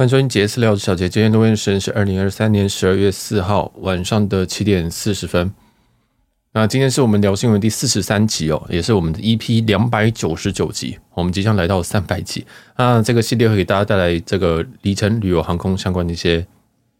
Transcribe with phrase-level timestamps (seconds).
[0.00, 5.52] 欢迎收听杰斯聊小杰，今天录音时间是二零二三年十二月四号晚上的七点四十分。
[6.52, 12.46] 那今天是我们聊新闻第四十三集哦，也是我们的 EP 两百九十九集，我们即将来到三百集。
[12.78, 16.46] 那这个系列会给大家带来这个里程旅游航空相关的一些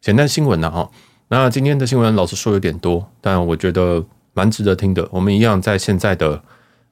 [0.03, 0.91] 简单新闻呢哈。
[1.29, 4.05] 那今天的新闻老实说有点多，但我觉得
[4.35, 5.09] 蛮值得听的。
[5.11, 6.39] 我们一样在现在的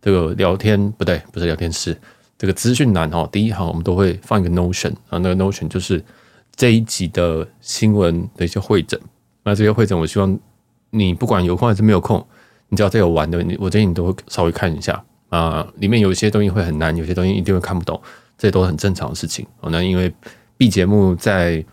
[0.01, 1.95] 这个聊天不对，不是聊天室。
[2.39, 6.03] 这个资讯栏哦，第一行我们都会放一个 Notion 啊，那个 Notion 就是
[6.55, 8.99] 这一集的新闻的一些会诊。
[9.43, 10.39] 那这些会诊，我希望
[10.91, 12.25] 你不管有空还是没有空，
[12.69, 15.67] 你只要在有玩的，你我建议你都会稍微看一下啊。
[15.79, 18.01] 里面有一些东西会很难，有些东西一定会看不懂，
[18.37, 19.45] 这都很正常的事情。
[19.63, 20.15] 那因为
[20.57, 21.65] B 节目在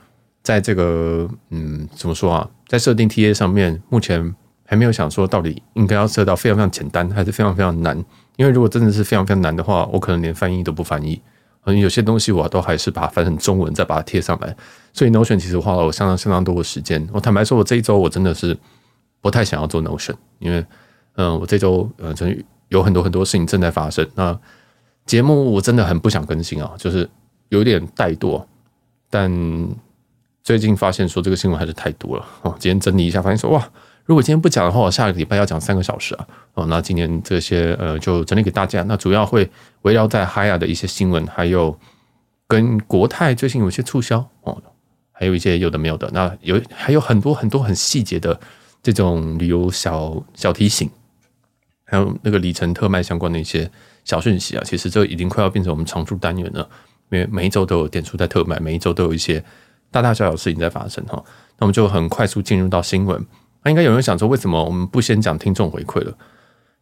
[0.41, 8.03] 在这个嗯怎么说啊，在设定 TA 上面，目前还没有想说到底应该要设到非常非常简单，还是非常非常难。
[8.38, 11.21] 因为如果真的是非常非常难的话，我可能连翻译都不翻译。
[11.63, 14.55] 嗯，有些东西我都还是把它翻成中文，再把它贴上来。
[14.93, 17.07] 所以 Notion 其实花了我相当相当多的时间。
[17.12, 18.55] 我坦白说，我这一周我真的是
[19.20, 20.63] 不太想要做 Notion，因为
[21.15, 24.07] 嗯，我这周呃真有很多很多事情正在发生。
[24.13, 24.37] 那
[25.05, 27.09] 节目我真的很不想更新啊，就是
[27.49, 28.46] 有点怠惰。
[29.09, 29.31] 但
[30.43, 32.55] 最近发现说这个新闻还是太多了哦。
[32.59, 33.68] 今天整理一下，发现说哇。
[34.05, 36.27] 如果今天不讲的话，我下个礼拜要讲三个小时啊！
[36.53, 38.84] 哦，那今天这些呃就整理给大家。
[38.84, 39.49] 那主要会
[39.81, 41.75] 围绕在 HYA 的一些新闻，还有
[42.47, 44.62] 跟国泰最近有一些促销哦，
[45.12, 46.07] 还有一些有的没有的。
[46.13, 48.39] 那有还有很多很多很细节的
[48.84, 50.87] 这种旅游小小提醒，
[51.85, 53.69] 还有那个里程特卖相关的一些
[54.03, 54.63] 小讯息啊。
[54.63, 56.69] 其实这已经快要变成我们常驻单元了，
[57.09, 59.43] 因为每一周都有点数在特卖，每一周都有一些
[59.90, 61.13] 大大小小事情在发生哈。
[61.57, 63.25] 那我们就很快速进入到新闻。
[63.66, 66.16] 那应该有人想说，为什么我们不先讲听众回馈了？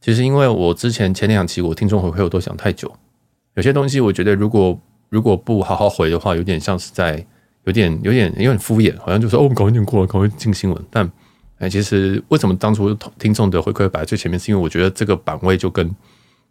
[0.02, 2.94] 其实因为我之前前两期我听众回馈我都讲太久，
[3.56, 7.26] 有些东西我觉得如果如果不好好回的话，有点像是在
[7.64, 10.86] 有点有点有点敷衍，好像就说哦，搞一点过了，赶快进新闻。
[10.92, 11.10] 但
[11.60, 15.90] 哎，其实为什么当初听众的回馈摆在最前面，是因为我觉得这个版位就跟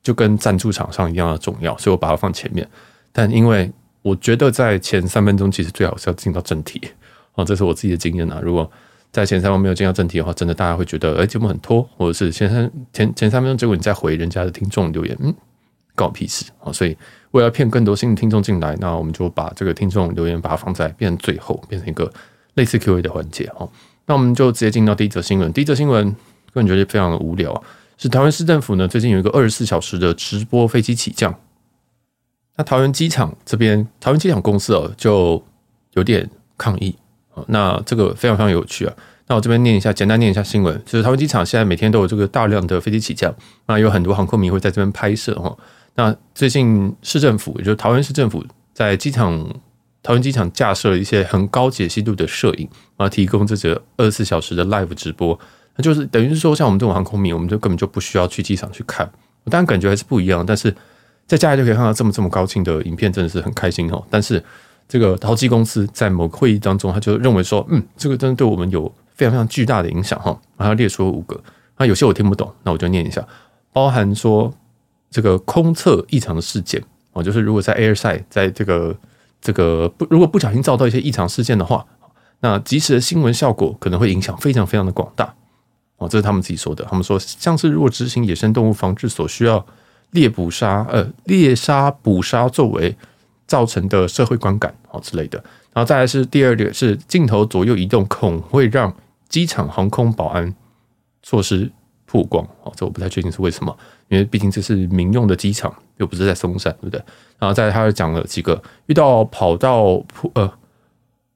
[0.02, 2.66] 就跟赞助厂商一样的重要，所以我把它放前面。
[3.12, 6.80] 但因为我觉得在前三分钟，其实最好是要进到正题
[7.34, 8.40] 哦，这是我自己的经验啊。
[8.42, 8.70] 如果
[9.12, 15.34] 在前三分没有进到正题的话，真的大家会觉得，哎，节目很拖，或者是前三前前三分钟，结果你再回人家的听众留言，嗯，
[15.94, 16.72] 关我屁事啊！
[16.72, 16.96] 所以
[17.32, 22.10] 为了骗更多新的听众进来，那我们就把这个听众留言把它放在变成最后，变成一个
[22.54, 23.70] 类似 Q&A 的环节哦。
[24.06, 25.52] 那我们就直接进到第一则新闻。
[25.52, 26.10] 第一则新闻
[26.52, 27.62] 个人觉得非常的无聊，
[27.98, 31.38] 是桃园市政府呢最近有一个二十四小时的直播飞机起降。
[32.56, 35.44] 那桃园机场这边，桃园机场公司哦就
[35.92, 36.96] 有点抗议。
[37.48, 38.94] 那这个非常非常有趣啊！
[39.26, 43.34] 那我这边念一下，简单念一下新闻，就是桃园机场现在每天都有这个大量的飞机起降，
[43.66, 45.56] 那有很多航空迷会在这边拍摄哈。
[45.94, 48.44] 那最近市政府，也就是桃园市政府，
[48.74, 49.48] 在机场
[50.02, 55.38] 桃园机场架设了一些很高解析度的摄影，啊，提供这个二十四小时的 live 直播，
[55.76, 59.10] 那就是等于是说，像我们这种航空迷，我们就根本就不需要去机场去看，
[59.44, 60.74] 当然感觉还是不一样，但是
[61.26, 64.04] 在家里就可以看到这么这么高清的影片，真的是很开心哦。
[64.10, 64.42] 但是
[64.92, 70.38] 这个桃机公司在某个会议当中，他就认为说，嗯，这个真的对我们有非常非常巨大的影响哈。
[70.58, 71.42] 然后列出了五个，
[71.78, 73.26] 那有些我听不懂，那我就念一下，
[73.72, 74.52] 包含说
[75.10, 76.78] 这个空测异常的事件
[77.14, 78.94] 哦，就是如果在 airside 在这个
[79.40, 81.86] 这个不如果不小心遭到一些异常事件的话，
[82.40, 85.34] 那即时的新闻效果可能会影响非常非常的广大
[85.96, 86.84] 哦，这是他们自己说的。
[86.84, 89.64] 他们说，像是如果执行野生动物防治所需要
[90.10, 92.94] 猎捕杀呃猎杀捕杀作为。
[93.52, 95.36] 造成的社会观感哦之类的，
[95.74, 98.90] 然后再来是第二个是镜头左右移动，恐会让
[99.28, 100.54] 机场航空保安
[101.22, 101.70] 措施
[102.06, 103.76] 曝光哦，这我不太确定是为什么，
[104.08, 106.98] 因为毕竟这是民用的机场，又不是在松山，对不对？
[107.38, 110.50] 然后再来他又讲了几个遇到跑道铺呃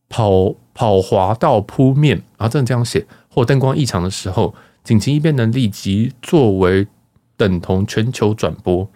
[0.08, 6.86] 跑跑滑道铺面，然后真的这样写或灯光异常的时候，紧急应变能力即作为
[7.36, 8.88] 等同全球转播，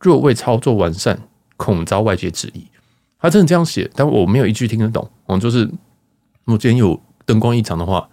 [0.00, 1.20] 若未操作完善。
[1.56, 2.66] 恐遭外界质疑，
[3.18, 5.10] 他真的这样写，但我没有一句听得懂。
[5.26, 5.64] 哦，就是
[6.44, 8.08] 如果今天有灯光异常的话，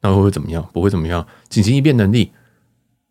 [0.00, 0.66] 那会会怎么样？
[0.72, 1.26] 不会怎么样。
[1.48, 2.30] 紧急应变能力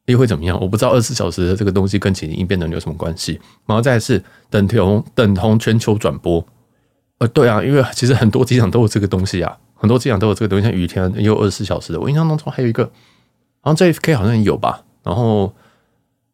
[0.06, 0.58] 又会怎么样？
[0.62, 3.40] 我不知道二十四小时的这个东西跟紧急应变能力有什么关系。
[3.66, 6.46] 然后再是等同等同全球转播。
[7.20, 12.00] 呃，对啊，因为其实很多机场都有这个东西啊，很多机场都有这个东西，像雨天也有二十四小时的。
[12.00, 12.86] 我印象当中还有一个，
[13.62, 14.84] 好像 JFK 好像也有吧。
[15.04, 15.54] 然后。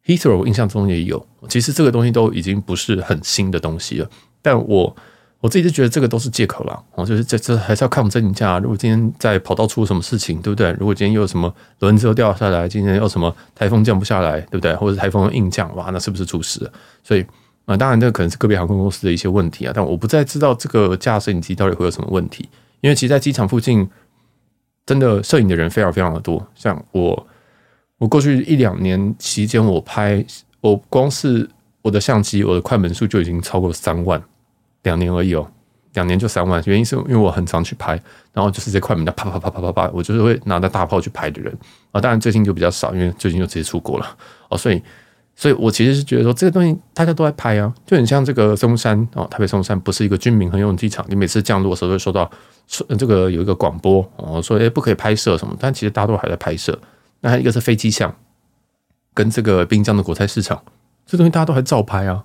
[0.06, 4.10] Heathrow 印象中也有，其实这个东西都已经不是很新的东西了。
[4.42, 4.94] 但我
[5.40, 8.58] 我自己就觉得这个都是借口了，哦，就是这这还是要看我们真定价。
[8.58, 10.72] 如果今天在跑道出了什么事情，对不对？
[10.72, 14.74] 如果今天又有什么轮子又掉下来，今天又什么台风降不下来，对不对？
[14.76, 16.70] 或者台风硬降，哇，那是不是出事？
[17.02, 17.24] 所以
[17.64, 22.46] 啊，当然这可能是个别航空公司的一些问题啊，但我不再知道这个架摄影机到底会有什么问题，
[22.82, 23.88] 因为其实，在机场附近
[24.84, 26.46] 真的摄影的人非常非常的多。
[26.54, 27.26] 像我，
[27.98, 30.24] 我过去一两年期间，我拍
[30.60, 31.48] 我光是
[31.82, 34.22] 我的相机，我的快门数就已经超过三万，
[34.82, 35.48] 两年而已哦。
[35.92, 37.92] 两年就三万，原因是因为我很常去拍，
[38.32, 41.56] 然后就是这快门的啪啪啪啪啪啪，我就是会拿着大炮去拍的人
[41.92, 42.00] 啊。
[42.00, 44.16] 当然最近就比较少，因为最近就直接出国了
[44.48, 44.58] 哦。
[44.58, 44.82] 所以，
[45.36, 52.28] 所以我其实是觉得说，这个东西大家都在拍啊，就很像这个松山哦，台北松山不是一个军民合用机场，你每次降落的时候都会收到
[52.98, 56.76] 这个有一个广播哦，说诶不可以拍摄什么，但其实大家都还在拍摄。
[57.24, 58.14] 那还一个是飞机巷，
[59.14, 60.62] 跟这个滨江的国菜市场，
[61.06, 62.22] 这东西大家都还照拍啊。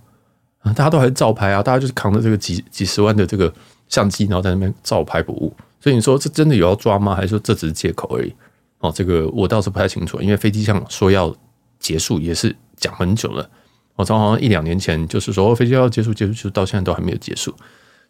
[0.59, 1.63] 啊，大家都还照拍啊！
[1.63, 3.53] 大家就是扛着这个几几十万的这个
[3.87, 5.55] 相机，然后在那边照拍不误。
[5.79, 7.15] 所以你说这真的有要抓吗？
[7.15, 8.35] 还是说这只是借口而已？
[8.79, 11.33] 哦，这个我倒是不太清楚，因为飞机上说要
[11.79, 13.49] 结束也是讲很久了。
[13.95, 17.55] 我从好像一两年前就是说飞机要结束，结束，结束到现在都还没有结束。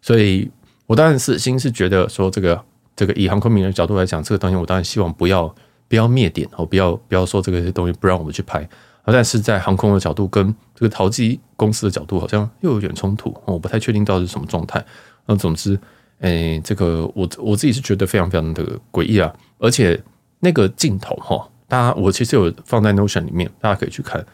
[0.02, 0.50] 所以
[0.88, 2.60] 我当然是心是觉得说这个
[2.96, 5.54] 这个以航空迷人的角度来讲，这个东西我当然希望不要
[5.90, 8.66] 不要灭点哦，不要不要说这个东西不让我们去拍。
[9.04, 14.84] 但是在航空的角度跟这个淘机公司的角度好像又有点冲突，我不太确定到底是什么状态。
[15.26, 15.76] 那总之，
[16.18, 19.34] 诶，这个我我自己是觉得非常非常的诡异啊！
[19.58, 20.00] 而且
[20.38, 24.24] 那个镜头哈，大家我其实有放在 Notion 里面，大家可以去看，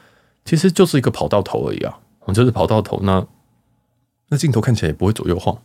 [0.45, 1.99] 其实就是一个跑道头而已啊，
[2.35, 3.01] 就是跑道头。
[3.03, 3.27] 那
[4.29, 5.57] 那镜头看起来也不会左右晃，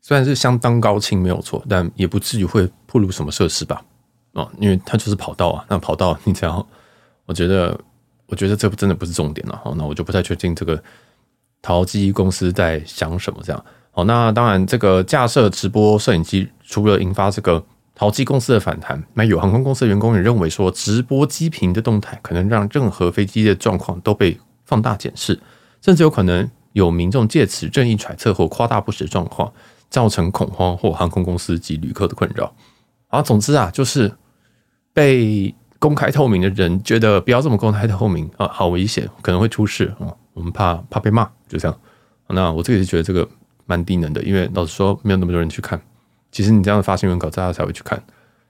[0.00, 3.84] 虽然是相当高清没有错，但也不至于会暴露什么设施吧？
[4.34, 6.64] 哦，因为它就是跑道啊，那跑道你只要。
[7.26, 7.74] 我觉得，
[8.26, 9.58] 我觉得这不真的不是重点了。
[9.64, 10.78] 好，那我就不太确定这个
[11.62, 13.40] 淘机公司在想什么。
[13.42, 17.64] 这样，好，那当然，这个架设直播摄影机除了引发这个
[17.94, 25.40] 淘机公司的反弹，那有航空公司的员工也认为说，直播机坪的动态可能让任何飞机的状况都被放大检视，
[25.80, 29.50] 甚至有可能有民众借此任意揣测或夸大不实状况，
[29.88, 32.54] 造成恐慌或航空公司及旅客的困扰。
[33.08, 34.12] 啊，总之啊，就是
[34.94, 35.54] 被。
[35.80, 40.08] 公开透明的人觉得不要这么公开透明啊，好危险，可能会出事啊。
[40.32, 41.78] 我们怕怕被骂，就这样。
[42.28, 43.28] 那我自己是觉得这个
[43.66, 45.78] 蛮低能的，因为老实说，没有那么多人去看。
[46.32, 48.02] 其实你这样的发新闻稿，大家才会去看。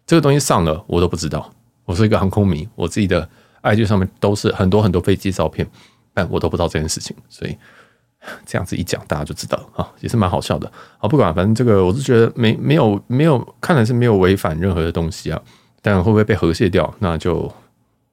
[0.07, 1.51] 这个东西上了，我都不知道。
[1.87, 3.29] 我是一个航空迷，我自己的
[3.65, 5.69] IG 上面都是很多很多飞机照片，
[6.13, 7.17] 但我都不知道这件事情。
[7.29, 7.59] 所以
[8.47, 10.71] 这样子一讲，大家就知道啊，也是蛮好笑的。
[10.99, 15.43] 啊，不管反正这个，我是觉得没没有没有，看来是没有违反任何的东西啊。
[15.87, 16.93] 但会不会被核泄掉？
[16.99, 17.53] 那就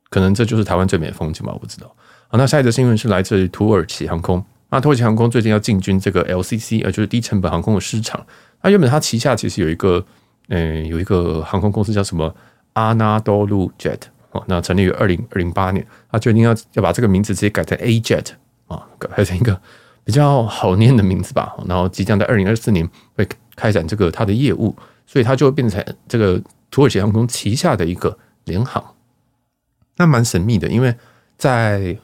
[0.10, 1.88] 可能这就是台湾最美的风景吧，我不知道。
[2.28, 4.44] 好，那下一则新闻是来自于土耳其航空。
[4.70, 8.26] 那土耳其航空最近要进军这个 LCC，呃，就是低成本航空的市场。
[8.62, 10.06] 那原本它旗下其实有一个，
[10.50, 12.36] 呃，有一个航空公司叫什么
[12.74, 14.02] Anadolu Jet。
[14.32, 18.32] 哦，那成立于二零零八年，他决定要要把这个名字直接改成 A Jet
[18.68, 19.58] 啊，改成一个
[20.04, 21.56] 比较好念的名字吧。
[21.66, 22.86] 然后即将在二零二四年
[23.16, 23.26] 会
[23.56, 24.76] 开展这个它的业务，
[25.08, 26.42] 所以它就会变成这个。
[26.72, 28.96] 土耳其航空旗下的一个联航，
[29.98, 30.96] 那蛮神秘的，因为
[31.38, 31.96] 在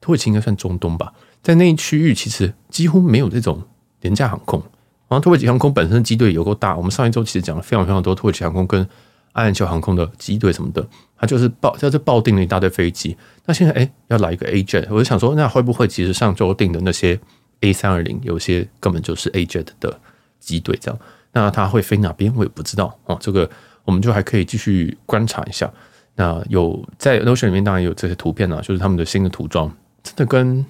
[0.00, 3.62] 土耳其应该算中东吧，在那一区域其实几乎没有这种
[4.00, 4.62] 廉价航空。
[5.08, 8.88] 然后土耳其航空本身的机队有够大，我们上一周其实讲了非常非常多土耳其航空跟
[9.32, 10.86] 阿联酋航空的机队什么的，
[11.18, 13.16] 它就是报在这报订了一大堆飞机。
[13.44, 17.20] 那现在哎要来一个 A Jet，我就想说，那会不会其实上周订的那些
[17.60, 20.00] A 三二零有些根本就是 A Jet 的
[20.38, 20.98] 机队这样？
[21.32, 23.50] 那它会飞哪边我也不知道哦，这个。
[23.84, 25.70] 我们就还可以继续观察一下。
[26.14, 30.64] 那有在 Notion 里面当然有这些图片啊，就是他们的新的涂装，真的跟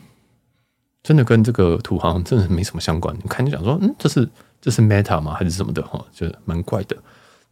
[1.02, 3.12] 真的跟这个土航真的没什么相关。
[3.16, 4.28] 你看就讲说，嗯，这是
[4.61, 5.35] 这是 Meta 吗？
[5.35, 5.83] 还是什么的？
[5.83, 6.97] 哈，就蛮怪的。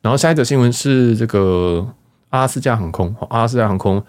[0.00, 1.86] 然后下一则新闻是这个
[2.28, 4.00] 阿拉斯加航空，阿拉斯加航空，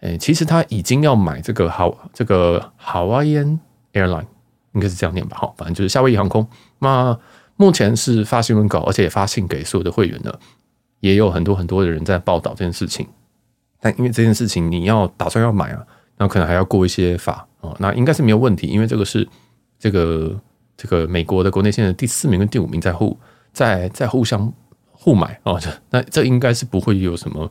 [0.00, 3.60] 哎，其实他已经要买这个好这个 Hawaiian
[3.92, 4.26] Airline，
[4.72, 5.38] 应该是这样念吧？
[5.38, 6.46] 哈，反正就是夏威夷航空。
[6.80, 7.16] 那
[7.54, 10.40] 目前是发新闻稿，而且也发信给所有的会员了。
[11.00, 13.06] 也有很多很多的人在报道这件事情，
[13.80, 15.86] 但因为这件事情你要打算要买啊，
[16.18, 19.26] 那可能还要过一些法哦，那应该是没有问题，因为这个是
[19.78, 20.38] 这个
[20.76, 23.18] 这个美国的国内线的第四名跟第五名在互
[23.52, 24.52] 在在互相
[24.90, 27.50] 互买啊哦，那这应该是不会有什么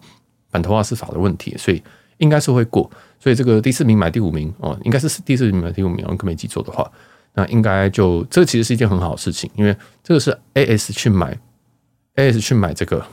[0.49, 1.81] 反托瓦斯法的问题，所以
[2.17, 2.89] 应该是会过，
[3.19, 6.89] 所以这个第四名买第五名哦，应该是第四名买第五名，如果没记错的话，
[7.33, 11.35] 那应该就这其实是一件很好的事情，因为这个是 AS 去买
[12.15, 13.03] AS 去买这个。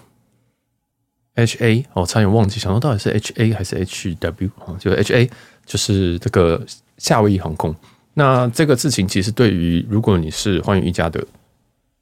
[1.36, 4.74] H A 哦，差点忘记，想说到底是 H A 还是 H W 啊？
[4.78, 5.30] 就 H A
[5.64, 6.62] 就是这个
[6.98, 7.74] 夏威夷航空。
[8.14, 11.24] 那这个事情其实对于如果你是寰宇一家的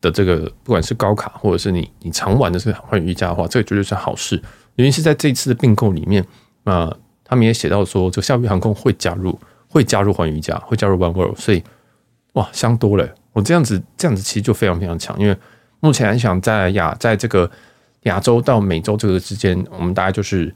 [0.00, 4.40] 的这个，不管是高卡或者是你你常玩的是寰宇一家的话，这个绝对是好事。
[4.76, 6.24] 原因是在这一次的并购里面，
[6.62, 6.92] 那
[7.24, 9.38] 他们也写到说，这个夏威夷航空会加入
[9.68, 11.62] 会加入寰宇一家，会加入 One World，所以
[12.34, 13.08] 哇，香多了。
[13.32, 15.36] 我这样子这样子其实就非常非常强，因为
[15.80, 17.50] 目前来讲，在亚在这个
[18.04, 20.54] 亚洲到美洲这个之间，我们大概就是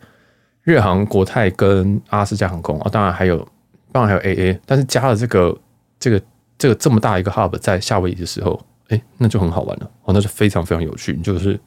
[0.63, 3.47] 日航、国泰跟阿拉斯加航空啊，当然还有
[3.93, 5.59] 当然还有 AA，但是加了这个
[6.01, 6.23] 这个
[6.57, 11.59] 这个这么大一个 hub 在夏威夷的时候，哎，那就很好玩了哦，那就非常非常有趣，就是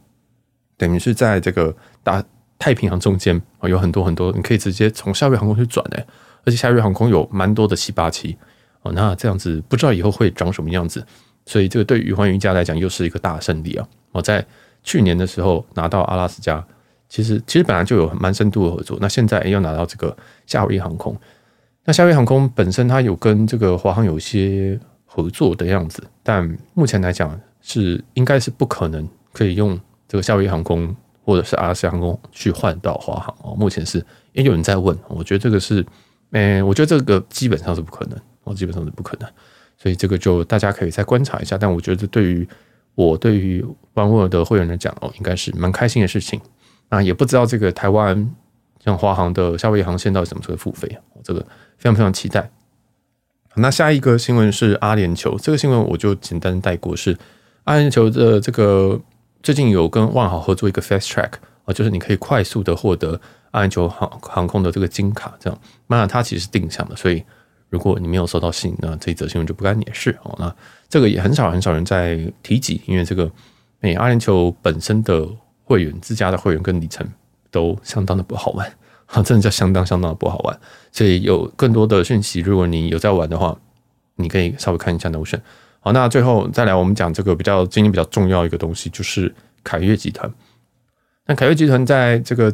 [0.78, 2.24] 等于是在这个大
[2.58, 6.06] 太平洋中间啊，有很多很多你可以直接从夏威夷航空去转哎，
[6.46, 8.38] 而且夏威夷航空有蛮多的七八七。
[8.84, 11.06] 哦，那这样子不知道以后会长什么样子，
[11.46, 13.88] 所以这个对于寰宇一家来讲又是一个大胜利啊！
[14.12, 14.44] 我在
[14.84, 16.64] 去年的时候拿到阿拉斯加，
[17.10, 21.16] 其实其实本来就有蛮深度的合作，那现在又拿到这个夏威夷航空，
[21.86, 33.56] 那夏威夷航空本身它有跟这个华航有一些合作的样子，但目前来讲是应该是不可能可以用这个夏威夷航空或者是阿拉斯加航空去换到华航哦。
[33.56, 35.86] 目前是也有人在问，我觉得这个是，
[36.32, 38.20] 诶，我觉得这个基本上是不可能。
[38.44, 39.30] 哦，基本上是不可能，
[39.78, 41.60] 所以这个就大家可以再观察一下。
[41.60, 42.48] 但我觉得对于
[43.08, 46.40] 我对于万威尔的会员来讲，哦，应该是蛮开心的事情。
[46.90, 48.30] 那也不知道这个台湾
[48.84, 51.00] 像华航的夏威夷航线到底什么时候付费啊？
[51.24, 51.40] 这个
[51.78, 52.50] 非常非常期待。
[53.56, 57.18] 那下一个新闻是阿联酋，这个新闻我就简单带过，是
[57.64, 59.00] 阿联酋的这个
[59.42, 61.32] 最近有跟万豪合作一个 fast track
[61.66, 63.20] 啊，就是你可以快速的获得
[63.52, 65.60] 阿联酋航航空的这个金卡，这样。
[65.88, 67.24] 那它其实是定向的，所以。
[67.72, 70.36] 如果你没有收到信，那这一则新闻就不干你的事哦。
[70.38, 70.54] 那
[70.92, 73.32] 这个也很少很少人在提及，因为这个
[73.80, 75.26] 诶，阿联酋本身的
[75.64, 77.08] 会员自家的会员跟里程
[77.50, 78.70] 都相当的不好玩
[79.06, 80.60] 啊， 真的叫相当相当的不好玩。
[80.92, 83.58] 所以有更多的讯息，如果你有在玩的话，
[84.18, 85.40] 你可以稍微看一下 Notion。
[85.80, 89.34] 好，那最后再来我们讲这个比较今天比较重要一个东西，就是
[89.64, 90.30] 凯悦集团。
[91.26, 92.54] 那凯悦集团在这个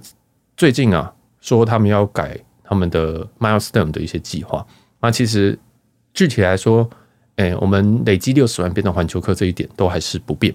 [0.55, 4.63] 最近啊，说他们要改他们的 Milestone 的一些计划。
[5.01, 5.57] 那其实
[6.13, 6.87] 具体来说，
[7.37, 10.53] 哎，我们累积六十万变成环球客这一点都还是不变。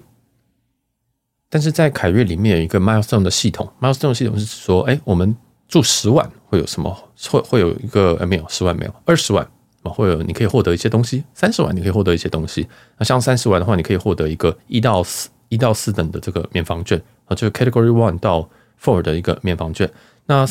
[1.48, 5.36] 但是在凯悦里面有一个 milestone 的系统，milestone 系统是说，哎，我们
[5.68, 6.92] 住十万会有什么？
[7.30, 9.46] 会会有一个没有十万没有二十万
[9.82, 11.24] 啊，会有你可以获得一些东西。
[11.34, 12.66] 三十万你可以获得一些东西。
[12.98, 18.48] 那像三十万的话，你可以获得一个一到四一到四等的这个免房券啊，就是 category one 到
[18.82, 19.88] four 的一个免房券。
[20.26, 20.46] 那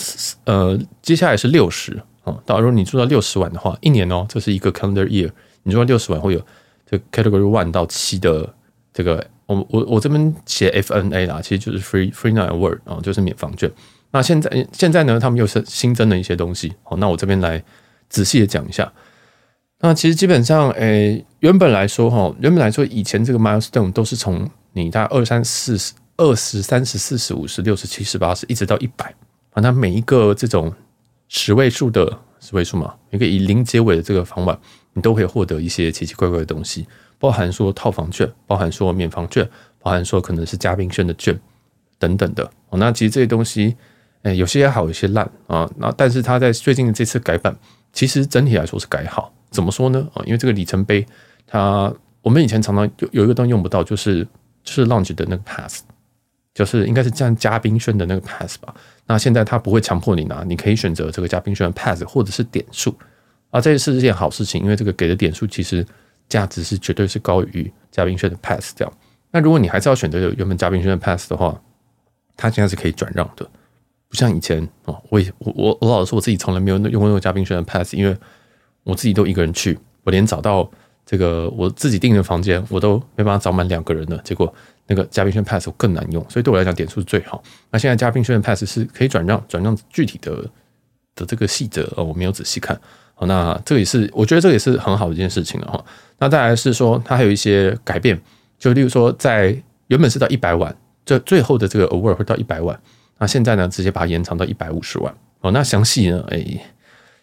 [0.45, 2.01] 呃，接下来是六十。
[2.23, 5.31] 啊，到时候你住到六十万的话，一年哦，这是一个 calendar year，
[5.63, 6.41] 你说六十万会有
[6.89, 8.53] 这 category one 到七的
[8.93, 13.71] 这个，我我我这边写 FNA 啦，其实就是 free free night award 啊，就是免房券。
[14.11, 16.73] 那现在现在呢，他们又是新增了一些东西。
[16.83, 17.63] 好，那我这边来
[18.09, 18.91] 仔细的讲一下。
[19.79, 29.13] 那其实基本上，诶，原本来说哈，原本来说以前这个 milestone 都是从你大概二三四十、二十三十、四十、五十、六十、七十、八十，一直到一百
[29.51, 30.73] 啊，那每一个这种。
[31.33, 34.59] 十位数的十位数嘛，一个以零结尾的这个房晚，
[34.91, 36.85] 你都可以获得一些奇奇怪怪的东西，
[37.17, 41.39] 包含说套房券，包含说免房券，包含说可能是嘉宾券的券
[41.97, 42.43] 等等的。
[42.67, 43.73] 哦，那其实这些东西，
[44.23, 45.69] 哎，有些好，有些烂啊。
[45.77, 47.57] 那但是它在最近的这次改版，
[47.93, 49.33] 其实整体来说是改好。
[49.51, 50.05] 怎么说呢？
[50.13, 51.05] 啊，因为这个里程碑，
[51.47, 54.27] 它我们以前常常有有一个东西用不到，就是
[54.65, 55.83] 就是 lounge 的那个 pass。
[56.53, 58.73] 就是应该是这样嘉宾券的那个 pass 吧。
[59.05, 62.95] 那现在他不会强迫你拿，你可以选择这个嘉宾券的 pass 或者是点数
[63.49, 65.85] 啊，这是一件好事情，因为这个给的点数其实
[66.29, 68.93] 价值是绝对是高于嘉宾券的 pass 这样。
[69.31, 71.59] 那如果你还是要选择原本嘉宾券的 pass 的话，
[72.35, 73.49] 它现在是可以转让的，
[74.09, 75.01] 不像以前哦。
[75.09, 78.17] 我我我我老实说，我自己从来没有用过那个嘉宾券的 pass，因为
[78.83, 80.69] 我自己都一个人去，我连找到
[81.05, 84.53] 这个我自己订的房间我都没办法找满两个人的结果。
[84.87, 87.41] 那个嘉宾券 pass 更难用，所以对我来讲点数是最好。
[87.69, 90.43] 那现在嘉宾券 pass 是可以转让，转让具体的
[91.15, 92.77] 的这个细则哦，我没有仔细看。
[93.13, 95.85] 好，那这个也是我觉得这也是很好的一件事情了哈。
[96.17, 98.19] 那再来是说它还有一些改变，
[98.59, 99.55] 就例如说在
[99.87, 102.77] 原本是到一百万，这最后的这个 award 会到一百万，
[103.17, 105.15] 那现在呢直接把它延长到一百五十万。
[105.39, 106.21] 哦，那详细呢？
[106.31, 106.45] 哎，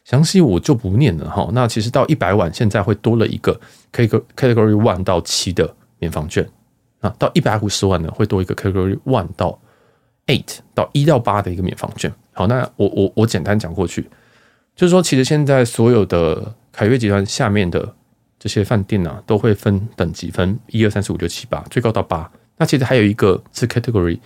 [0.09, 1.51] 详细我就不念了哈。
[1.53, 3.61] 那其实到一百万现在会多了一个
[3.93, 6.49] category one 到七的免房券。
[7.01, 9.57] 啊，到一百五十万呢，会多一个 category one 到
[10.27, 12.13] eight 到一到八的一个免房券。
[12.33, 14.03] 好，那我我我简单讲过去，
[14.75, 17.95] 就是说，其实现在所有的凯悦集团下面的
[18.37, 22.29] 这些饭店啊，都会分等级，分一二三四五六七八，最高到八。
[22.57, 24.19] 那其实还有一个是 category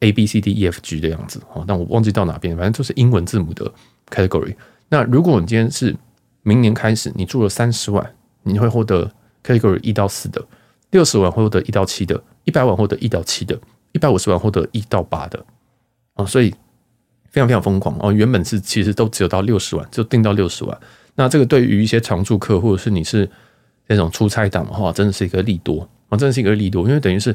[0.00, 3.72] A B C D E F G 的样子啊，但我忘记到哪边，反正就是英文字母的
[4.10, 4.56] category。
[4.92, 5.96] 那如果你今天是
[6.42, 9.10] 明年开始，你住了三十万，你会获得
[9.42, 10.44] category 一到四的。
[10.90, 13.58] 六十万获得一到七的，一百万获得一到七的，
[13.92, 15.42] 一百五十万获得一到八的，
[16.12, 16.50] 啊，所以
[17.30, 18.12] 非常非常疯狂哦。
[18.12, 20.78] 原本是其实都只有到六十万，就定到六十万。
[21.14, 23.26] 那这个对于一些常住客，或者是你是
[23.86, 27.32] 那种出差党的话，真的是一个利多啊，真的是一个利多，因为等于是，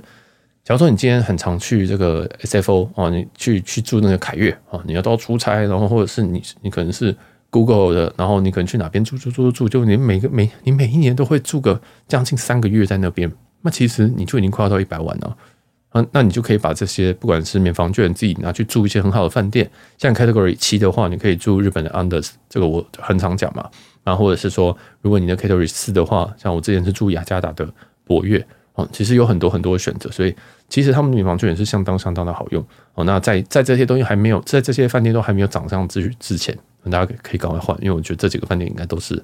[0.63, 7.15] 假如说你今天很常去这个 SFO 啊，你去去住那个凯悦啊，你要到出差，然后或者是你你可能是
[7.49, 15.37] Google 的，然后你可能去哪边住住住住住，就你每个每你每一年都会住个将近三个月在那边，那其实你就已经快要到一百万了。
[15.89, 23.69] 啊，那你就可以把这些，不管是免房券，自己拿去住一些很好的饭店，像 Category 七的话，你可以住日本的 Andaz，这个我很常讲嘛。
[24.03, 27.65] 然后或者是说，如果你的 Category 四的话，像我之前是住雅加达的
[28.03, 28.45] 博悦，
[28.77, 30.33] 哦，其实有很多很多的选择，所以
[30.69, 32.65] 其实他们的免房券也是相当相当的好用。
[32.93, 36.57] 哦，那在在这些东西还没有，在这些饭店都还没有涨上之之前，
[36.89, 39.21] 大家可以赶快换，因为我觉得这几个饭店应该都是，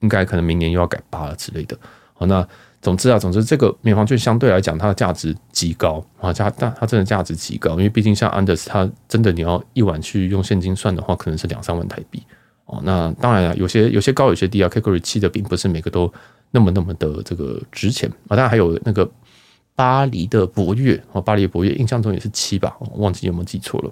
[0.00, 1.76] 应该可能明年又要改八了之类的。
[2.14, 2.46] 好，那。
[2.82, 12.22] 总之啊，总之这个免房券相对来讲，它的价值极高啊，价但它真的价值极高，因为毕竟像安德斯它真的你要一晚去用现金算的话，可能是两三万台币
[12.66, 12.80] 哦。
[12.84, 14.68] 那当然了，有些有些高，有些低啊。
[14.68, 16.12] Category 七的并不是每个都
[16.56, 18.30] 那么那么的这个值钱啊。
[18.30, 19.06] 当然还有那个
[19.74, 23.90] 巴黎的博悦哦，巴黎的博悦印象中也是七吧，我忘记有没有记错了。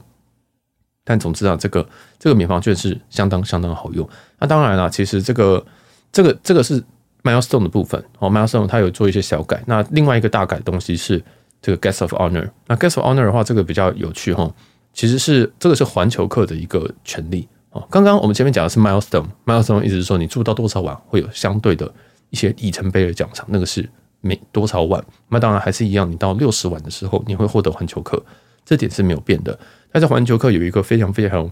[1.04, 1.86] 但总之啊，这个
[2.18, 4.08] 这个免房券是相当相当好用。
[4.38, 5.64] 那当然了，其实这个
[6.10, 6.82] 这个这个是。
[7.24, 9.64] Milestone 的部分哦，Milestone 它有做一些小改。
[9.66, 11.24] 那另外一个大改的东西是
[11.62, 12.50] 这个 Guest of Honor。
[12.66, 14.52] 那 Guest of Honor 的话，这个比较有趣哈，
[14.92, 17.82] 其实是这个是环球客的一个权利哦。
[17.90, 21.90] 刚刚我们前面讲的是 Milestone，Milestone 意思是说你住到多少晚会有相对的
[22.34, 23.88] 一些里程碑的奖赏，那个是
[24.20, 25.02] 每多少万。
[25.28, 28.20] 那当然还是一样，你到六十万的时候，你会获得环球客，
[28.64, 29.56] 这点是没有变的。
[29.92, 31.48] 但是环球客有一个非常非常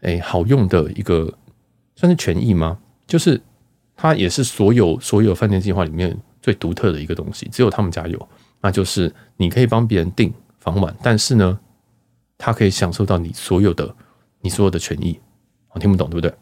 [0.00, 1.30] 诶好用的一个
[1.94, 2.78] 算是权益吗？
[3.06, 3.38] 就是。
[3.96, 8.28] 它也是所有所有饭店计划里面最独特的一个东西，只有他们家有，
[8.60, 11.60] 那就是你可以帮别人订房晚，但是呢，
[12.36, 13.94] 他可以享受到你所有的
[14.40, 15.16] 你所有的权益。
[15.70, 16.34] 我听不懂对不对？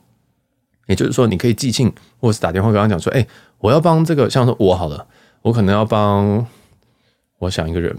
[0.93, 3.27] 也就是说，你可以寄信或是打电话跟他讲说，哎，
[3.59, 5.07] 我要帮这个，像说我好了，
[5.43, 6.47] 我可能要帮，
[7.39, 7.97] 我想一个人，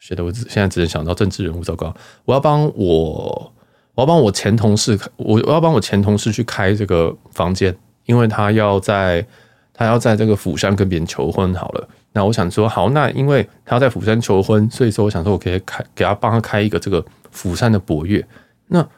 [0.00, 3.52] 觉得我只现在只能想到政治人物，糟糕，我要帮我，
[3.94, 7.76] 我要帮我前同事，我我要帮我前同事去开这个房间。
[8.06, 9.26] 因为他要在，
[9.74, 11.88] 他要在这个釜山跟别人求婚好了。
[12.12, 18.24] 那我想说，好，那因为他要在釜山求婚，所以说我想说，我可以开给他帮他开一个这个釜山的博悦。
[18.68, 18.88] 那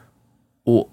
[0.63, 0.87] 我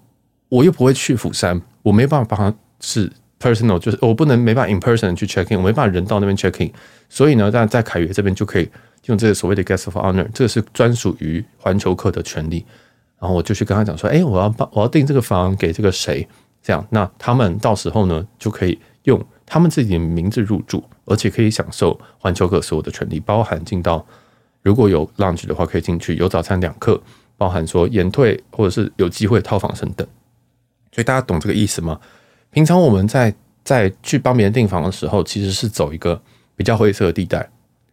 [0.49, 6.69] 我又不会去釜山，我没办法帮他是 personal，就是我不能没办法 in person 去 check in，我没办法人到那边 check in。
[7.07, 8.69] 所以呢，但在凯悦这边就可以
[9.05, 12.65] 用这个所谓的 guest of honor，这个是专属于环球客的权利。
[13.19, 16.27] 然后我就去跟他讲说，哎，我要帮我要订这个房给这个谁。
[16.61, 24.05] 这样，那他们到时候呢，就可以用他们自己的名字入住，而且可以享受环球客所有的权利，包含进到
[24.61, 27.01] 如果有 lounge 的话，可以进去，有早餐两客，
[27.37, 30.05] 包含说延退或者是有机会套房等等。
[30.97, 31.99] 所以大家懂这个意思吗？
[32.49, 33.31] 平常我们在
[33.63, 36.19] 在去帮别人订房的时候，其实是走一个
[36.55, 37.47] 比较灰色的地带，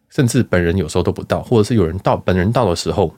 [0.09, 3.15] 甚至本人有时候都不到，或者是有人到，本人到的时候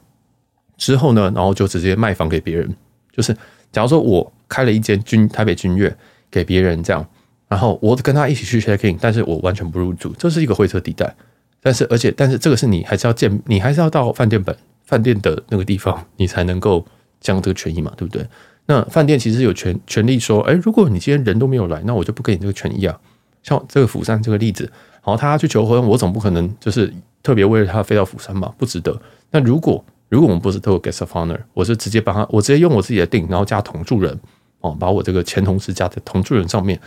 [0.76, 2.76] 之后呢，然后就直接卖房给别人，
[3.10, 3.34] 就是。
[3.70, 5.94] 假如说我开了一间君台北君悦
[6.30, 7.06] 给别人这样，
[7.48, 11.14] 然后我跟他一起去 check in，但是我完全不入住，这是一个灰色地带。
[11.60, 16.84] 但是而且但是这个是你还是要见，你还是要到饭店本饭店的那个地方，你才能够
[17.20, 18.26] 将这个权益嘛，对不对？
[18.68, 23.00] 那饭店其实有权权利说，哎，如果你今天人都没有来，那我就不给你这个权益啊。
[23.42, 29.00] 像这个釜山这个例子，好，他去求婚，我总不可能就是特别为了他飞到釜山嘛，不值得。
[29.30, 34.20] 那如果如果我们不是透过 guest of honor，我是直接帮他，我直接用我自己的订，然后加同住人
[34.60, 36.78] 哦，把我这个前同事加在同住人上面。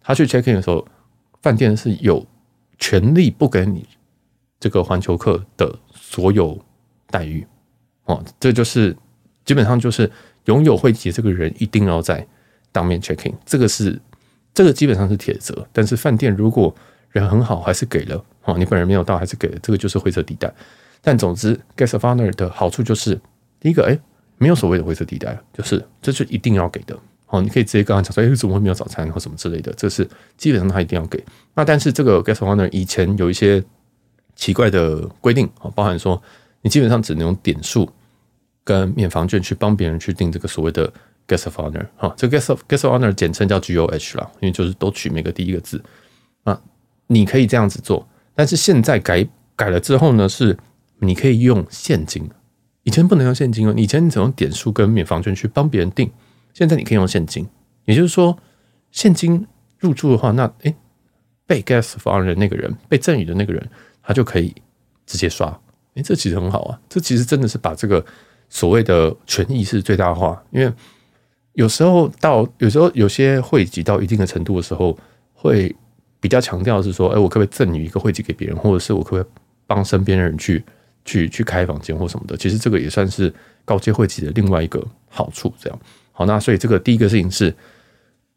[0.00, 0.84] 他去 check in 的时候，
[1.40, 2.26] 饭店是有
[2.78, 3.86] 权利不给你
[4.58, 6.58] 这个环球客的所有
[7.10, 7.46] 待遇
[8.06, 8.24] 哦。
[8.40, 8.96] 这就是
[9.44, 10.10] 基本上就是
[10.46, 12.26] 拥有会籍这个人一定要在
[12.72, 14.00] 当面 checking，这个是
[14.54, 15.66] 这个基本上是铁则。
[15.72, 16.74] 但是饭店如果
[17.10, 20.52] 人很好，还是给了哦，你本人没有到，还是给了，这个就是灰色地带。
[21.00, 23.18] 但总之，Guest of Honor 的好处就是，
[23.60, 23.98] 第一个，哎，
[24.36, 26.98] 没有所谓的灰色地带，就是这是一定要给的。
[27.28, 31.22] 哦，你可以直接跟他讲说，哎，怎么会没有早餐或什么之类的，这是基本上他一定要给。
[31.54, 33.62] 那但是这个 Guest of Honor 以前有一些
[34.34, 36.20] 奇怪的规定，包含说
[36.62, 37.88] 你基本上只能用点数
[38.68, 40.92] 跟免房券去帮别人去订这个所谓的
[41.26, 41.86] Guest of Honor。
[41.96, 45.82] 哈，这个 Guest of Guest of Honor 简称叫 GOH 啦，因为就是都取每个第一个字。
[46.44, 46.60] 啊，
[47.06, 49.26] 你可以这样子做，但是现在改
[49.56, 50.58] 改了之后呢，是。
[51.00, 52.28] 你可以用现金，
[52.82, 53.74] 以前不能用现金哦。
[53.76, 56.10] 以前你只用点数跟免房券去帮别人订，
[56.52, 57.46] 现在你可以用现金。
[57.84, 58.36] 也就是说，
[58.90, 59.46] 现金
[59.78, 60.74] 入住的话，那诶，
[61.46, 63.64] 被 guest of honor 的那个人，被赠与的那个人，
[64.02, 64.52] 他就可以
[65.06, 65.46] 直接刷。
[65.94, 66.80] 诶，这其实很好啊。
[66.88, 68.04] 这其实真的是把这个
[68.48, 70.72] 所谓的权益是最大化，因为
[71.52, 74.96] 有时候到有时候有些汇集到一定的程度的时候，
[75.34, 75.74] 会
[76.20, 79.24] 比较强调是说，哎，我可不可以赠予一个会籍给别人，或者是我可不可以
[79.66, 80.64] 帮身边的人去
[81.04, 82.36] 去去开房间或什么的？
[82.36, 83.32] 其实这个也算是
[83.64, 85.52] 高阶会籍的另外一个好处。
[85.58, 85.80] 这样
[86.12, 87.54] 好，那所以这个第一个事情是，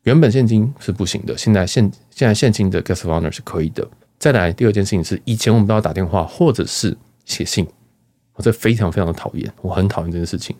[0.04, 3.88] 原本现金是不行的，现在现现在现金的 guest of honor 是可以的。
[4.19, 6.95] 再来第二件事情是，以前我们都要打电话或者是
[7.26, 7.67] 写信，
[8.42, 10.56] 这非常非常的讨厌，我很讨厌这件事情。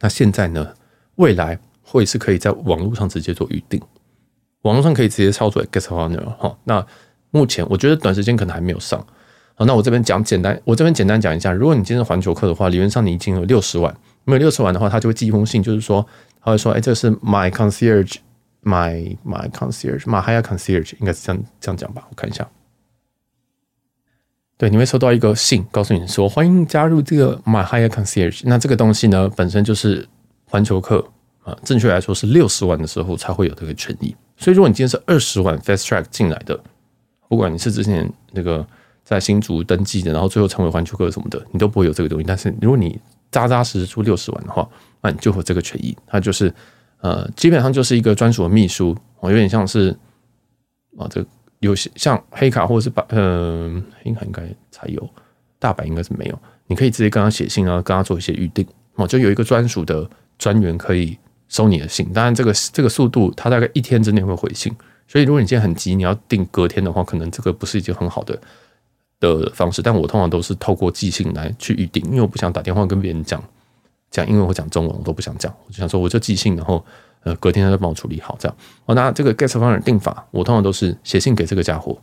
[0.00, 0.74] 那现在呢？
[1.16, 3.78] 未来会是可以在网络上直接做预定，
[4.62, 6.56] 网络上可以直接操作 guest of honor 哈。
[6.64, 6.84] 那
[7.30, 8.98] 目前我觉得短时间可能还没有上。
[9.54, 13.94] 好，那我这边讲简单，我这边简单讲一下，如果你今天是环球客的话，理论上你已经有六十万，
[14.24, 16.04] 没有六十万的话，他就会寄一封信，就是说
[16.40, 22.06] 他会说，哎，这是 my concierge，my my concierge，my Hyatt concierge，应该是这样这样讲吧？
[22.08, 22.48] 我看一下。
[24.62, 28.42] 对，你会收到一个信，告诉你说欢迎加入这个 My Hyatt Concierge。
[28.44, 30.08] 那这个东西呢，本身就是
[30.44, 31.04] 环球客
[31.42, 34.14] 啊，正确来说是六十万的时候才会有这个权益。
[34.36, 36.62] 所以，如果你今天是二十万 Fast Track 进来的，
[37.28, 38.64] 不管你是之前那个
[39.02, 42.24] 在新竹登记的，然后最后成为环球客什么的，你都不会有这个东西。
[42.24, 42.96] 但是，如果你
[43.32, 44.68] 扎扎实实出六十万的话，
[45.00, 45.92] 那你就有这个权益。
[46.06, 46.54] 它就是
[47.00, 49.90] 呃，基本上就是一个专属的秘书，哦，有点像是
[50.96, 51.26] 啊这个。
[51.62, 55.08] 有些像黑卡或者是白，嗯、呃，黑卡应该才有，
[55.60, 56.38] 大白应该是没有。
[56.66, 61.16] 你可以直接跟他写信，啊跟他做一些预定哦，就有一个专属的专员可以
[61.48, 62.12] 收你的信。
[62.12, 64.74] 当然，这个这个速度，他大概一天之内会回信。
[65.06, 68.36] 所以，如果你今天很急，你要定隔天的话，可能这个不是一件很好的
[69.20, 69.80] 的方式。
[69.80, 73.40] 但我通常都是透过寄信来去预定，因为我不想打电话跟别人讲
[74.10, 75.54] 讲英文或讲中文，我都不想讲。
[75.66, 76.84] 我就想说，我就寄信，然后。
[77.24, 78.56] 呃，隔天他就帮我处理好，这样。
[78.86, 81.96] 哦，那这个 guest of honor 订法，我通常都是写信给这个家伙，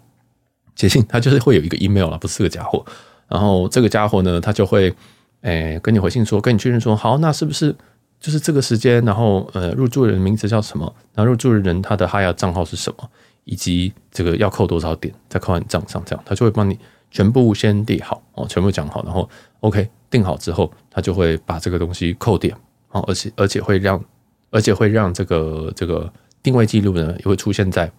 [0.76, 2.86] 写信，他就是会有一个 email 啦，不是个家伙。
[3.28, 4.94] 然后这个家伙呢，他就会，
[5.42, 7.76] 诶、跟你回信说，跟你确认说，好，那是不是
[8.20, 9.04] 就是这个时间？
[9.04, 10.92] 然后，呃，入住人名字叫什么？
[11.14, 13.10] 然后入住人他的 Hyatt 账号是什么？
[13.44, 16.80] 以及这个要扣多少点，再扣在你账上，这样他就会帮你
[17.12, 19.30] 全部先列好，哦，全部讲好，然后
[19.60, 22.56] OK 订好之后，他就会把这个东西扣点，
[22.92, 24.02] 哦，而且而且会让。
[24.50, 27.92] 而且会让这个这个定位记录呢，也会出现在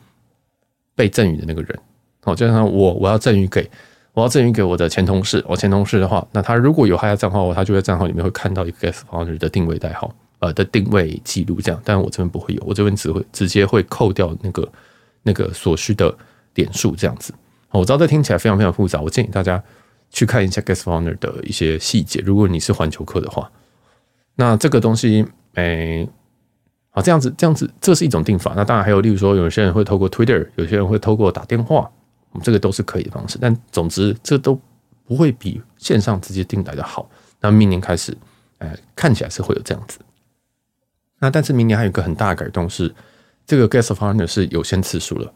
[0.95, 1.79] 被赠予的那个人。
[2.23, 3.71] 好，就像我我要赠予给
[4.13, 11.81] 我要赠予给我的前同事，我前同事的话，那他如果有他的账号，他就在账号里面会看到一个 guest owner 的定位代号，呃的定位记录这样。
[11.85, 14.69] 但我这边不会有，我这边只会直接会扣掉那个
[15.23, 16.15] 那个所需的
[16.53, 17.33] 点数这样子。
[17.71, 19.63] 我知道这听起来非常非常复杂，我建议大家
[20.11, 22.21] 去看一下 guest owner 的一些细节。
[22.25, 23.51] 如果你是环球客的话，
[24.35, 26.09] 那这个东西，诶。
[26.91, 28.53] 好，这样子，这样子，这是一种订法。
[28.57, 31.89] 那当然还有，例如说，有些人会透过 Twitter，有些人会透过打电话，
[32.43, 33.39] 这个都是可以的方式。
[33.41, 34.61] 但总之，这都
[35.07, 37.09] 不会比线上直接订来的好。
[37.41, 38.17] 那明年开始，
[38.59, 40.01] 哎，看起来是会有这样子。
[41.21, 42.93] 那但是明年还有一个很大的改动是，
[43.47, 45.33] 这个 Guest of Honor 是有限次数了。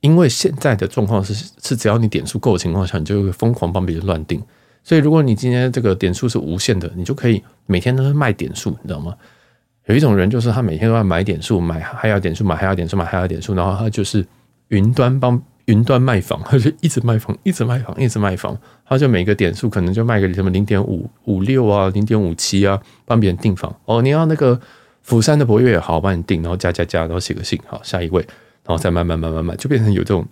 [0.00, 4.42] 因为现在的状况是，是只要你点数够的情况下，你就会疯狂帮别人乱订。
[4.82, 9.14] 所以如果你今天这个点数是无限的，你就可以每天都是卖点数，你知道吗？
[9.86, 14.26] 有一种人，就是他每天都要买点数，买还要点数，买还要点数，买还要点数，然后他就是
[14.68, 23.74] 云端帮云端卖房，他就一直卖房，一直卖房，一直卖房，他就每个点数可能就卖个什么零点五五六啊，零点五七啊，帮别人订房。
[23.84, 24.60] 哦，你要那个
[25.02, 28.20] 釜山的博悦好，帮你订，然后加加加，然后写个信，好，下一位，
[28.64, 30.26] 然后再慢慢慢慢慢，就变成有这种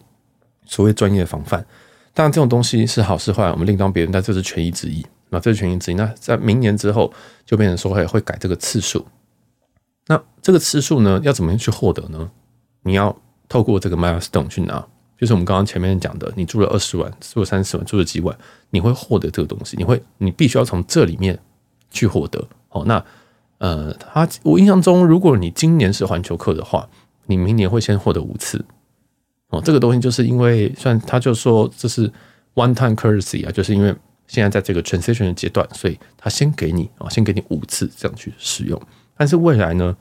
[0.66, 1.64] 所谓专业防范。
[2.12, 5.94] 当然，这种东西是好是坏，我们另当别论，但这是权益之一，那这是权益之一。
[5.94, 7.12] 那在明年之后，
[7.44, 9.04] 就变成说会会改这个次数。
[10.06, 12.30] 那这个次数呢，要怎么样去获得呢？
[12.82, 13.16] 你要
[13.48, 14.86] 透过这个 milestone 去拿，
[15.18, 18.36] 就是我们刚刚前面讲的，你住了二十万，住了三十万，住了几万，
[18.70, 21.38] 你会获得这个东西，你会，你必须要从这里面
[21.90, 22.46] 去获得。
[22.68, 23.02] 哦，那
[23.58, 26.88] 呃，他我印象中，如果你今年是环球客的话，
[27.26, 28.62] 你明年会先获得五次。
[29.48, 32.12] 哦，这个东西就是因为算他就说这是
[32.54, 33.94] one time courtesy 啊，就是因为
[34.26, 38.78] 现在在这个 transition 的阶段，所以他先给你啊，先给你五次这样去使用。
[39.16, 39.96] 但是未来呢？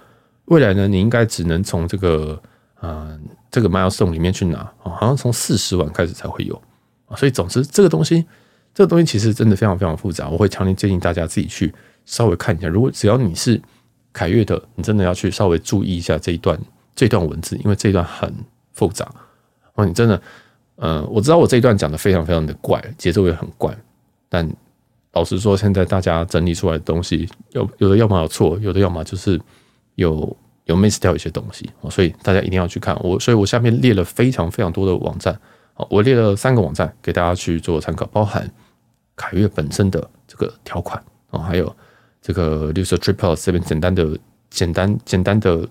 [0.45, 0.87] 未来呢？
[0.87, 2.41] 你应该只能从这个
[2.81, 3.17] 呃
[3.49, 6.61] 这个 milestone 里面去拿啊，好像从四十万开始才会有
[7.05, 7.15] 啊。
[7.15, 8.25] 所以总之，这个东西，
[8.73, 10.29] 这个东西其实真的非常非常复杂。
[10.29, 11.73] 我会强烈建议大家自己去
[12.05, 12.67] 稍微看一下。
[12.67, 13.61] 如果只要你是
[14.11, 16.59] 凯越的，你真的要去稍微注意一下这一段
[16.93, 18.33] 这段文字，因为这一段很
[18.73, 19.09] 复杂
[19.75, 19.85] 哦。
[19.85, 20.21] 你真的，
[20.75, 23.77] 呃，我知道我这一段讲的非常非常的怪，节奏也很怪，
[24.27, 24.45] 但。
[25.13, 29.39] 老实说，现在大家整理出来的东西，有有的要么有错，有的要么就是
[29.95, 33.19] 有有 miss 掉一些东西，所以大家一定要去看我。
[33.19, 35.39] 所以我下面列了非常非常多的网站，
[35.89, 38.51] 我列了三个网站给大家去做参考，包含
[39.15, 41.75] 凯悦本身的这个条款啊，还有
[42.19, 44.17] 这个绿色 Trip Plus 这边简单的
[44.49, 45.69] 简单简单的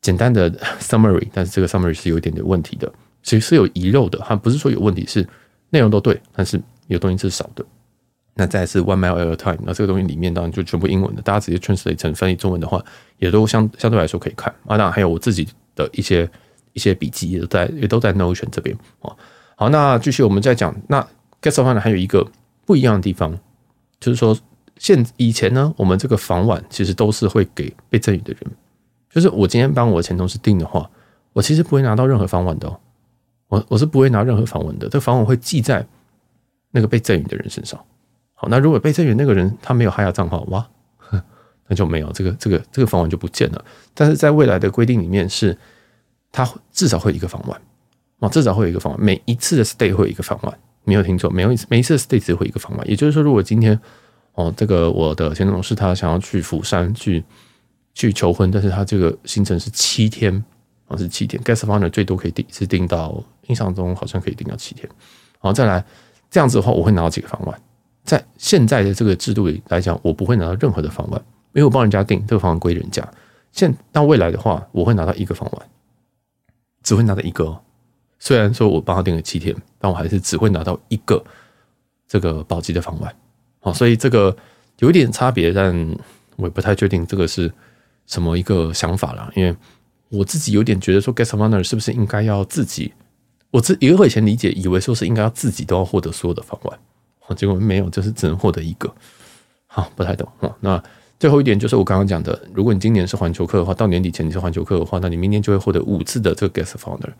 [0.00, 2.92] 简单的 summary，但是这个 summary 是有一点点问题的，
[3.22, 5.24] 其实是有遗漏的，它不是说有问题，是
[5.70, 7.64] 内容都对，但是有东西是少的。
[8.36, 12.84] 那再是 one mile at a time，那这个东西里面当然就全部英文的，大家直接 translate 成翻译中文的话，
[13.18, 14.76] 也都相相对来说可以看啊。
[14.76, 16.28] 当然还有我自己的一些
[16.72, 19.16] 一些笔记也在也都在 Notion 这边哦。
[19.56, 21.00] 好，那继续我们再讲，那
[21.40, 22.26] Guest of Honor 还有一个
[22.66, 23.38] 不一样的地方，
[24.00, 24.36] 就是说
[24.78, 28.50] 现以前呢，我们这个房晚其实都是会给被赠予的人，
[29.08, 30.90] 就是我今天帮我的前同事订的话，
[31.32, 32.80] 我其实不会拿到任何房晚的哦，
[33.46, 35.86] 我我是不会拿任何房晚的，这个房晚会记在
[36.72, 37.80] 那个被赠予的人身上。
[38.50, 40.66] 那如果被赠予那个人他没有 Hyatt 账号，哇，
[41.68, 43.64] 那就没有这个这个这个房晚就不见了。
[43.94, 45.56] 但是在未来的规定里面是，
[46.30, 47.60] 他至少会有一个房晚，
[48.18, 52.88] 哦，至少会有一个房晚，每一次的 stay 会有一个房晚，没有听错，每一次每一次的 stay 只会有一个房晚。
[52.88, 53.78] 也就是说，如果今天
[54.34, 57.22] 哦，这个我的前同事他想要去釜山去
[57.94, 60.44] 去求婚，但是他这个行程是七天，
[60.88, 64.88] 哦，是七天，guest of honor 最多可以订是订到，印象中好像可以订到七天。
[65.38, 65.84] 好，再来
[66.30, 67.60] 这样子的话，我会拿到几个房晚。
[68.04, 71.20] 在现在的这个制度里来讲，我不会拿到任何的房晚，
[71.54, 73.06] 因为我帮人家订这个房晚归人家。
[73.50, 75.66] 现到未来的话，我会拿到一个房晚，
[76.82, 77.44] 只会拿到一个。
[77.46, 77.60] 哦
[78.16, 81.22] 虽然说我帮他订了七天，但我还是只会拿到一个
[82.08, 83.14] 这个保级的房晚。
[83.60, 84.34] 好，所以这个
[84.78, 85.76] 有一点差别，但
[86.36, 87.52] 我也不太确定这个是
[88.06, 89.30] 什么一个想法啦。
[89.34, 89.54] 因为
[90.08, 92.94] 我自己有点觉得说，guest of honor 是不是应该要自己？
[93.50, 96.78] 我自因为我以前理解以为说是应该要自己都要获得所有的房晚。
[97.32, 98.92] 结果没有，就是只能获得一个，
[99.66, 100.28] 好，不太懂。
[100.60, 100.82] 那
[101.18, 107.12] 最后一点就是我刚刚讲的，如果你今年是环球客的话，到年底前你是环球客的话，那你明年就会获得五次的这个 guest of honor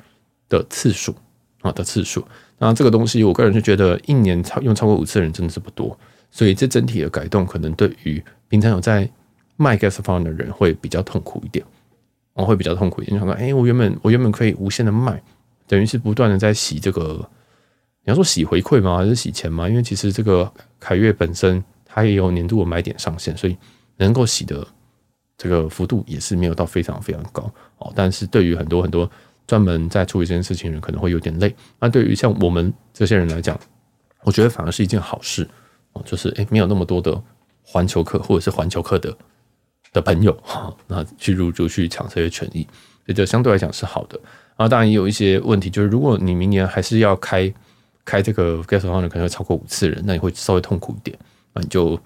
[0.49, 1.15] 的次数
[1.63, 2.23] 啊的次数。
[2.59, 5.97] 那这个东西，我个人是觉得一年超用超过五次的人真的是不多，
[6.31, 9.09] 所以这整体的改动可能对于平常有在
[9.57, 11.65] 卖 guest of honor 的人会比较痛苦一点，
[12.35, 13.19] 我会比较痛苦一点。
[13.19, 15.23] 想说，哎，我原本我原本可以无限的卖，
[15.67, 17.27] 等于是不断的在洗这个。
[18.07, 18.99] 你要说洗回馈吗？
[18.99, 19.67] 还是洗钱吗？
[19.67, 23.57] 因为其实这个凯悦本身它也有年度的买点上限，所以
[23.97, 24.67] 能够洗的
[25.39, 27.91] 这个幅度也是没有到非常非常高哦。
[27.97, 29.11] 但是对于很多很多
[29.47, 31.55] 专门在处理这件事情的人，可能会有点累。
[31.81, 33.59] 那对于像我们这些人来讲，
[34.23, 35.49] 我觉得反而是一件好事
[35.95, 36.03] 哦。
[36.05, 37.19] 就是诶，没有那么多的
[37.63, 39.17] 环球客或者是环球客的
[39.95, 42.65] 的朋友哈，那去入住去抢这些权益，
[43.07, 44.21] 所以这相对来讲是好的。
[44.57, 47.51] 啊，当然也有一些问题，就是如果你明年还是要开。
[48.05, 51.19] 开这个 guest honor 可能会超过五次人，那你会稍微痛苦一点，
[51.53, 51.99] 那你就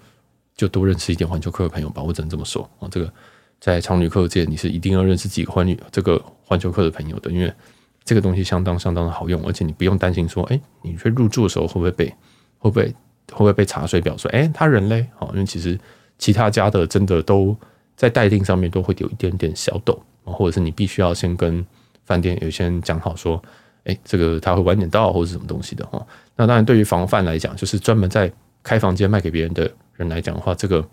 [0.55, 2.87] 就多认识一点环球客的朋友吧，我只能这么说啊。
[2.89, 3.11] 这个
[3.59, 7.53] 在常旅客界，你是一定要认识几个环旅这个环球客的朋友的，因为
[8.03, 12.07] 这个东西相当相当的好用，而且你不用担心说，哎，你去入住的时候会不会被
[12.57, 15.07] 会不会会不会被查水表说，哎，他人嘞？
[15.17, 15.77] 好，因为其实
[16.17, 17.55] 其他家的真的都
[17.95, 21.65] 在待定上面都会有一点点小抖，或者是你必须要先跟
[22.05, 23.41] 饭店有先讲好说。
[23.89, 26.05] 哎，这个他会晚点到，或者是什么东西的哈。
[26.35, 30.87] 那当然，对于防范来讲，就是专门在开房间卖给别人的人来讲的话，这个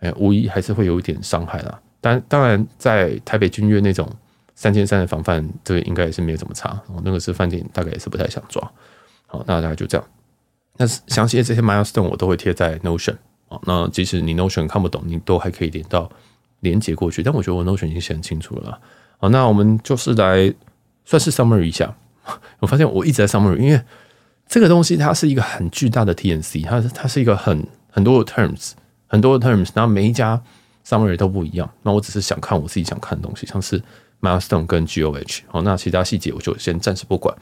[0.00, 1.80] 哎，无疑还是会有一点伤害啦。
[2.00, 4.10] 但当然，在台北君悦那种
[4.56, 6.80] 三千三的防范，这个应该也是没有怎么差。
[7.04, 8.60] 那个是饭店大概也是不太想抓。
[9.26, 10.06] 好，那大概就这样。
[10.76, 13.14] 那详细的这些 milestone 我都会贴在 Notion。
[13.48, 16.10] 哦，那即使你 Notion 看不懂，你都还可以连到
[16.60, 17.22] 连接过去。
[17.22, 18.80] 但我觉得我 Notion 已经写很清楚了。
[19.18, 20.52] 好，那我们就是来
[21.04, 21.94] 算是 summary 一下。
[22.58, 23.80] 我发现我一直在 summary，因为
[24.46, 28.72] 这个东西它是一个很巨大的 TNC，它是它是一个很很多的 terms，
[29.06, 30.40] 很多的 terms，然后每一家
[30.86, 31.70] summary 都不一样。
[31.82, 33.82] 那我只是想看我自己想看的东西，像是
[34.20, 35.40] milestone 跟 GOH。
[35.48, 37.34] 好，那其他细节我就先暂时不管。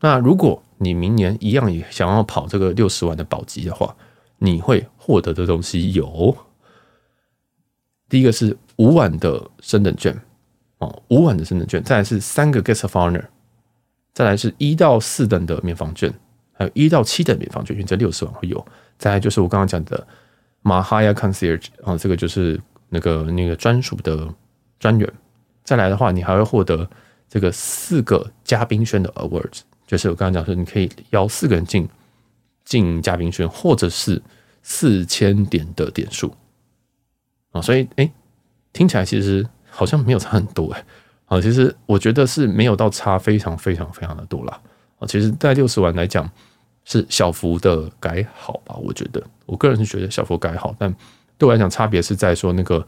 [0.00, 3.94] 那如果你明年一样也想要跑这个六十万的保级的话，
[4.38, 6.36] 你会获得的东西有
[8.08, 10.18] 第一个是五万的升等券
[10.78, 13.24] 哦，五万的升等券，再来是三个 guest of honor。
[14.12, 16.12] 再来是一到四等的免房券，
[16.52, 18.64] 还有一到七等免房券，因为这六十万会有。
[18.98, 20.06] 再来就是我刚刚讲的
[20.62, 24.28] Hyatt Concierge 啊，这个就是那个那个专属的
[24.78, 25.10] 专员。
[25.64, 26.88] 再来的话，你还会获得
[27.28, 31.88] 这个四个嘉宾圈的 Awards，就是我刚刚讲说，你可以邀四个人进
[32.64, 34.20] 进嘉宾圈，或者是
[34.62, 36.34] 四千点的点数
[37.52, 37.62] 啊。
[37.62, 38.12] 所以哎，
[38.72, 40.84] 听起来其实好像没有差很多哎。
[41.30, 44.60] 啊，其实我觉得是没有到差非常非常非常的多啦。
[44.98, 46.28] 啊，其实，在六十万来讲
[46.84, 48.74] 是小幅的改好吧？
[48.82, 50.92] 我觉得，我个人是觉得小幅改好，但
[51.38, 52.84] 对我来讲，差别是在说那个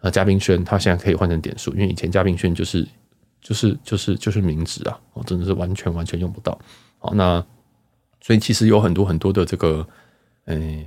[0.00, 2.86] 呃嘉宾轩，它现在可以换成点数，因为以前嘉宾轩就是
[3.40, 6.56] 就是就是就是名值啊，我真的是完全完全用不到。
[6.98, 7.42] 好，那
[8.20, 9.86] 所以其实有很多很多的这个，
[10.44, 10.84] 嗯、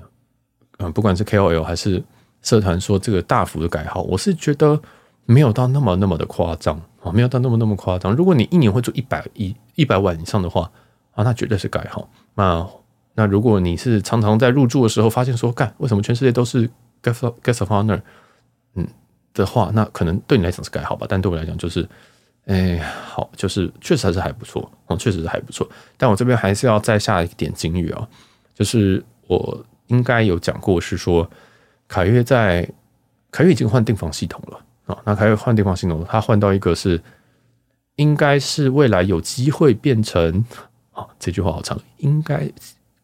[0.78, 2.04] 嗯，不管是 KOL 还是
[2.43, 4.80] 社团说这个大幅的改好，我是觉得
[5.30, 8.13] 没有到那么那么的夸张啊，没有到那么那么夸张。
[8.15, 10.72] 如果你一年会做一百一一百万以上的话
[11.13, 12.10] 啊，那绝对是改好。
[12.34, 12.68] 那
[13.13, 16.68] 那如果你是常常在入住的时候发现说，干为什么全世界都是
[17.04, 18.02] guest of, guest of honor，
[18.74, 18.88] 嗯
[19.34, 21.88] 的话，那可能对你来讲是改好吧，但对我来讲就是，
[22.46, 25.70] 哎，好，就是确实还是还不错哦，确实是还不错。
[25.98, 28.08] 但我这边还是要再下一点警语啊，
[28.56, 31.30] 就是我应该有讲过是说。
[31.92, 32.70] 凯悦在
[33.32, 36.99] 凯悦已经换订房系统了啊，那凯悦换订房系统，它换到一个是
[37.97, 40.43] 应该是未来有机会变成
[40.91, 42.52] 啊，这句话好长，应该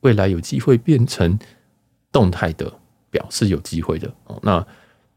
[0.01, 1.37] 未来有机会变成
[2.11, 2.73] 动态的
[3.11, 4.39] 表是有机会的哦。
[4.41, 4.65] 那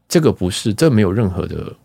[0.07, 1.75] 这个不是，这没有任何的，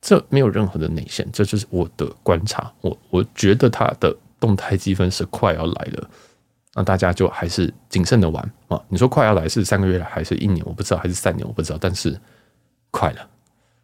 [0.00, 2.72] 这没有任何的内线，这就是我的观察。
[2.80, 6.10] 我我觉得它的动态积分是快要来了。
[6.74, 8.80] 那大家就还是谨慎的玩啊！
[8.88, 10.64] 你说快要来是三个月还是一年？
[10.64, 11.78] 我不知道，还是三年我不知道。
[11.80, 12.18] 但是
[12.90, 13.28] 快了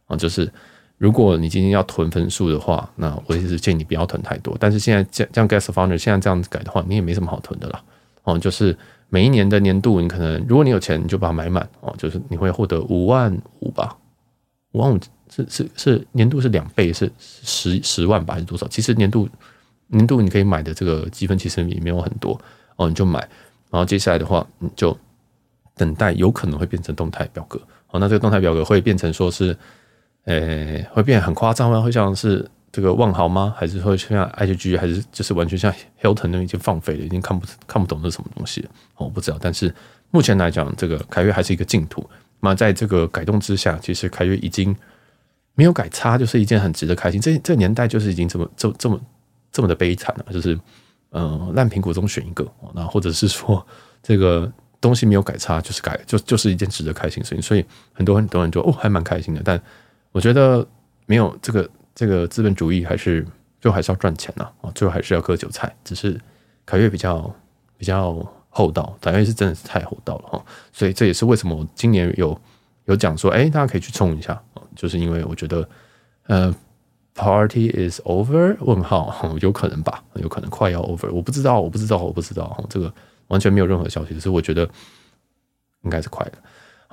[0.06, 0.16] 啊！
[0.16, 0.50] 就是
[0.98, 4.56] 如果你今天要囤分数的话，那我也是建议你不要囤太多。
[4.58, 7.82] 但是现在这样这样 Guest of Honor 现在这样子改的话，你也没什么好囤的了
[8.24, 8.38] 哦。
[8.38, 8.76] 就是
[9.08, 11.94] 每一年的年度，你可能如果你有钱，你就把它买满哦。
[11.98, 13.96] 就是你会获得五万五吧？
[14.72, 18.34] 五万五是是是年度是两倍，是十十万吧？
[18.34, 18.66] 还是多少？
[18.68, 19.28] 其实年度
[19.88, 22.40] 年度你可以买的这个积分其实也没有很多。
[22.76, 23.20] 哦，你就买，
[23.70, 24.96] 然后接下来的话，你就
[25.76, 27.58] 等待，有可能会变成动态表格。
[27.90, 29.56] 哦，那这个动态表格会变成说是，
[30.26, 31.80] 呃，会变很夸张吗？
[31.80, 33.54] 会像是这个万豪吗？
[33.56, 38.70] 还是会像 I G G，还是就是完全像 Hilton 那已经放飞了，已经看不看不懂是什么东西了？
[38.96, 39.38] 我不知道。
[39.40, 39.74] 但是
[40.10, 42.06] 目前来讲，这个凯悦还是一个净土。
[42.40, 44.76] 那在这个改动之下，其实凯悦已经
[45.54, 47.20] 没有改差，就是一件很值得开心。
[47.20, 49.00] 这这年代就是已经这么这这么
[49.50, 50.58] 这么的悲惨了，就是。
[51.12, 53.64] 嗯，烂苹果中选一个，那或者是说
[54.02, 59.40] 这个东西没有改差，就是改就就是一件值得开心的事情，所以很多很多人就哦还蛮开心的。
[59.42, 59.58] 但
[60.16, 60.66] 我觉得
[61.04, 63.22] 没有这个这个资本主义还是
[63.60, 65.70] 最后还是要赚钱呐，啊，最后还是要割韭菜。
[65.84, 66.18] 只是
[66.64, 67.30] 凯越比较
[67.76, 72.40] 比较厚道，凯越是真的是太厚道了哈，所以这也是为什么我今年有
[72.86, 74.42] 有讲说，哎，大家可以去冲一下，
[74.74, 75.68] 就是因为我觉得，
[76.28, 76.54] 呃。
[77.18, 78.56] Party is over？
[78.60, 81.10] 问号， 有可能吧，有可能快要 over。
[81.10, 82.62] 我不知道，我不知道，我不知道。
[82.68, 82.92] 这个
[83.28, 84.68] 完全没有任何消息，只是我觉得
[85.84, 86.32] 应该是快的。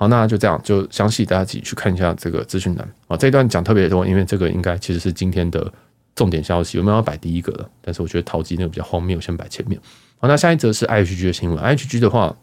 [0.04, 3.16] 好，那就这样，就详细大家自己去看一下这个资讯栏啊。
[3.16, 5.72] 这一段讲特别多，因为这个应该其实是今天的
[6.14, 7.70] 重点消息，我们要摆第一个了。
[7.80, 9.80] 但是我觉得淘机那个比较荒谬，先摆前面。
[10.18, 11.58] 好，那下一则是 IHG 的新闻。
[11.58, 12.36] IHG 的话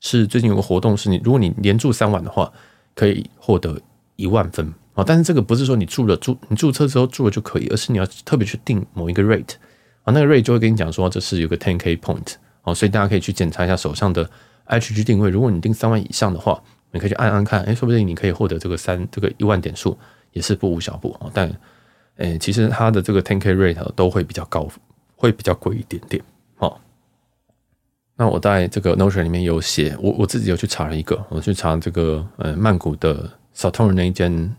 [0.00, 2.50] 是最近有个活动，是你如果你连住三晚的话，
[2.94, 3.78] 可以获得
[4.16, 4.72] 一万分。
[4.94, 9.56] 啊，但是这个不是说你住了住你注册之后住了就可以，而是你要特别去定某一个 rate
[10.04, 14.28] 啊，那个 rate 就会跟你讲说这是有个 ten k point 啊，所以大家可以去检查一下手上的
[14.66, 19.96] IHG 定位，如果你定三万以上的话，你可以去按按看，哎，说不定你可以获得这个三这个一万点数，
[20.32, 21.30] 也是不无小补啊。
[21.32, 21.50] 但
[22.16, 24.68] 诶，其实它的这个 ten k rate 都会比较高，
[25.16, 26.22] 会比较贵一点点。
[26.56, 26.80] 好，
[28.16, 34.54] 那我在这个 Notion 里面有写，我我自己有去查了一个，我去查这个呃曼谷的 Satorn 那一间。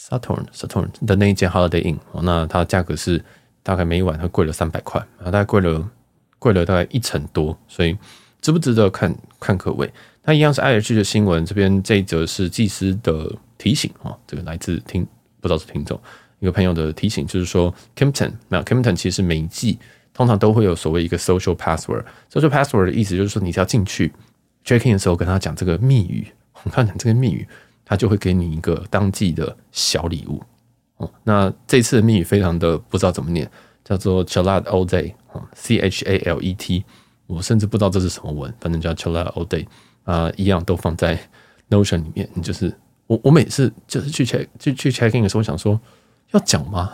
[0.00, 3.20] Saturn Saturn 的那一间 Holiday Inn，那它价格是
[3.64, 5.90] 大概每一晚会贵了三百块啊，大概贵了
[6.38, 7.98] 贵了大概一成多，所以
[8.40, 9.92] 值不值得看看各位？
[10.28, 15.02] 那一样是 I H 的新闻，这边这一则是技师的提醒啊，这个来自听
[15.40, 15.98] 不知道是听众
[16.38, 19.78] 一个朋友的提醒，就是说 Kimpton 那 Kimpton 其实每一季
[20.12, 24.12] 通常都会有所谓一个 social password，social password 的意思就是说你只要进去
[24.66, 26.28] check in 的时候跟他讲这个密语，
[26.62, 27.48] 我看讲这个密语。
[27.90, 30.42] 他就会给你一个当季的小礼物
[30.98, 31.10] 哦。
[31.24, 33.50] 那这次的密语非常的不知道怎么念，
[33.82, 36.84] 叫做 Chalet all day 啊，C H A L E T。
[37.26, 39.66] 我甚至不知道这是什么文，反正叫 Chalet all day
[40.08, 41.18] 啊，一样都放在
[41.68, 42.26] Notion 里面。
[42.32, 42.74] 你就是
[43.06, 45.78] 我，我每次就是去 check 去去 checking 的时候，想说
[46.30, 46.90] 要讲吗？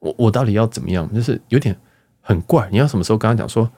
[0.00, 1.08] 我我到底要怎么样？
[1.14, 1.78] 就是有点
[2.20, 2.68] 很怪。
[2.72, 3.70] 你要什么时候跟他讲说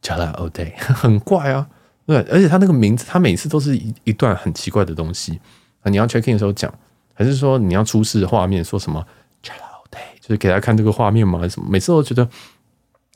[0.00, 0.74] Chalet all day？
[0.78, 1.68] 很怪啊，
[2.06, 5.38] 对，而且他那个名字，他每次都是一一段很奇怪的东西。
[5.84, 6.72] 你要 checking 的时候讲，
[7.12, 9.06] 还是说你要出示画面，说什么
[9.42, 11.38] Chalet day，就是给他看这个画面吗？
[11.38, 11.68] 还是什么？
[11.68, 12.26] 每次都觉得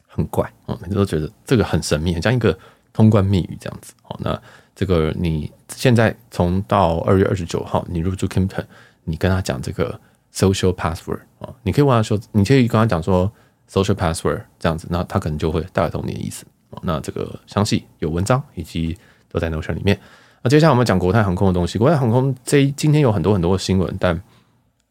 [0.06, 2.56] 很怪哦，每次都觉得这个很神秘，很像一个
[2.92, 4.16] 通关密语这样子哦。
[4.20, 4.42] 那
[4.74, 8.64] 这个你现在从到二月二十九号，你入住 Kimpton，
[9.04, 9.98] 你跟他讲这个
[10.34, 13.30] social password 啊，你可以问他说，你可以跟他讲说
[13.70, 16.44] social password 这样子，那他可能就会大概懂你的意思。
[16.82, 18.96] 那这个详细有文章以及
[19.30, 19.98] 都在 Notion 里面。
[20.42, 21.78] 那接下来我们讲国泰航空的东西。
[21.78, 24.20] 国泰航空这今天有很多很多的新闻，但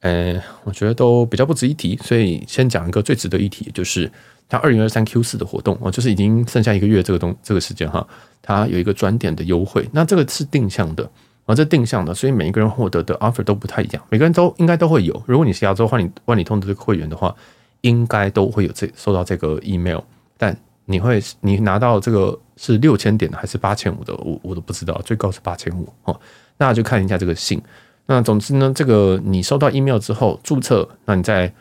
[0.01, 4.11] 呃，我觉得都比较不值一提，所以先讲一个最值得一提，就是
[4.51, 8.05] 它二零二三 Q 四的活动哦，就是已经剩下一个月这个东这个时间哈，
[8.41, 9.87] 它有一个转点的优惠。
[9.93, 11.09] 那这个是定向的
[11.45, 15.23] 啊，这定向的，所以每一个人获得的 offer 都不太一样，每个人都应该都会有。
[15.25, 17.33] 如果你是亚洲万里万里通的这个会员的话，
[17.79, 20.01] 应该都会有这收到这个 email，
[20.37, 26.19] 但你会你拿到这个是六千点的还是八千五的，我我都不知道，最高是八千五哦。
[26.57, 27.61] 那就看一下这个信。
[28.05, 31.51] 那总之呢，这个你收到 email 之后注册，那你在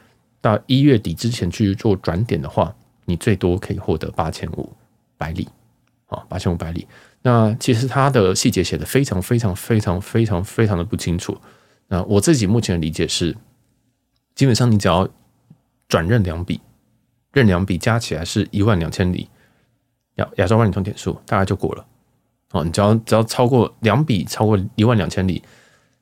[0.40, 2.74] 到一月底之前去做转点的话，
[3.10, 4.72] 你最多可以获得八千五
[5.18, 5.48] 百里
[6.06, 6.86] 啊，八千五百里。
[7.22, 11.36] 那其实它的细节写的非常非常非常非常非常的不清楚。
[11.88, 13.36] 那我自己目前的理解是，
[14.34, 15.08] 基本上你只要
[15.88, 16.60] 转任两笔，
[17.32, 19.28] 任两笔加起来是一万两千里，
[20.14, 21.84] 亚亚洲万里通点数大概就过了。
[22.52, 25.42] 哦，你只要只要超过两笔超过一万两千里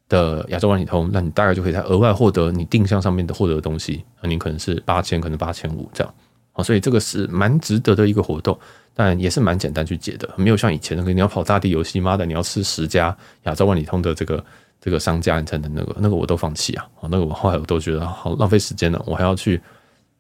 [0.09, 4.05] 的亚洲万里通，那你大概就可以在额外获得你定向上面的获得的东西。
[4.21, 6.15] 啊，你可能是八千，可能八千五这样。
[6.59, 8.59] 啊，所以这个是蛮值得的一个活动。
[9.01, 14.45] 但也是蛮简单去解的，没有像以前那个你要跑大地游戏，妈的，你要吃十家亚洲万里通的这个
[14.81, 16.85] 这个商家你才能那个那个我都放弃啊！
[17.03, 19.61] 那个我后来我都觉得好浪费时间了，我还要去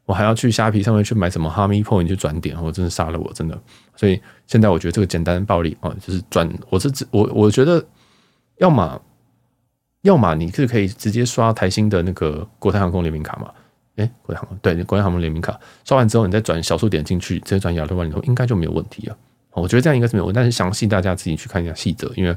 [0.04, 3.60] 我还要去虾皮上面去买什么哈密 point 去转点，我真的杀了我，真的。
[3.96, 7.84] 所以现在我觉得这个简单暴力啊，就是转我是我我觉得
[8.58, 9.02] 要么
[10.02, 13.50] 要么你是可以直接刷台新的那个国泰航空联名卡嘛。
[13.98, 19.16] 哎，国泰航空对，国泰航空联名卡刷完之后，你再转小数点进去，直接转亚洲万里通，应该就没有问题了。
[19.52, 22.36] 我觉得这样应该是没有问题，但是详细大家自己去看一下细则，因为，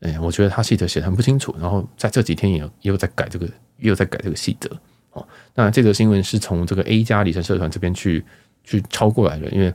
[0.00, 3.46] 哎，我觉得他细则写的很不清楚，然后在这几天也也有在改这个，
[3.78, 4.70] 也有在改这个细则。
[5.12, 8.24] 哦，那这则新闻是从这个 A 加里程社团这边去
[8.64, 9.74] 去抄过来的，因为，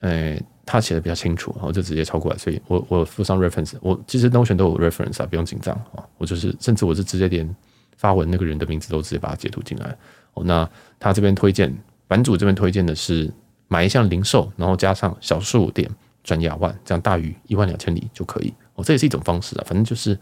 [0.00, 7.54] 哎，他写的比较清楚，然后就直接抄过来，所以我我附上 reference，我其实 Notion 都有 reference 啊，不用紧张啊，我就是甚至我是直接连
[7.96, 9.96] 发文那个人的名字都直接把它截图进来。
[10.42, 10.68] 那
[10.98, 11.72] 他这边推荐
[12.08, 13.32] 版主这边推荐的是
[13.68, 15.88] 买一项零售，然后加上小数点
[16.22, 18.52] 转亚万，这样大于一万两千里就可以。
[18.74, 20.18] 哦，这也是一种方式啊，反正就是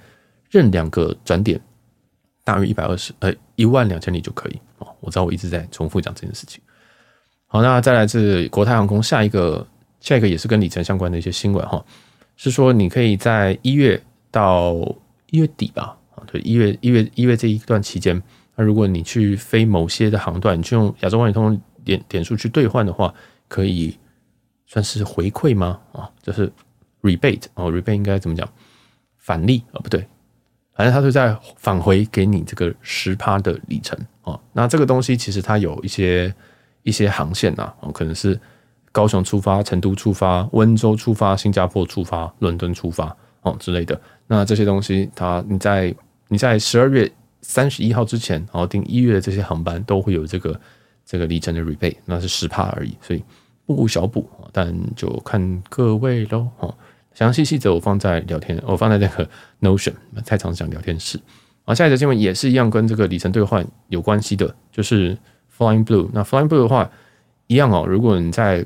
[0.51, 1.61] 任两个转点
[2.45, 4.61] 大于一百二十呃一万两千里就可以。
[4.79, 6.61] 哦，我知道我一直在重复讲这件事情。
[7.47, 9.67] 好，那再来自国泰航空下一个
[10.01, 11.85] 下一个也是跟里程相关的一些新闻哈，
[12.37, 14.75] 是说你可以在一月到
[15.31, 18.23] 一月底吧，啊，对，一月一月一月这一段期间。
[18.55, 23.13] 那如果你去飞某些的航段，你去用亚洲万里通点点数去兑换的话，
[23.49, 23.99] 可以
[24.67, 25.81] 算是回馈吗？
[25.93, 26.53] 啊，就是
[27.01, 28.47] rebate 哦，rebate 应该怎么讲？
[29.17, 30.07] 返利啊，不对，
[30.75, 34.39] 反正它是在返回给你这个十趴的里程啊。
[34.53, 36.35] 那这个东西其实它有一些
[36.83, 38.39] 一些航线呐，哦，可能是
[38.93, 43.99] 高雄出发、成都出发、温州出发、新加坡出发、伦敦出发哦之类的。
[44.27, 45.95] 那这些东西，它你在
[46.29, 47.11] 你在十二月。
[47.43, 50.59] 三十一号之前，然后订一月的这些航班都会有这个
[51.05, 53.23] 这个里程的 rebate，那是十趴而已，所以
[53.67, 56.49] 不无小补，但就看各位喽。
[56.61, 56.75] 哦，
[57.13, 59.29] 详细细则我放在聊天，我放在那个
[59.61, 59.93] Notion
[60.25, 61.21] 太常讲聊天室。
[61.65, 65.17] 啊，下一则新闻也是一样，跟这个里程兑换有关系的，就是
[65.57, 66.09] Flying Blue。
[66.13, 66.91] 那 Flying Blue 的话，
[67.49, 67.85] 一样哦。
[67.87, 68.65] 如果你在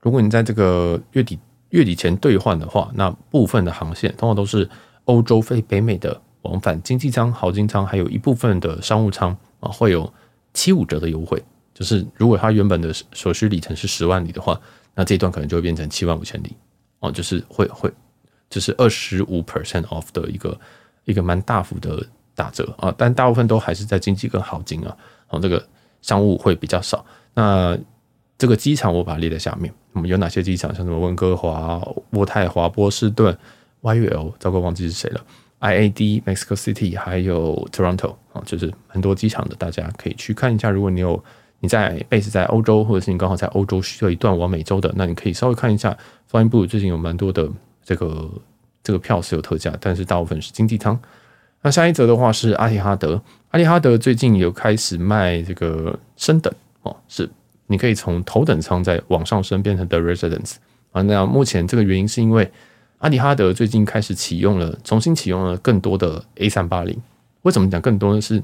[0.00, 1.38] 如果你在这个月底
[1.70, 4.68] 月底前兑换的话，那部分的航线通常都是
[5.04, 6.20] 欧洲飞北美的。
[6.42, 10.12] 往返经济舱、豪金舱，还有一部分的商务舱啊，会有
[10.54, 11.42] 七五折的优惠。
[11.74, 14.60] 就是如果它原本的所需里程是十万里的话，
[14.94, 16.56] 那这一段可能就会变成七万五千里
[16.98, 17.88] 哦，就是会会
[18.50, 20.58] 就是二十五 percent off 的一个
[21.04, 22.92] 一个蛮大幅的打折啊。
[22.98, 24.96] 但大部分都还是在经济跟豪金啊，
[25.28, 25.64] 哦，这个
[26.02, 27.04] 商务会比较少。
[27.34, 27.78] 那
[28.36, 30.74] 这个机场我把它列在下面，我们有哪些机场？
[30.74, 31.80] 像什么温哥华、
[32.12, 33.36] 渥太华、波士顿、
[33.82, 35.20] YUL，糟糕，忘记是谁了。
[35.60, 40.70] IAD、Mexico City 还有 Toronto 啊，就是很多机场的，大家可以去看一下。
[40.70, 41.22] 如果你有
[41.58, 45.96] 你在 base 在欧洲，或者是你刚好在欧洲需要一段往美洲的，那你可以稍微看一下。
[46.30, 47.50] Flying Blue 最近有蛮多的
[47.84, 48.30] 这个
[48.84, 50.96] 这个票是有特价，但是大部分是经济舱。
[51.62, 56.52] 那下一则的话是阿提哈德，阿提哈德最近有开始卖这个升等
[56.82, 57.28] 哦，是
[57.66, 60.56] 你可以从头等舱再往上升变成 The Residence
[60.92, 61.02] 啊。
[61.02, 62.48] 那目前这个原因是因为。
[62.98, 67.00] 阿迪哈德最近开始启用了，重新启用了更多的 A 三八零。
[67.42, 68.20] 为什么讲更多呢？
[68.20, 68.42] 是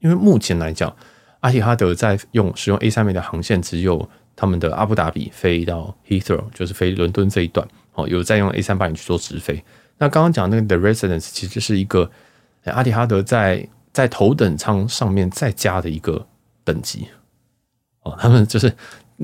[0.00, 0.94] 因为目前来讲，
[1.38, 9.62] 阿迪哈德在用使用 A 三零的航线只有他们的阿布达比飞到 Heathrow，就是飞伦敦这一段哦，有在用 A 三八零去做直飞。
[9.98, 12.10] 那刚刚讲那个 The Residence 其实是一个
[12.64, 16.26] 阿迪哈德在在头等舱上面再加的一个
[16.64, 17.06] 等级
[18.02, 18.74] 哦，他们就是。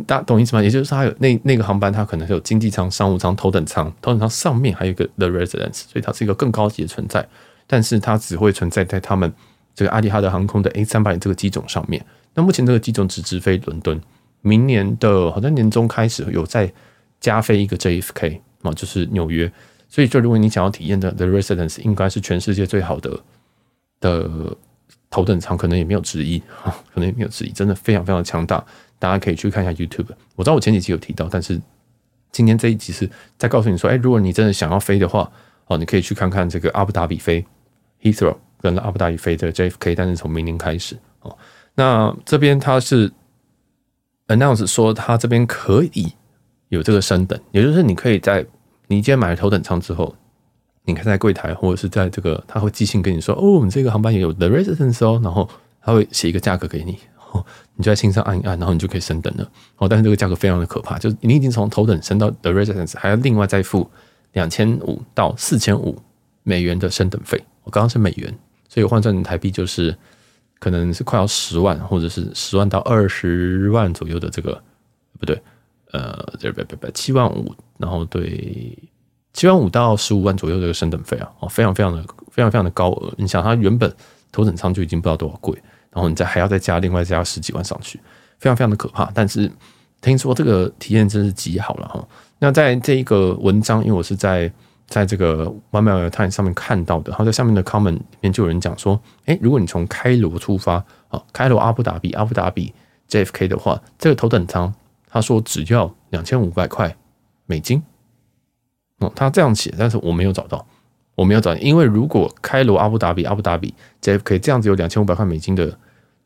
[0.07, 0.62] 大家懂意思吗？
[0.62, 7.28] 也就是说，它有那那个航班，它可能是有经济舱、商务舱、头等舱，头等舱上面还有一个 The Residence，所以它是一个更高级的存在。
[7.66, 9.32] 但是它只会存在在他们
[9.74, 12.05] 这个阿提哈德航空的 A 三八零这个机种上面。
[12.34, 14.01] 那目前这个机种只直飞伦敦，
[14.40, 16.72] 明年的好像年中开始有再
[17.20, 19.51] 加飞一个 JFK 啊，就是纽约。
[19.88, 23.20] 所以，就如果你想要体验的 The Residence，应该是全世界最好的
[24.01, 24.57] 的
[25.11, 28.64] 头等舱，可能也没有之一啊，可能也没有之一，真的非常非常强大。
[29.03, 30.07] 大家可以去看一下 YouTube。
[30.36, 31.61] 我知道我前几集有提到，但是
[32.30, 35.28] 今天这一集是在告诉你说，哎，如果你真的想要飞的话，
[35.66, 37.44] 哦，你可以去看看这个阿布达比飞
[38.00, 41.36] Heathrow 跟阿布达比飞的 JFK，但是从明年开始哦，
[41.74, 43.11] 那这边它是
[44.28, 46.12] announce 说，它这边可以
[46.68, 48.46] 有这个升等，也就是你可以在
[48.86, 50.14] 你今天买了头等舱之后，
[50.84, 55.48] 你看在柜台或者是在这个，他会寄信跟你说，哦，我们这个航班也有 The Residence 哦，然后
[55.80, 56.96] 他会写一个价格给你。
[57.76, 59.49] 你就在信上按一按，然后你就可以升等了。
[59.76, 63.89] 哦，但是这个价格非常的可怕，就是你已经从头等升到 The Residence，还要另外再付
[64.33, 65.97] 两千五到四千五
[66.43, 67.43] 美元的升等费。
[67.64, 68.37] 我刚刚是美元，
[68.68, 69.97] 所以换算成台币就是
[70.59, 74.61] 可能是快要十万，或者是十万到二十万左右的这个，
[75.18, 75.41] 不对，
[75.93, 78.76] 呃，不不不，七万五，然后对，
[79.33, 83.12] 七万五到十五万左右的这个升等费啊，哦，非常非常的非常非常的高额。
[83.16, 83.93] 你想，它原本
[84.30, 85.57] 头等舱就已经不知道多少贵。
[85.93, 88.01] 然后你再还要再加另外加十几万上去，
[88.38, 89.11] 非常非常的可怕。
[89.14, 89.51] 但是
[90.01, 92.09] 听说这个体验真是极好了哈。
[92.38, 94.51] 那在这一个文章，因为我是在
[94.86, 102.74] 在这个 One Mile at a Time 上面看到的，然后在下面的 comment 里面就有人讲说，诶，如果你从开罗出发啊，开罗阿布达比阿布达比
[103.09, 104.74] JFK 的话，这个头等舱
[105.09, 106.97] 他说只要两千五百块
[107.47, 107.82] 美金。
[108.99, 110.66] 哦，他这样写，但是我没有找到。
[111.14, 115.78] 我没有找，因为如果开罗阿布达比阿布达比 JFK 这样子有两千五百块美金的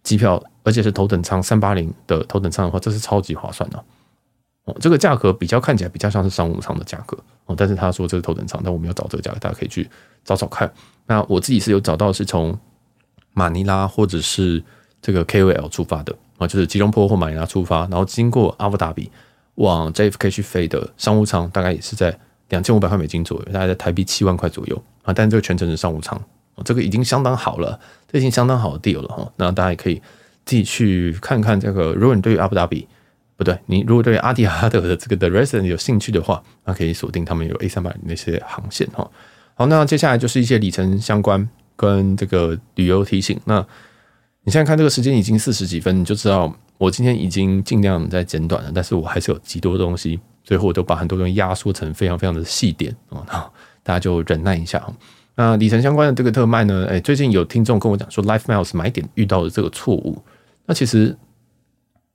[0.05, 3.85] 机票，而且是头等舱三八零的头等舱的话，这是超级划算的
[4.65, 4.77] 哦。
[4.81, 9.89] 这个价格比较看起来比较像是商务舱的价格哦，但是他说这是头等舱，但我们要找这个价格，大家可以去
[10.25, 10.73] 找找看。
[11.07, 12.57] 那我自己是有找到是从
[13.33, 14.63] 马尼拉或者是
[15.03, 19.11] 这个 KOL 出发的啊，就是吉隆坡或马尼拉出发，然后经过阿布达比
[19.57, 22.17] 往 JFK 去飞的商务舱，大概也是在。
[22.49, 26.21] 两千五百块美金左右，大概在台币七万块左右啊，但这个全程是商务舱，
[26.65, 27.79] 这个已经相当好了，
[28.11, 29.33] 这已经相当好的 deal 了哈。
[29.37, 30.01] 那大家也可以
[30.45, 31.93] 自己去看看这个。
[31.93, 32.87] 如果你对于阿布达比
[33.37, 39.11] 不对，你如果对阿迪哈德的这个 The Resident 有兴趣的话，那可以锁定他们有 A 三百那些航线哈。
[39.55, 43.39] 好，那接下来就是一些里程相关跟这个旅游提醒。
[43.45, 43.67] 那
[44.45, 50.21] 你现在看这个时间已经四十几分，你就知道我今天已经尽量在简短了，但是我还是有极多东西。
[50.47, 53.35] 最后我都把很多东西压缩成非常非常的细点哦，那
[53.83, 54.81] 大家就忍耐一下。
[55.35, 60.23] 那里程相关的这个特卖呢，哎，最近有听众跟我讲说，LifeMiles 买点遇到的这个错误。
[60.65, 61.15] 那其实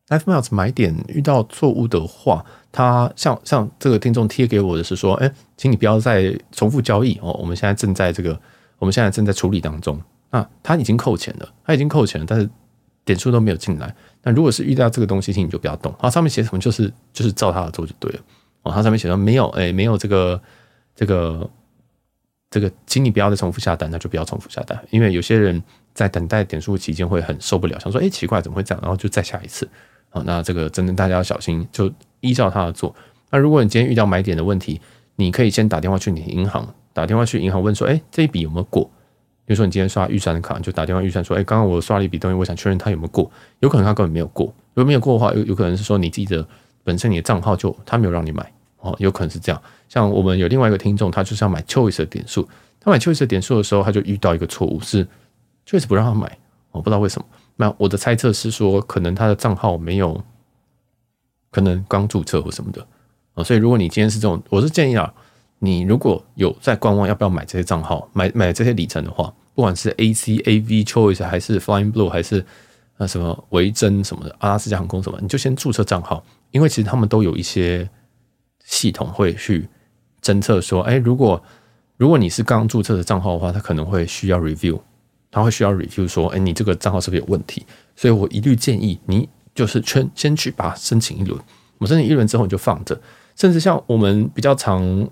[0.07, 8.39] LifeMiles 买点遇到错误的话，它像像这个听众贴给我的是说，哎，请你不要再重复交易哦，我们现在正在这个，
[8.79, 10.01] 我们现在正在处理当中。
[10.31, 12.49] 那他已经扣钱了，他已经扣钱了，但是
[13.05, 13.93] 点数都没有进来。
[14.23, 15.93] 那如果是遇到这个东西，请你就不要动。
[15.99, 18.19] 它上面写什么，就是就是照它的做就对了。
[18.63, 20.41] 哦，它上面写说没有，哎，没有这个
[20.95, 21.49] 这个
[22.49, 24.79] 这个，请你不要再重复下单，那就不要重复下单。
[24.91, 25.61] 因为有些人
[25.93, 28.81] 在等待点数期间会很受不了，想说，哎，奇怪，怎么会这样？
[28.81, 29.67] 然后就再下一次。
[30.11, 32.93] 啊，那这个真的大家要小心，就依照它的做。
[33.29, 34.79] 那如果你今天遇到买点的问题，
[35.15, 38.91] 你可以先打电话去你银行，打电话去银行问说，哎，这一笔有没有过？
[39.51, 43.29] 比如说你今天刷预算的卡，就打电话预算说，哎，刚刚我刷了一笔东西，我想确认它有没有过。
[43.59, 46.47] 有可能它根本没有过，如果没有过的话，有有可能是说你自己的
[46.85, 49.61] 本身你的账号就他没有让你买哦，有可能是这样。
[49.89, 52.47] 像我们有另外一个听众，他就是要买 Choice 的点数，
[52.79, 55.05] 他买 Choice 点数的时候，他就遇到一个错误，是
[55.67, 56.37] Choice 不让他买，
[56.71, 57.27] 我不知道为什么。
[57.57, 60.23] 那我的猜测是说，可能他的账号没有，
[61.51, 62.87] 可能刚注册或什么的
[63.33, 63.43] 啊。
[63.43, 65.13] 所以如果你今天是这种，我是建议啊，
[65.59, 69.33] 你如果有在观望要不要买这些账号，买买这些里程的话。
[69.53, 72.45] 不管是 A C A V Choice 还是 Flying Blue 还是
[72.97, 77.89] 那什么维珍什么的阿拉斯加航空什么，你就先注册账号，因为其实他们都有一些
[78.63, 79.67] 系统会去
[80.21, 81.41] 侦测说，哎，如果
[81.97, 84.79] 如果你是刚注册的账号的话，它可能会需要 review，
[85.29, 87.65] 它会需要 review 说，哎，你这个账号是不是有问题？
[87.95, 91.39] 所以我一律建议你就是先先去把它申请一轮，
[91.79, 92.99] 我申请一轮之后你就放着，
[93.35, 95.09] 甚至像我们比较常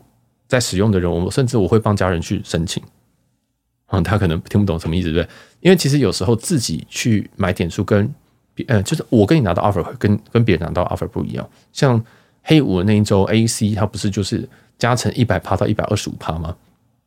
[0.47, 2.81] 在使用的人，我甚至我会帮家人去申请。
[3.91, 5.35] 嗯，他可能听不懂什么意思，对不对？
[5.61, 8.13] 因为其实有时候自己去买点数跟
[8.53, 11.49] 别，呃，就是我跟你拿到 offer 跟跟别人拿到 offer 不一样。
[11.73, 12.01] 像
[12.43, 16.55] 黑五的那一周 AC，它不是就是加成一百趴到一百二十五趴吗？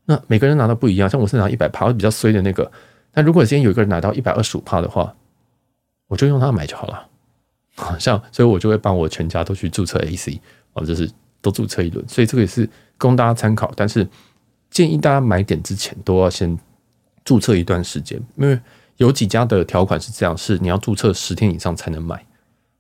[0.07, 1.09] 那每个人拿到不一样。
[1.09, 2.71] 像我是拿一百趴，我比较衰的那个。
[3.13, 5.15] 但如果今天有一个人拿到一百二十五趴的话，
[6.09, 7.07] 我就用它买就好了。
[7.99, 10.39] 像所以，我就会帮我全家都去注册 AC，
[10.73, 11.09] 哦，就是
[11.41, 12.05] 都注册一轮。
[12.09, 12.69] 所以这个也是
[12.99, 14.07] 供大家参考，但是
[14.71, 16.59] 建议大家买点之前都要先。
[17.25, 18.59] 注册一段时间，因为
[18.97, 22.25] 有几家的条款是这样，是你要注册十天以上才能买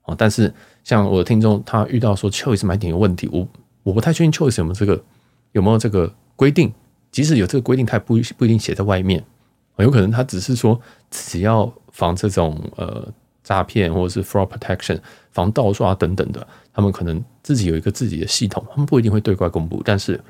[0.04, 0.14] 哦。
[0.16, 0.52] 但是
[0.84, 3.46] 像我的听众，他遇到说 Choice 买点有问题，我
[3.82, 5.04] 我不太确定 Choice 有没有这个
[5.52, 6.72] 有没有这个规定，
[7.10, 9.24] 即使有这个规定，他也不不一定写在外面，
[9.78, 10.80] 有可能他只是说
[11.10, 13.08] 只要防这种呃
[13.42, 14.98] 诈骗或者是 fraud protection，
[15.30, 20.20] 防盗刷等等的，他们可能自己有一个自己的系统，他们不一定会对外公布，但是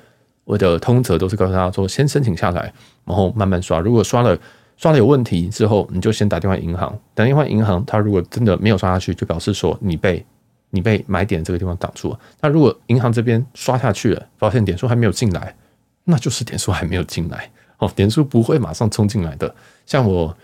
[0.45, 2.72] 我的通则都是告诉大家说，先申请下来，
[3.05, 4.38] 然后慢慢刷，如果刷了。
[4.78, 6.99] 刷了有问题之后，你就先打电话银行。
[7.14, 10.24] 打电话银行，他如果真的没有刷下去，就表示说你被
[10.70, 12.18] 你被买点这个地方挡住了。
[12.40, 15.55] 那如果银行这边刷下去了，发现点数还没有进来，
[16.03, 19.55] 那就是点数还没有进来哦，点数不会马上冲进来的。
[19.86, 20.36] 像我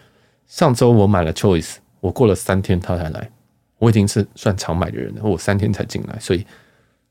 [0.47, 3.29] 上周我买了 Choice，我过了三天他才来，
[3.79, 6.47] 我已经是算常买的人了，我三天才进来，所以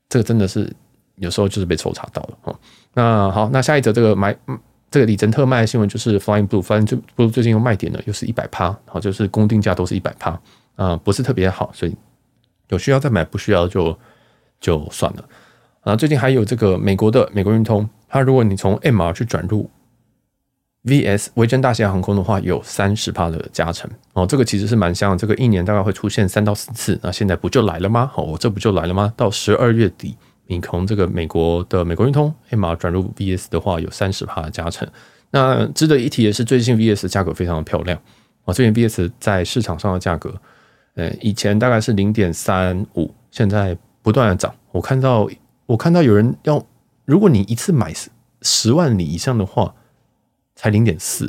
[0.08, 0.72] 这个真的是
[1.18, 2.56] 有时候就是被抽查到了哦。
[2.94, 4.36] 那好，那下一则这个买。
[4.90, 10.40] 这个李珍特卖的新闻就是 Flying Blue，Flying Blue 最近又卖点了，又是一百趴，好，就是公定价都是一百趴，
[10.76, 11.94] 啊，不是特别好，所以
[12.70, 13.94] 有需要再买，不需要就
[14.58, 15.24] 就算了。
[15.82, 19.68] 啊，最近还有这个美国的美国运通，它如果你从 MR 去转入
[20.84, 28.10] VS 维珍大西洋航空的话，有三十趴的加成哦，这个其实是蛮香的，这个一年大概会出现三到四次，那现在不就来了吗？
[28.10, 29.12] 好，这不就来了吗？
[29.14, 30.16] 到十二月底。
[30.48, 34.88] 你从这个美国的美国运通 MR 转入 VS 的话，有三十帕的加成。
[35.30, 38.00] 那值得一提的是，最近 VS 价格非常的漂亮
[38.46, 38.54] 啊！
[38.54, 40.34] 最近 VS 在市场上的价格，
[40.94, 44.54] 呃，以前大概是零点三五，现在不断的涨。
[44.72, 45.28] 我看到
[45.66, 46.64] 我看到有人要，
[47.04, 47.92] 如果你一次买
[48.40, 49.74] 十万里以上的话，
[50.56, 51.26] 才零点四；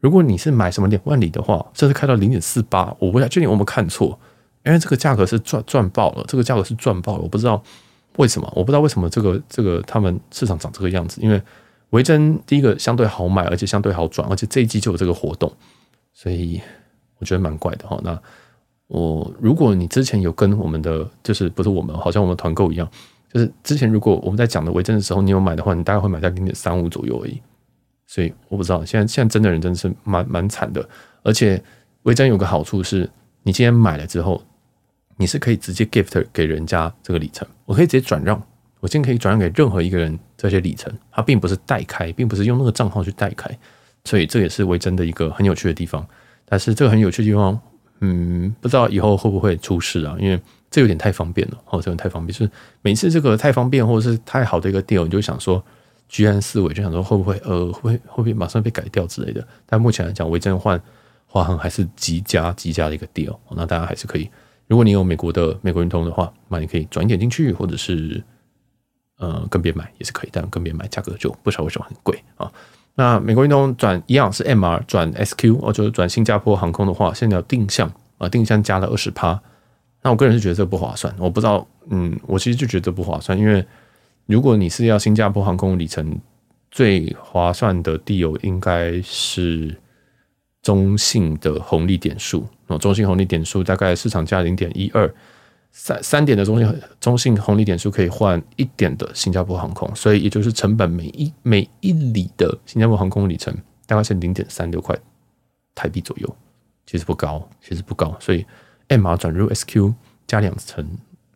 [0.00, 2.96] 如果你是买什么两万里的话，甚至开到零点四八。
[2.98, 4.18] 我不太确定我有没有看错，
[4.64, 7.62] 因为这个价格是赚赚爆了，这个价格是赚爆了，我不知道。
[8.16, 8.52] 为什么？
[8.54, 11.20] 我不知道为什么这个这个他们市场长这个样子。
[11.22, 11.40] 因为
[11.90, 15.50] 维珍第一个相对好买，而且相对好转，而且这一季就有这个活动，
[16.12, 16.60] 所以
[17.18, 17.98] 我觉得蛮怪的哈。
[18.02, 18.18] 那
[18.88, 22.88] 我如果你之前有跟我们的，就是不是我们，好像我们团购一样，
[23.32, 27.40] 就是之前如果我们在讲的维珍的时候，你有买的话，你大概会买在零点三五左右而已。
[28.06, 30.86] 所以我不知道现在现在真的人真的是蛮蛮惨的。
[31.22, 31.62] 而且
[32.02, 33.08] 维珍有个好处是，
[33.42, 34.42] 你今天买了之后。
[35.16, 38.40] 你是可以直接 gift 给人家这个里程，我可以直接转让，
[38.80, 43.50] 我今天可以转让给任何一个人这些里程，它并不是代开，并不是用那个账号去代开，
[44.04, 46.06] 所以这也是维珍的一个很有趣的地方。
[46.44, 47.58] 但是这个很有趣的地方，
[48.00, 50.16] 嗯，不知道以后会不会出事啊？
[50.18, 50.40] 因为
[50.70, 52.50] 这有点太方便了，哦，这个太方便，就是
[52.80, 55.62] 每次这个太方便或者是太好的一个 deal，你就想说
[56.08, 59.46] 居安思危，就想说会不会呃会会不会马上被改掉之类的。
[59.66, 60.80] 但目前来讲，维珍换
[61.26, 64.28] 华航还是极佳极佳的一个 deal，那大家还是可以。
[64.68, 68.22] 如果你有美国的美国运通的话，那你可以转一点进去，或者是
[69.18, 72.50] 呃跟别人买也是可以，但跟别人买价格就不知道为什么很贵啊。
[72.94, 79.40] 那美国运通转一样是 MR 转 SQ，哦，就是转新加坡航空的话，现在要定向啊，定向加了二十趴。
[80.02, 83.64] 那我个人是觉得这不划算，我不知道，嗯，我其实就觉得不划算，因为
[84.26, 86.18] 如果你是要新加坡航空里程，
[86.70, 89.76] 最划算的 deal 应该是。
[90.62, 95.12] 中性的红利点数哦，中性红利点数大概市场价零点一二，
[95.72, 103.52] 三三点的中性中性红利点数可以换一点的新加坡航空，所以也就是成本每一每一里的新加坡航空里程
[103.86, 104.96] 大概是零点三六块
[105.74, 106.36] 台币左右，
[106.86, 108.46] 其实不高，其实不高，所以
[108.88, 109.92] MR 转入 SQ
[110.26, 110.86] 加两层，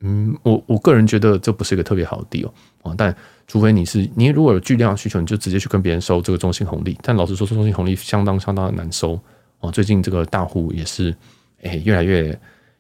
[0.00, 2.50] 嗯，我我个人觉得这不是一个特别好的 deal
[2.82, 3.14] 啊，但。
[3.48, 6.98] 除非你是你如果有巨量的需求，你就直接去跟别人收这个中信红利。
[7.00, 9.16] 但老实说，中信红利相当相当的难收
[9.60, 9.70] 哦。
[9.70, 11.14] 最近这个大户也是
[11.62, 12.24] 诶越来越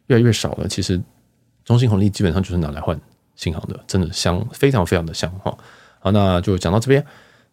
[0.08, 0.66] 越来越少了。
[0.66, 1.00] 其实
[1.64, 3.00] 中信红利基本上就是拿来换
[3.36, 5.56] 新行的，真的香非常非常的香哈。
[6.00, 7.06] 好，那就讲到这边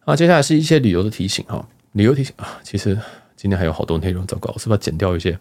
[0.04, 0.16] 啊。
[0.16, 1.64] 接下来是一些旅游的提醒哈。
[1.92, 2.98] 旅游提醒啊，其实
[3.36, 5.38] 今天还有好多内容，糟糕，我是不是要剪掉一些？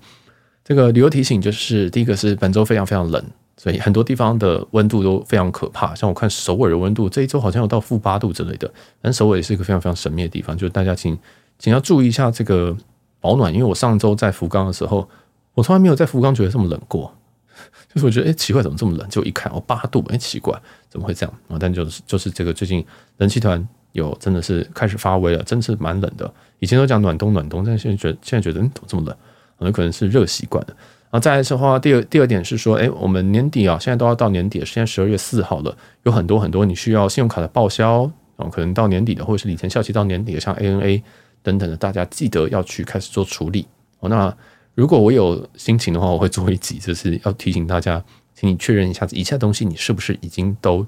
[0.64, 3.26] 这个旅游提醒就是第一个是本周非常非常冷。
[3.56, 8.70] 所以很多地方的温度都非常可怕，像我看首尔的温度这一周好像有到负八度之类的。
[9.02, 11.18] 但首尔也是一个非常非常神秘的地方，就是大家请
[11.60, 12.76] 请要注意一下这个
[13.22, 13.54] 保暖。
[13.54, 15.08] 因为我上周在福冈的时候，
[15.54, 17.14] 我从来没有在福冈觉得这么冷过，
[17.94, 19.08] 就是我觉得哎奇怪，怎么这么冷？
[19.08, 21.58] 就一看哦八度，哎奇怪，怎么会这样啊？
[21.60, 22.84] 但就是就是这个最近
[23.18, 26.34] 冷气团有真的是开始发威了，真是蛮冷的。
[26.60, 29.16] 以前都讲暖冬暖冬，但现在觉得现在觉得嗯怎么这么冷？
[29.60, 30.76] 可能可能是热习惯了。
[31.14, 41.04] 然后再来的话，第二第二点是说，哎，我们年底啊，现在都要到年底了，现在十二月四号了，有很多很多你需要信用卡的报销，哦，可能到年底的，或者是里程效期到年底的，像 ANA
[41.44, 43.68] 等等的，大家记得要去开始做处理。
[44.00, 44.36] 哦，那
[44.74, 48.04] 如果我有心情的话，我会做一集，就是要提醒大家，
[48.34, 50.84] 请你确认一下以下东西你是不是已经都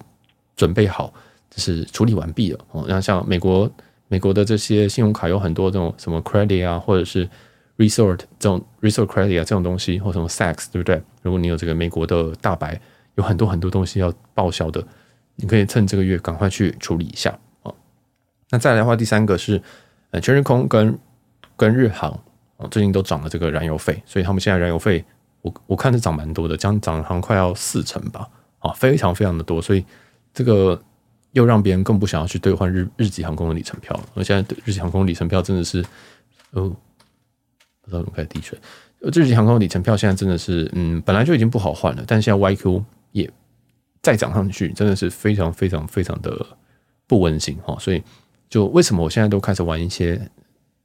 [0.55, 1.13] 准备好，
[1.51, 2.59] 就是处理完毕了。
[2.71, 3.69] 哦，那像美国
[4.07, 7.29] 美国的这些信用卡有很多这种什么 credit 啊，或者是。
[7.77, 11.01] Resort 这种 Resort Credit 啊，这种东西或什么 Sax，对不对？
[11.21, 12.79] 如果你有这个美国的大白，
[13.15, 14.85] 有很多很多东西要报销的，
[15.35, 17.73] 你可以趁这个月赶快去处理一下啊。
[18.49, 19.61] 那再来的话，第三个是
[20.11, 20.97] 呃全日空跟
[21.57, 22.11] 跟日航
[22.57, 25.03] 哦，最近都涨了这个燃油费，所以他们现在燃油费
[25.41, 28.27] 我我看是涨蛮多的，将涨好像快要四成吧，
[28.59, 29.85] 啊，非常非常的多，所以
[30.33, 30.81] 这个
[31.31, 34.03] 又让别人更不想要去兑换日日籍航空的里程票了。
[34.15, 35.83] 而现在日籍航空里程票真的是，
[36.51, 36.73] 哦，
[37.85, 38.59] 不知道怎么开始滴水。
[39.13, 43.29] 日籍航空里程票现在真的是，嗯，本来就已经不好换了，但现在 YQ 也
[44.01, 46.43] 再涨上去，真的是非常非常非常的
[47.05, 47.77] 不温馨哈。
[47.79, 48.01] 所以，
[48.49, 50.19] 就为什么我现在都开始玩一些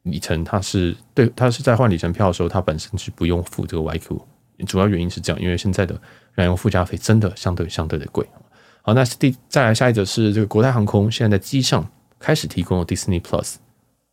[0.03, 4.21] 里程，它是对它是在换里程票的时候，它本身是不用付这个 YQ，
[4.67, 5.99] 主要原因是这样，因为现在的
[6.35, 8.27] 燃油附加费真的相对相对的贵。
[8.83, 13.55] 好，那第再来下一则是这个国泰航空现在在机上开始提供了 Disney Plus，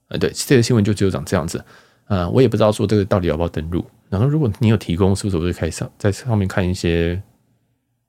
[0.08, 1.62] 呃，对，这个新闻就只有长这样子。
[2.08, 3.86] 呃，我也不知道说这个到底要不要登录。
[4.10, 7.22] 然后，如果你有提供，是不是我就可以上在上面看一些？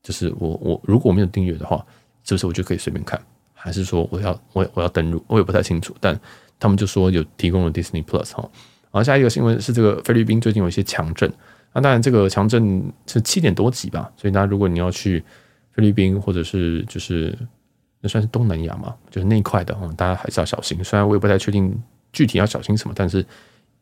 [0.01, 1.84] 就是我我如果我没有订阅的话，
[2.22, 3.20] 是不是我就可以随便看？
[3.53, 5.22] 还是说我要我我要登录？
[5.26, 5.92] 我也不太清楚。
[6.01, 6.18] 但
[6.61, 8.49] 他们就说有提供了 Disney Plus 哈。
[8.92, 11.30] 然后下一个新闻是这个菲律宾最近有一些强震。
[11.74, 14.09] 那当然这个强震是七点多级吧。
[14.16, 15.22] 所以那如果你要去
[15.72, 17.36] 菲律宾或者是就是
[18.01, 20.82] 那算是东南亚嘛，就是那一块的，大家还是要小心。
[20.84, 21.76] 虽然我也不太确定
[22.12, 23.26] 具体要小心什么，但是。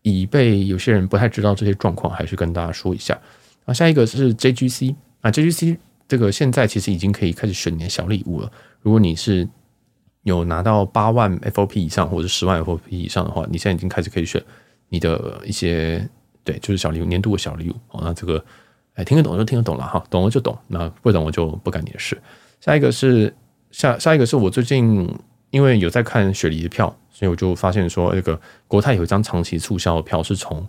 [0.09, 3.19] 以备有些人不太知道这些状况，还是跟大家说一下。
[3.65, 5.77] 啊，下一个是 JGC 啊，JGC
[6.07, 8.49] 这个现在其实已经可以开始选你的小礼物了。
[8.83, 9.49] 如果你是
[10.23, 14.41] 有拿到八万 FOP 以上或者十万 FOP 以上的话，你现在已经开始可以选
[14.91, 16.09] 你的一些
[16.45, 17.75] 对，就是小礼物，年度的小礼物。
[17.91, 18.45] 哦，那这个
[18.95, 22.17] 哎，听得懂就听得懂了哈，懂了就懂，那不懂我就不干你的事。
[22.61, 23.35] 下一个是
[23.73, 25.13] 下下一个是我最近
[25.51, 26.95] 因为有在看雪梨的票。
[27.19, 28.39] 所以我就发现说，那个
[28.69, 30.69] 国泰有一张长期促销的票，是从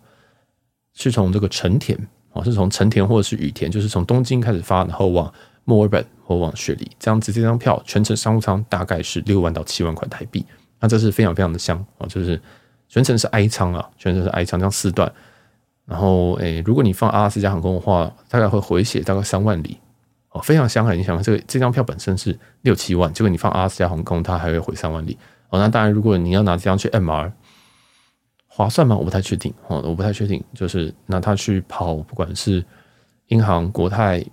[0.94, 2.00] 是从这个成田
[2.32, 5.30] 啊，是从成田或者是羽田，就是从东京开始发，然后往
[5.66, 7.34] 墨尔本或往雪梨这样子。
[7.34, 10.46] 这张票全程商务舱大概是六万到七万块台币，
[10.80, 12.42] 那这是非常非常的香啊，就是
[12.88, 15.12] 全程是 I 舱啊，全程是 I 舱，这样四段。
[15.86, 19.78] 然后诶，如果你放阿拉斯加航空的话，大概会回血大概三万里
[20.32, 20.94] 哦，非常香啊！
[20.94, 25.18] 你想这个这张票本身是六七万，结果你放阿拉斯加航空，它还会回三万里。
[25.50, 27.32] 哦，那当然，如果你要拿这张去 MR，
[28.46, 28.96] 划算吗？
[28.98, 29.54] 我不太确定。
[29.68, 32.64] 哦，我不太确定，就是拿它去跑，不管是
[33.28, 34.24] 英航、国泰、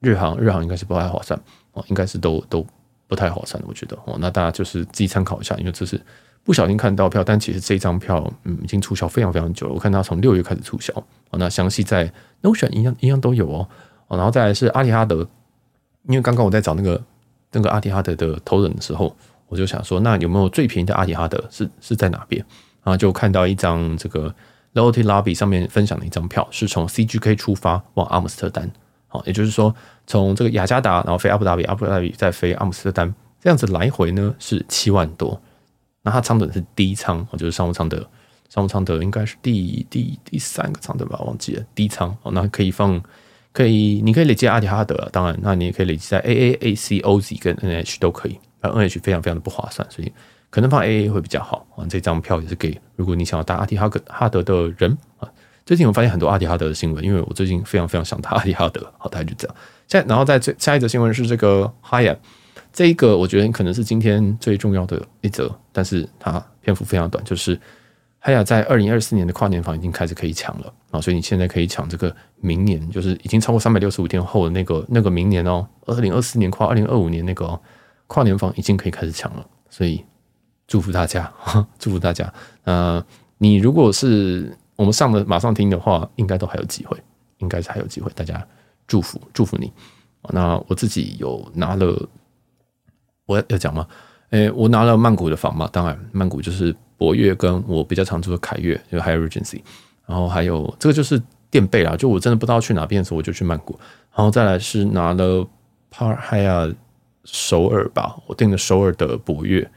[0.00, 1.40] 日航，日航应该是不太划算。
[1.72, 2.66] 哦，应该是都都
[3.06, 3.96] 不太划算，我觉得。
[4.04, 5.98] 哦，那大家就是自己参考一下，因为这是
[6.44, 9.72] 不小心看到票，但其实这张票嗯已经促销非常非常久了。
[9.72, 10.92] 我看它从六月开始促销。
[11.30, 12.12] 哦，那详细在
[12.42, 13.66] Notion 一样一样都有哦。
[14.16, 15.26] 然后再来是阿提哈德，
[16.08, 17.02] 因为刚刚我在找那个
[17.52, 19.14] 那个阿提哈德的头等的时候。
[19.48, 22.42] 我就想说，那有没有最便宜的阿提哈德是是在哪边？
[22.82, 24.34] 然后就看到一张这个
[24.72, 28.72] Loyalty Lobby 上面分享的一张票，是从 CGK 出发往阿姆斯特丹，
[29.08, 29.74] 好，也就是说
[30.06, 35.38] 从这个雅加达，然后飞阿布达比，阿布达比再飞阿姆斯特丹，这样子来回呢是七万多。
[36.00, 38.02] 那它舱等是低舱，就是商务舱的
[38.48, 42.98] 商务舱的应该是第第第三个舱等吧，忘记了低舱哦，那可以放
[43.52, 48.38] 可以，你可以累积阿迪哈德，当然，那你也可以累积在 AA、AC、OZ 跟 NH 都可以。
[48.62, 50.12] NH 非常非常的不划算，所以
[50.48, 51.84] 可能放 AA 会比较好啊。
[51.88, 55.28] 这张票也是给如果你想要搭阿迪哈格哈德的人啊。
[55.64, 59.56] 最近我发现很多阿迪哈德的新闻，因为我最近非常非常想搭阿迪哈德，好，大概就这样。
[59.86, 62.18] 现在然后在最下一则新闻是这个 h i a
[62.72, 67.58] 这一个我觉得可能是今天最重要的一则，但是它篇幅非常短，就是
[68.22, 77.46] Hyatt 在二零二四年的跨年房已经开始可以抢了啊，所以你现在可以抢这个明年，就是已经超过三百六十五天后的那个那个明年哦，二零二四年跨二零二五年那个。
[77.46, 77.60] 哦
[78.08, 80.04] 跨年房已经可以开始抢了，所以
[80.66, 81.32] 祝福大家，
[81.78, 82.30] 祝福大家。
[82.64, 83.02] 呃，
[83.38, 87.02] 你如果是我们上的马上听的话，应该都还有机会，
[87.38, 88.12] 应该是还有机会。
[88.14, 88.46] 大家
[88.86, 89.72] 祝福祝福你。
[90.28, 92.06] 那我自己有拿了，
[93.24, 93.88] 我要要讲吗？
[94.28, 99.60] 诶，我拿了曼谷的房嘛，当然曼谷就是博越跟我比较常住的凯越，就 Hyatt Regency，
[100.06, 103.76] 然后还有这个就是垫背啦，就我真的不知道去哪边的时候，我就去曼谷，
[104.14, 105.44] 然后再来是拿了
[105.92, 106.76] Park Hyatt。
[107.24, 109.70] 首尔吧，我订了首尔的博越，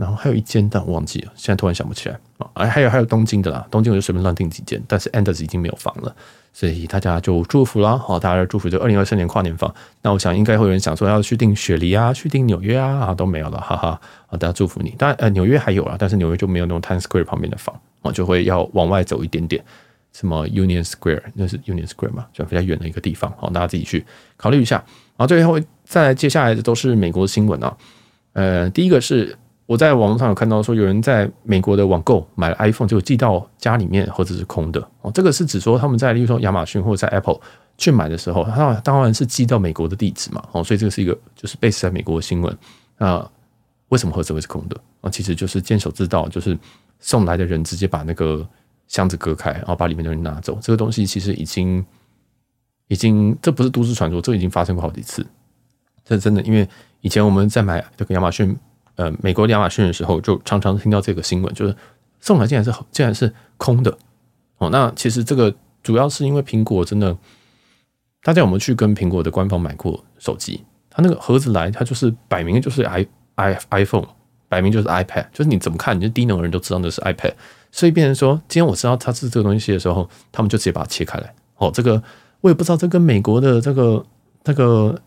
[0.00, 2.48] 然后还有一间，但我忘记了，现在突然想不起来啊。
[2.54, 6.16] 哎，还有还有东京的啦，东京我就随便乱订几间，但是 Andaz 已经没有房了，
[6.54, 9.72] 所以大家就祝福啦，好，大家祝福就二零二三年跨年房。
[10.00, 14.00] 那我想应该会有人想说要去订雪梨啊，去订纽约啊，啊都没有了，哈哈。
[14.26, 14.94] 好，大家祝福你。
[14.96, 19.62] 当然呃，纽约还有啦，但是纽约就没有那种 Times Square 旁边的房啊，就会要往外走一点点，
[20.14, 24.02] 什么 Union Square 那是 Union Square 嘛，就比较远的一个地方，好，大家自己去
[24.38, 24.76] 考虑一下。
[25.18, 27.76] 然后最后再接下来的都是美国新闻啊，
[28.32, 29.36] 呃，第一个是
[29.70, 37.38] 我在网络上有看到说有人在美国的网购买了 iPhone，就寄到家里面盒子是空的哦，这个是指说他们在例如说亚马逊或者在 Apple
[37.78, 42.58] 去买的时候，他当然是寄到美国的地址嘛，哦，所以这个是一个就是 base 在美国的新闻
[42.98, 43.24] 那，
[43.90, 45.08] 为什么盒子会是空的啊？
[45.08, 46.58] 其实就是监守自盗，就是
[46.98, 48.44] 送来的人直接把那个
[48.88, 50.58] 箱子割开，然后把里面的人拿走。
[50.60, 51.86] 这个东西其实已经
[52.88, 55.24] 已经，这不是都市传说，这已经发生过好几次。
[56.04, 56.68] 这真的，因为
[57.02, 58.58] 以前我们在买这个亚马逊，
[59.00, 61.74] 呃，美国亚马逊的时候，就常常听到这个新闻，就是
[62.20, 63.96] 送来竟然是竟然是空的
[64.58, 64.68] 哦。
[64.68, 67.16] 那其实这个主要是因为苹果真的，
[68.22, 70.62] 大家有没有去跟苹果的官方买过手机？
[70.90, 74.06] 它那个盒子来，它就是摆明就是 i i iPhone，
[74.50, 77.32] 摆明就是 iPad，就是你怎么看，你就低能的人都知道那是 iPad。
[77.72, 81.34] 所以变成说，今天我知道它是这个东西的时候，他们就直接把它切开来。
[81.56, 82.02] 哦，这个
[82.42, 84.04] 我也不知道，这跟美国的这个
[84.44, 85.00] 这个。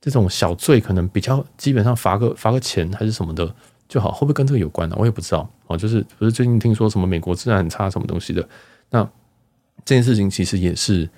[0.00, 3.52] 这种小罪可能比较基本上罚个罚个钱还是什么的
[3.88, 4.96] 就好，会不会跟这个有关呢？
[4.98, 5.76] 我也不知道哦。
[5.76, 8.48] 就是不是最近听说什么美国治安很差什么东西的？
[8.90, 9.02] 那
[9.84, 11.08] 这件事情其实也是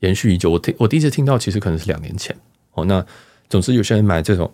[0.00, 0.50] 延续已久。
[0.50, 2.34] 我听我第一次听到，其实可能是两年前
[2.72, 2.84] 哦。
[2.84, 3.04] 那
[3.48, 4.50] 总之有些人买这种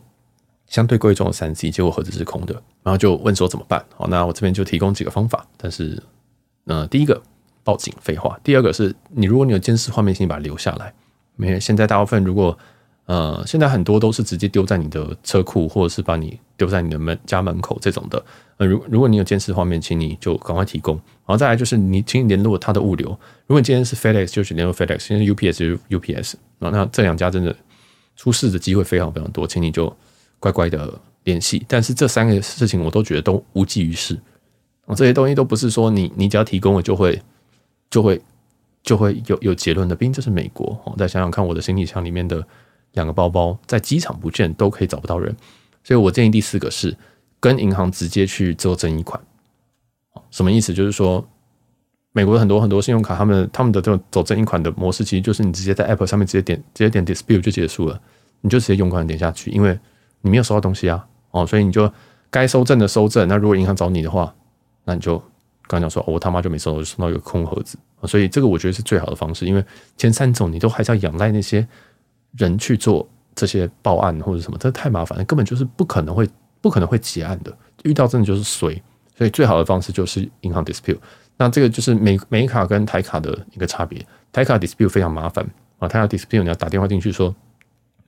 [0.66, 3.84] 相对贵重的三 C，结果盒子是空的，然后就问说怎么办？
[3.96, 5.46] 好，那我这边就提供几个方法。
[5.56, 6.02] 但是，
[6.64, 7.20] 呃，第一个
[7.62, 8.38] 报警，废话。
[8.42, 10.94] 第二个是你如果你有监视画面，请你把它留下来。
[11.36, 12.56] 没，现在大部分如果。
[13.06, 18.24] 呃，现在很多都是直接丢在你的车库，或者是把你丢在你的门家门口这种的。
[18.56, 20.94] 呃，如如果你有监视画面，请你就赶快提供。
[20.96, 23.08] 然后再来就是你，请你联络他的物流。
[23.46, 26.34] 如果你今天是 FedEx，就是联络 FedEx；现在 UPS 就是 UPS。
[26.60, 27.54] 那那这两家真的
[28.16, 29.94] 出事的机会非常非常多，请你就
[30.40, 31.62] 乖乖的联系。
[31.68, 34.18] 但是这三个事情我都觉得都无济于事
[34.86, 34.94] 啊。
[34.94, 37.20] 这些东西都不是说你你只要提供了就会
[37.90, 38.18] 就会
[38.82, 39.94] 就会有有结论的。
[39.94, 40.80] 毕竟这是美国。
[40.84, 42.42] 哦，再想想看，我的行李箱里面的。
[42.94, 45.36] 两个包包在机场不见都可以找不到人，
[45.84, 46.96] 所以我建议第四个是
[47.38, 49.20] 跟银行直接去做争议款。
[50.30, 50.72] 什么意思？
[50.72, 51.24] 就是说，
[52.12, 58.00] 美国很多很多信用卡，他们他们的这种走争议款的模式，其实就是你直接在 Apple 上面直接点直接点 Dispute 就结束了，
[58.40, 59.78] 你就直接用款点下去，因为
[60.22, 61.92] 你没有收到东西啊，哦，所以你就
[62.30, 63.28] 该收证的收证。
[63.28, 64.32] 那如果银行找你的话，
[64.84, 65.18] 那你就
[65.66, 67.76] 刚刚讲说，哦，我他妈就没收到，就收到一个空盒子。
[68.04, 69.64] 所以这个我觉得是最好的方式，因为
[69.96, 71.66] 前三种你都还是要仰赖那些。
[72.36, 76.28] 人去做这些报案或者什么，这太麻烦了，根本就是不可能会
[76.60, 77.56] 不可能会结案的。
[77.82, 78.80] 遇到真的就是衰，
[79.16, 80.98] 所以最好的方式就是银行 dispute。
[81.36, 84.04] 那这个就是美美卡跟台卡的一个差别。
[84.32, 85.44] 台卡 dispute 非常麻烦
[85.78, 87.34] 啊，台卡 dispute 你要打电话进去说，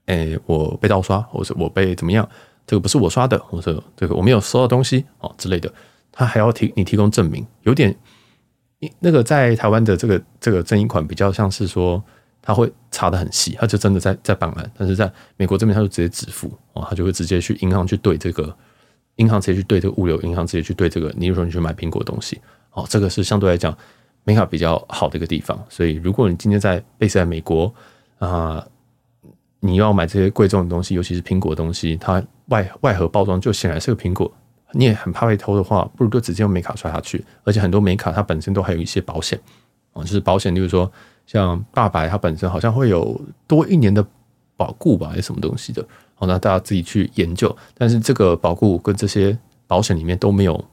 [0.05, 2.27] 哎、我被盗刷，或者我被怎么样，
[2.65, 5.71] 这个不是我刷的，或者这个我没有收到东西哦之类的，
[6.11, 7.95] 他还要提你提供证明，有点
[8.99, 12.03] 那个在台湾的这个这个争议款比较像是说。
[12.47, 18.55] 他会查得很细，他就真的在在办案，但是在美国这边他就直接支付哦，他就会直接去银行去对这个
[19.17, 22.39] 银行直接去对这个物流银行直接去对这个，你比如说你去买苹果东西
[22.71, 23.77] 哦，这个是相对来讲
[24.23, 25.61] 美卡比较好的一个地方。
[25.67, 27.73] 所以如果你今天在 base 在美国
[28.19, 28.65] 啊、
[29.59, 34.31] 你要买这些贵重的东西，尤其是苹果东西，它外外盒包装就显然是个苹果，
[34.71, 37.25] 你也很怕被偷的话，不如就直接用美卡刷下去。
[37.43, 39.37] 而且很多美卡它本身都还有一些保险
[39.91, 40.89] 哦，就是保险，例如说。
[41.27, 44.03] 像大白，它本身好像会有多一年的
[44.55, 45.85] 保固吧，还是什么东西的？
[46.15, 47.55] 好，那大家自己去研究。
[47.77, 50.65] 但是这个保固跟这些保险里面都没有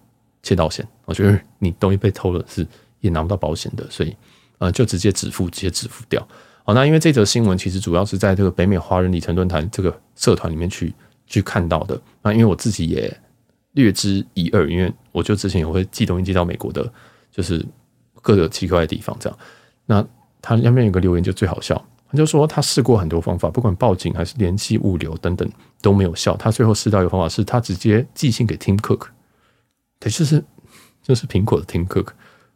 [0.42, 2.66] 窃盗险，我觉得你东西被偷了是
[3.00, 4.16] 也拿不到保险的，所以
[4.58, 6.26] 呃，就直接止付，直接止付掉。
[6.62, 10.94] 好，那因为这则新闻其实主要是在这个北美华人里程论坛这个社团里面去
[11.26, 12.00] 去看到的。
[12.22, 13.14] 那因为我自己也
[13.72, 16.90] 略知一二，因为我就之前也会寄东西寄到美国的，
[17.30, 17.62] 就是
[18.22, 19.38] 各个奇怪的地方这样。
[19.84, 20.06] 那
[20.44, 21.74] 他下面有个留言就最好笑，
[22.10, 26.36] 他就说他试过很多方法，不管报警还是联系物流等等都没有效。
[26.36, 29.06] 他最后试到一个方法是，他直接寄信给 Tim Cook，
[29.98, 30.44] 对，就是
[31.02, 32.08] 就是苹果的 Tim Cook，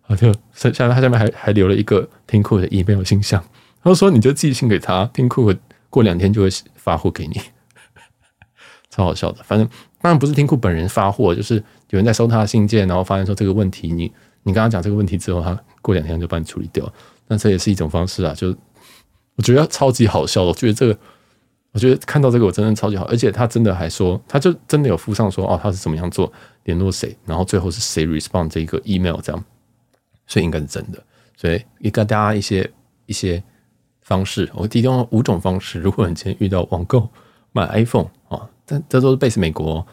[0.03, 3.43] 啊，就下他下面还还留了一个 Tim Cook 的 email 信箱，
[3.83, 5.57] 他说你就寄信给他，Tim Cook
[5.89, 7.41] 过两天就会发货给你，
[8.91, 9.43] 超好笑的。
[9.43, 9.67] 反正
[10.03, 11.55] 当然不是 Tim Cook 本人发货，就是
[11.89, 14.13] 有人在收他的信件，然后发现说这个问题，你
[14.43, 16.85] 你跟他讲这个问题之后，他过两天就帮你处理掉。
[17.29, 18.49] 那这也是一种方式啊，就
[19.37, 20.49] 我觉得超级好笑的。
[20.49, 20.99] 我觉得这个，
[21.73, 26.33] 我觉得看到这个我真的超级好，而且他真的还说，他就真的有附上说哦，他是怎么样做
[26.65, 29.45] 联络谁，然后最后是谁 respond 这一个 email 这样，
[30.27, 31.01] 所以应该是真的。
[31.37, 32.69] 所以也给大家一些
[33.07, 33.41] 一些
[34.01, 35.79] 方式，我提供了五种方式。
[35.79, 37.09] 如果你今天遇到网购
[37.53, 39.87] 买 iPhone 啊，但这都是 base 美国，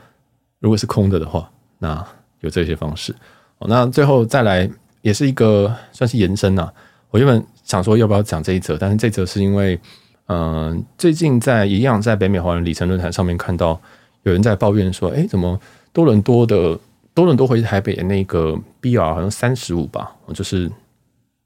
[0.59, 2.03] 如果是空的的话，那
[2.39, 3.13] 有这些方式。
[3.59, 4.67] 那最后再来
[5.01, 6.73] 也是一个算是延伸啊。
[7.11, 9.79] 我原本想说要不要讲这一则，但是这则是因为，
[10.27, 13.79] 嗯、最近在一样在北美华人里程论坛上面看到
[14.23, 15.59] 有人在抱怨说，哎，怎么
[15.93, 16.79] 多伦多的
[17.13, 20.15] 多伦多回台北的那个 BR 好像三十五吧？
[20.33, 20.69] 就是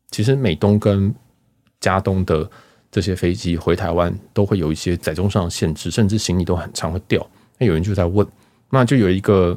[0.10, 1.14] 其实美东跟
[1.80, 2.49] 加东的
[2.91, 7.26] 这些飞机回台湾都会有一些载重上的限制，甚至行李都很常会掉。
[7.60, 8.26] 那有人就在问，
[8.72, 9.55] 那就有一个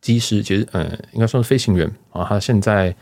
[0.00, 2.94] 机师，其实呃，应该说是飞行员啊，他现在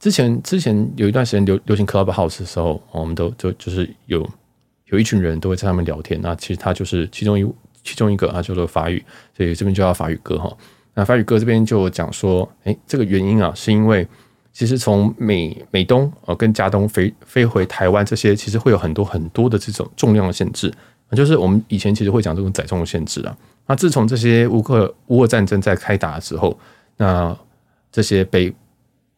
[0.00, 4.28] 之前之前有一段时间流流行 Clubhouse 的时候，我们都就就是有
[4.86, 6.18] 有一群人都会在上面聊天。
[6.22, 7.46] 那其实他就是其中一
[7.84, 9.04] 其中一个啊，叫做法语，
[9.36, 10.50] 所以这边就叫法语哥哈。
[10.94, 14.08] 那法语哥这边就讲说，哎，这个原因啊，是因为
[14.52, 20.72] 其实从美美东呃跟加东飞飞回台湾这些，其实会有很多很多的这种重量的限制，
[21.12, 23.36] 就是我们以前其实会讲这种载重的限制啊。
[23.66, 26.58] 那自从这些乌克乌俄战争在开打的时候，
[26.96, 27.36] 那
[27.92, 28.52] 这些北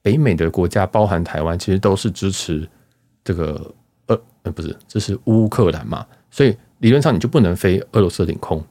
[0.03, 2.69] 北美的国家，包含台湾，其实都是支持
[3.25, 3.75] 这个
[4.07, 8.63] 呃呃不是支持乌克兰嘛，所以理论上你就不能飞俄罗斯领空，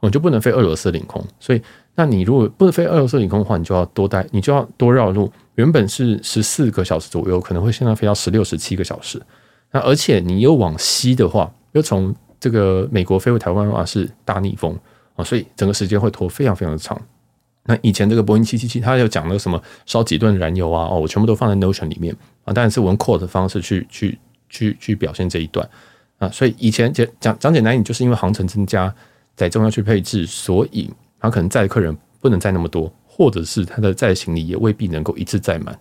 [0.00, 1.62] 我就不能飞俄罗斯领空，所以
[1.94, 5.30] 那你如果不能飞俄罗斯领空的话，你就要多待，你就要多绕路。
[5.56, 9.20] 原本是十四个小时左右，可能会现在飞到十六、十七个小时。
[9.70, 14.74] 那而且你又往西的话，又从这个美国飞回台湾的话是大逆风。
[15.14, 16.98] 啊，所以整个时间会拖非常非常的长。
[17.64, 25.68] 那以前这个波音七七七，它有讲那个什么烧几吨燃油啊，哦，我全部都放在 Notion 里面啊，当然是我用 quote 的方式去去去去表现这一段
[26.18, 26.28] 啊。
[26.30, 28.92] 所以以前讲讲讲简单一点，就是因为航程增加，
[29.36, 30.90] 载重要去配置，所以
[31.20, 35.78] 他可能载客人不能载那么多，或者是他的载行李也未必能够一次载满，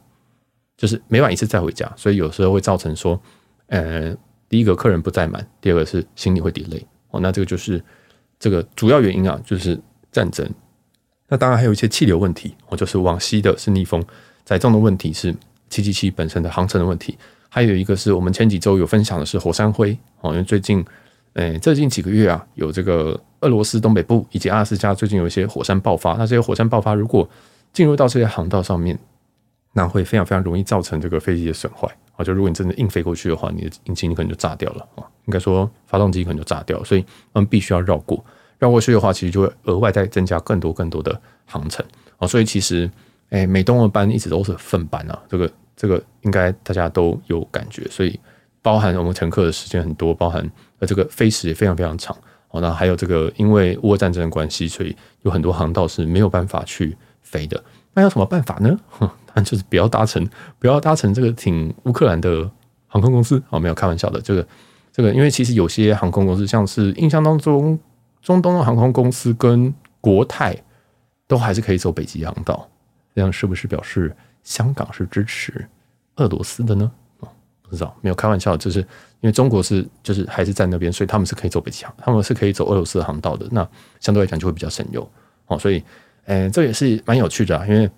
[0.77, 3.19] 就是每晚一次载回家，所以有时候会造成说，
[3.67, 4.15] 呃，
[4.47, 7.83] 第一个客人不载满，第二个是行李会 delay 哦，那这个就是。
[8.43, 9.79] 这个主要原因啊，就是
[10.11, 10.43] 战争。
[11.31, 14.03] 那当然还有一些气流问题，哦，就是往西的是逆风，
[14.43, 15.33] 载重的问题是
[15.69, 17.17] 七七七本身的航程的问题。
[17.47, 20.83] 还有一个是我们前几周有分享的是火山灰哦，因为最近，
[21.35, 26.15] 诶，最近几个月啊，有这个俄罗斯东北部以及阿拉斯加最近有一些火山爆发。
[26.15, 27.25] 那这些火山爆发如果
[27.71, 28.99] 进入到这些航道上面，
[29.71, 31.87] 那会非常非常容易造成这个飞机的损坏。
[32.17, 38.21] 啊，就如果你真的硬飞过去的话，你的引擎你可能就炸掉了啊，应该说发动机可能就炸掉，所以我们必须要绕过，
[38.61, 41.83] 绕过去的话，其实就会额外再增加更多更多的航程
[42.19, 42.87] 啊，所以其实，
[43.29, 48.19] 诶，美东的班一直都是粪班啊，这个这个应该大家都有感觉，所以
[48.61, 50.47] 包含我们乘客的时间很多，包含
[50.77, 52.15] 呃这个飞时也非常非常长
[52.51, 57.63] 哦，那还有这个因为乌俄战争的关系，所以有很多航道是没有办法去飞的，
[57.95, 58.79] 那有什么办法呢？
[59.33, 60.23] 那就是不要搭乘，
[60.59, 62.47] 不要搭乘这个挺乌克兰的
[62.87, 64.21] 航空公司哦，没有开玩笑的。
[64.21, 64.47] 这个
[64.91, 67.79] 这个，因为其实有些航空公司，像是印象当中
[68.21, 70.55] 中东的航空公司跟国泰，
[71.27, 72.67] 都还是可以走北极航道。
[73.13, 75.67] 这样是不是表示香港是支持
[76.15, 76.91] 俄罗斯的呢？
[77.19, 77.27] 哦，
[77.61, 78.87] 不知道，没有开玩笑，就是因
[79.21, 83.47] 为中国是就是还是在那边，所以他们是可以走北极航，他们是可以走俄罗斯的航道的。
[83.51, 83.67] 那
[83.99, 85.09] 相对来讲就会比较省油
[85.47, 85.83] 哦，所以，
[86.25, 87.89] 呃，这也是蛮有趣的啊，因为。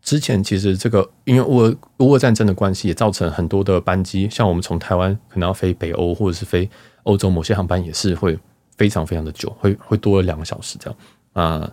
[0.00, 6.68] 之前其实这个因为乌俄乌俄战争的关系，也造成很多的班机，像我们从台湾可能要飞北欧或者是飞
[7.04, 8.38] 欧洲某些航班，也是会
[8.76, 10.98] 非常非常的久，会会多了两个小时这样
[11.32, 11.72] 啊。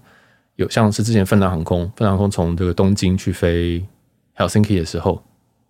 [0.55, 3.83] 有像是之前芬兰航空，芬兰航空从这个东京去飞
[4.35, 5.23] Helsinki 的时候，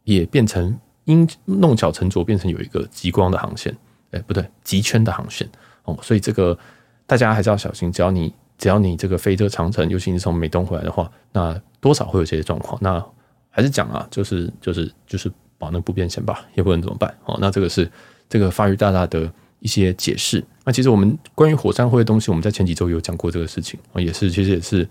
[0.04, 3.76] 也变成因弄巧成拙，变成有一个极光的航线，
[4.12, 5.50] 哎，不对，极圈的航线
[5.84, 5.98] 哦。
[6.02, 6.58] 所以这个
[7.06, 11.60] 大家还是要小心，只要你只要你这个飞这个长城，尤其是从美东回来的话，那。
[11.82, 13.04] 多少会有这些状况，那
[13.50, 17.36] 还是讲啊，就是就是就是保那不变险吧，也不能怎么办哦。
[17.42, 17.92] 那这个是
[18.30, 20.44] 这个法语大大的一些解释。
[20.66, 24.86] 那其实我们关于火山灰的东西，我们在前几周有讲过这个事情啊，也是其实也是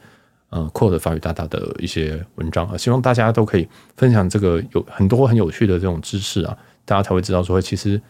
[0.48, 3.68] 呃 quote 法语大大的一些文章啊，希望大家都可以
[3.98, 6.56] 分享这个有很多很有趣的这种知识啊，
[6.86, 8.00] 大家才会知道说，其实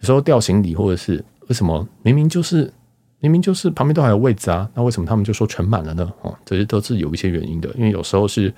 [0.00, 2.72] 有时候掉行李或者是为什么明明就是。
[3.22, 6.10] 明明就是旁边都还有位置啊，那为什么他们就说全满了呢？
[6.22, 8.50] 哦，这些都是有一些原因的，因为有时候是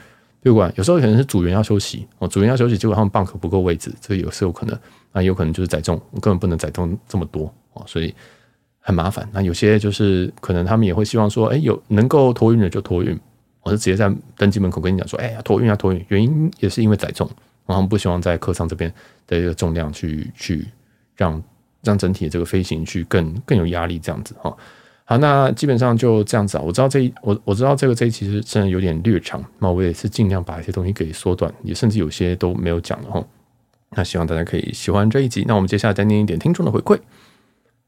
[0.43, 0.72] 对吧？
[0.76, 4.78] 有时候可能是组员要休息哦，组员要休息，结果他们 bunk 不够位置，这有时候有可能，
[5.12, 8.14] 那有可能就是载重我根本不能载重这么多哦，所以
[8.80, 9.28] 很麻烦。
[9.32, 13.18] 那有些就是可能他们也会希望说，哎，有能够托运的就托运，
[13.62, 17.26] 我是直接在登机门口跟你讲说，哎呀，托运啊托运，原因也是因为载重，
[17.66, 18.93] 然后他们不希望在客舱这边
[19.26, 20.66] 的一个重量去去
[21.16, 21.43] 让。
[21.84, 24.57] 让整体的这个飞行去更更有压力，这样子哈。
[25.05, 26.62] 好，那基本上就这样子啊。
[26.64, 33.24] 我知道这一我我知道这个这一其实真的有点略长，那我也是尽量把一些东西给缩短，也甚至有些都没有讲了哈。
[33.90, 35.44] 那希望大家可以喜欢这一集。
[35.46, 36.98] 那我们接下来再念一点听众的回馈。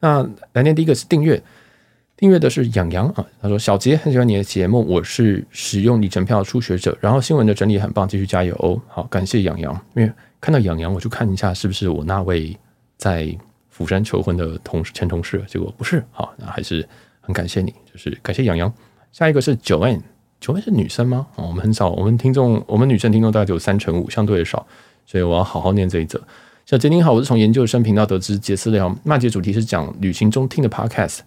[0.00, 1.40] 那来念第一个是订阅，
[2.16, 3.24] 订阅的是洋洋啊。
[3.40, 12.54] 他说：“小杰很喜欢你的节目，我是使用里程票的初学者，然后新闻的整理很棒，继续加油哦。”好，感谢洋洋，因为看到洋洋，我就看一下是不是我那位
[12.98, 13.34] 在。
[13.70, 16.88] 釜山求婚的同事前同事，结果不是，好，那还是
[17.24, 18.72] 很感谢你，就是感谢洋洋。
[19.10, 21.26] 下一个是 Joanne，Joanne 是女生吗？
[21.36, 24.66] 哦，我们很少，我们听众，我们女生听众大概只有三成五，相对的少，
[25.06, 26.20] 所以我要好好念这一则。
[26.66, 31.20] 小杰您好，我是从研究生频道得知，杰私聊，那节主题是讲旅行中听的 Podcast，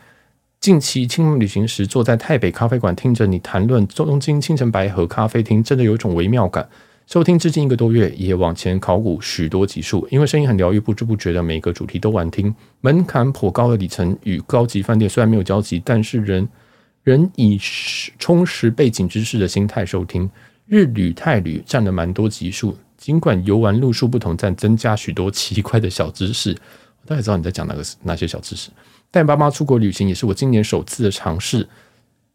[0.60, 6.68] 近期清明旅行时，坐在台北咖啡馆听着你谈论东京清晨白河咖啡厅，真的有一种微妙感。
[7.08, 12.54] 收听至今一个多月，也往前考古许多集数，因为声音很疗愈，不知不觉的每个主题都玩听。
[12.82, 16.46] 门槛颇高的里程与高级饭店虽然没有交集，但是人
[17.04, 17.58] 人以
[18.20, 20.30] 充实背景知识的心态收听。
[20.66, 26.52] 日旅泰旅占了蛮多集数，尽管游玩路数不同，但增加许多奇怪的小知识。
[26.52, 28.70] 我大概知道你在讲哪个哪些小知识。
[29.10, 31.70] 带爸妈出国旅行也是我今年首次的尝试，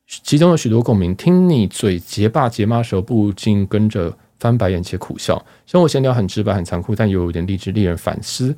[0.07, 1.15] 其中有许多共鸣。
[1.15, 5.41] 听你嘴结爸结妈时候，不禁跟着翻白眼且苦笑。
[5.65, 8.53] 生活闲聊很直白很残酷，但又有点励志，令人反思。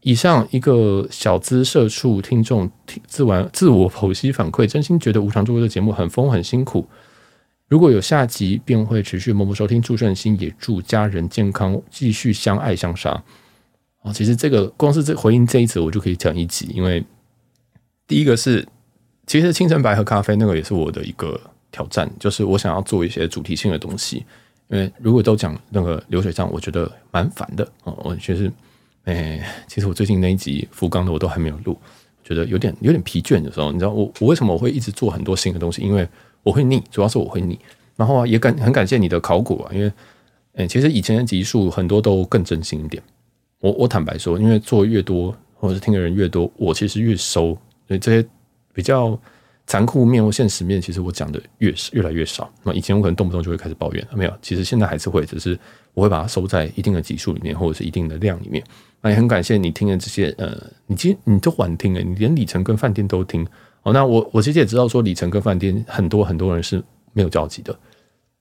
[0.00, 2.68] 以上一个小资社畜听众
[3.06, 6.84] 自完自我剖析反馈，真心觉得无偿做这个节目很疯很辛苦。
[7.68, 13.22] 如果有下集，便会持续默默收听，祝顺心，也祝家人健康，继续相爱相杀。
[14.02, 17.04] 哦，其实这个光是这回应这一则，我就可以讲一集，因为。
[18.06, 18.66] 第一个是，
[19.26, 21.38] 其实清晨白河咖啡那个也是我的一个
[21.70, 24.24] 挑战，就是我想要做一些主题性的东西，
[24.68, 27.96] 因为如果都讲那个流水账，我觉得蛮烦的哦。
[28.04, 28.52] 我其实，
[29.04, 31.78] 哎，其实我最近那一集福冈的我都还没有录，
[32.22, 35.80] 觉得有点有点疲倦的时候，你知道我我为什么我会一直做很多新的东西？
[35.82, 36.06] 因为
[36.42, 37.58] 我会腻，主要是我会腻。
[37.96, 39.92] 然后啊，也感很感谢你的考古啊，因为，
[40.54, 43.02] 哎，其实以前的集数很多都更真心一点。
[43.60, 47.58] 我我坦白说，因为做越多或者是听的人越多，我其实越收。
[47.88, 48.28] 所以这些
[48.72, 49.18] 比较
[49.68, 52.50] 残酷面或现实面，其实我讲的越是越来越少。
[52.62, 55.56] 那以前我可能动不动就会开始抱怨，没有，其实现在还是会，只是
[55.92, 58.64] 我会把它收在一定的集数里面，或者是一定的量里面。
[59.02, 63.46] 那也很感谢你听的这些，呃，你今你都晚听了，你连里程跟饭店都听。
[63.82, 67.78] 哦，那我我其实也知道说里程跟饭店很多很多人是没有交集的，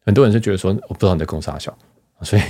[0.05, 1.78] 很多人是觉得说我不知道你在攻啥小，
[2.21, 2.41] 所以，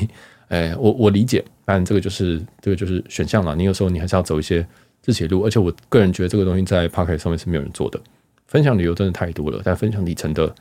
[0.49, 3.55] 哎，我我理解，但这个就是这个就是选项了。
[3.55, 4.63] 你有时候你还是要走一些。
[4.99, 8.01] 自己的路，而且我个人觉得这个东西在 Podcast 上面是没有人做的。
[8.47, 10.53] 分享旅游真的太多了，但分享里程的，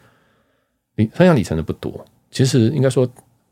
[0.96, 2.04] 你分享里程的不多。
[2.30, 3.08] 其实应该说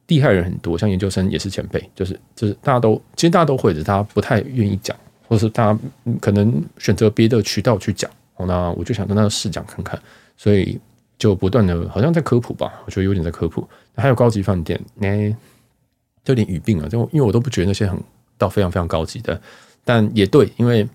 [0.08, 4.94] 厉害人很多，像研究生也是前辈，就是就是大家都其实大家都会的，大家不太愿意讲，
[5.28, 5.78] 或者是大家
[6.20, 8.10] 可能选择别的渠道去讲。
[8.36, 9.98] 那我就想跟大家试讲看看，
[10.36, 10.78] 所以
[11.16, 13.66] 就不断的好像在科普吧，我觉得有点在科普。
[13.94, 15.34] 还有高级饭店，哎，
[16.26, 17.96] 有点语病啊，就因为我都不觉得那些很
[18.36, 19.40] 到非常非常高级的。
[19.84, 20.86] 但也对，因为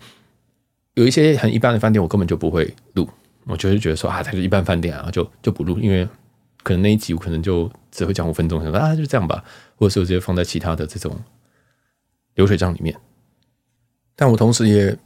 [0.96, 3.08] 有一些很一般的饭店，我根本就不会录。
[3.50, 6.08] 我就是觉得说啊，它是一般饭店啊，就就不录，因为
[6.64, 9.43] 可能那一集我可能就只会讲五分钟，想说啊，就这样吧，
[9.76, 11.20] 或者是我直接放在其他的这种
[12.36, 12.95] 流水账里面。
[14.16, 14.97] 但我同时也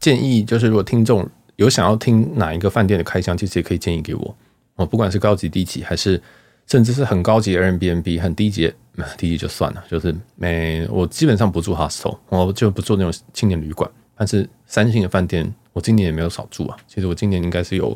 [0.00, 4.36] 建议，就是如果听众有想要听哪一个饭店的开箱，其实也可以建议给我。
[4.76, 6.20] 我不管是高级低级，还是
[6.66, 8.72] 甚至是很高级的 Airbnb，很低级。
[9.16, 13.88] 低级就算了，就是没我基本上不住 hostel，我就不住那种青年旅馆。
[14.16, 16.76] 但是三星的饭店，我今年也没有少住啊。
[16.88, 17.88] 其实我今年应该是有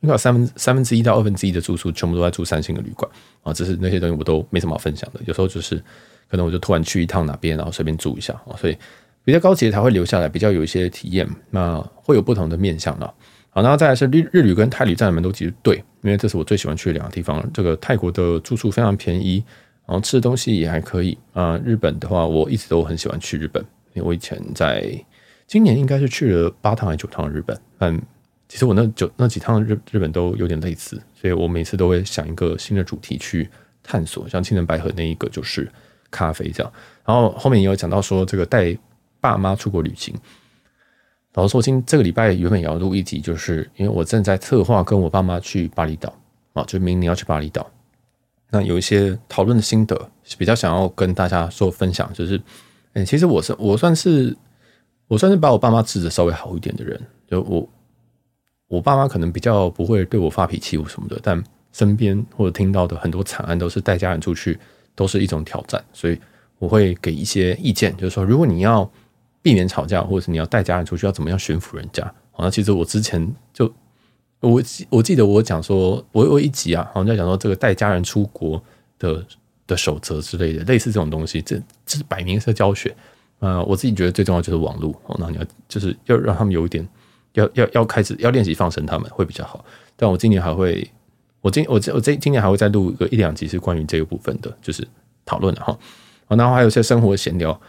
[0.00, 3.10] 应该有三分三分之一到二分之一的住宿，全部都在住三星的旅馆
[3.42, 3.52] 啊。
[3.52, 5.20] 只是那些东西我都没什么好分享的。
[5.24, 5.76] 有时候就是
[6.30, 8.54] 可能我就突然去一趟哪边，然后随便住一下啊。
[8.56, 8.76] 所以
[9.24, 13.14] 比较高级的才会留下来，比较有一些体验，那会有不同的面向了。
[13.50, 17.42] 好，然后再来是日日旅跟泰旅占的蛮多，其实对，因为这是我最喜欢去的两个地方。
[17.52, 19.42] 这个泰国的住宿非常便宜。
[19.84, 21.60] 然后吃的东西也还可以啊。
[21.64, 23.60] 日本的话，我一直都很喜欢去日本，
[23.94, 24.88] 因为我以前在
[25.52, 27.60] 今年应该是去了八趟还是九趟日本。
[27.80, 28.00] 嗯
[28.48, 33.46] 其实我那九那几趟日日本都有点类似，所以我每次都会想一个新的主题去
[33.82, 34.26] 探索。
[34.26, 35.70] 像青城白河那一个就是
[36.10, 36.72] 咖啡这样。
[37.04, 38.74] 然后后面也有讲到说这个带
[39.20, 40.14] 爸妈出国旅行。
[41.34, 46.14] 老实说，今这个礼拜原本也要录一集，就是因为我正在策划跟我爸妈去巴厘岛
[46.54, 47.70] 啊，就明年要去巴厘岛。
[48.48, 52.40] 那有一些讨论的心得是比较想要跟大家做分享，就是，
[52.94, 54.34] 嗯，其实我是我算是
[55.12, 56.98] 我算是把我爸妈治得稍微好一点的人，
[57.30, 57.68] 就我
[58.68, 64.58] 我爸妈可能比较不会对我发脾气或什么的，但身边或者听到的很多惨案都是带家人出去
[64.94, 66.18] 都是一种挑战，所以
[66.58, 68.90] 我会给一些意见，就是说如果你要
[69.42, 73.70] 避免吵架，或者是你要带家人出去要怎么样驯服人家，好，那其实我之前就。
[74.40, 74.60] 我
[74.90, 78.60] 我记得我讲说，我有一集啊，好像在讲说这个带家人出国
[78.98, 79.24] 的
[79.68, 81.56] 的守则之类的，类似这种东西，这
[81.86, 82.92] 这是摆明是教学、
[83.42, 83.62] 呃。
[83.66, 86.88] 我自己觉得最重要就是网络哦，那你要就是要让他们有一点，
[87.34, 89.64] 要要要开始要练习放生他们会比较好。
[89.94, 90.90] 但我今年还会，
[91.40, 94.86] 我今我我这今年还会再录一个一两集是关于这个部分的，就是
[95.26, 95.76] 讨论的哈。
[96.28, 97.60] 然后还有一些生活闲聊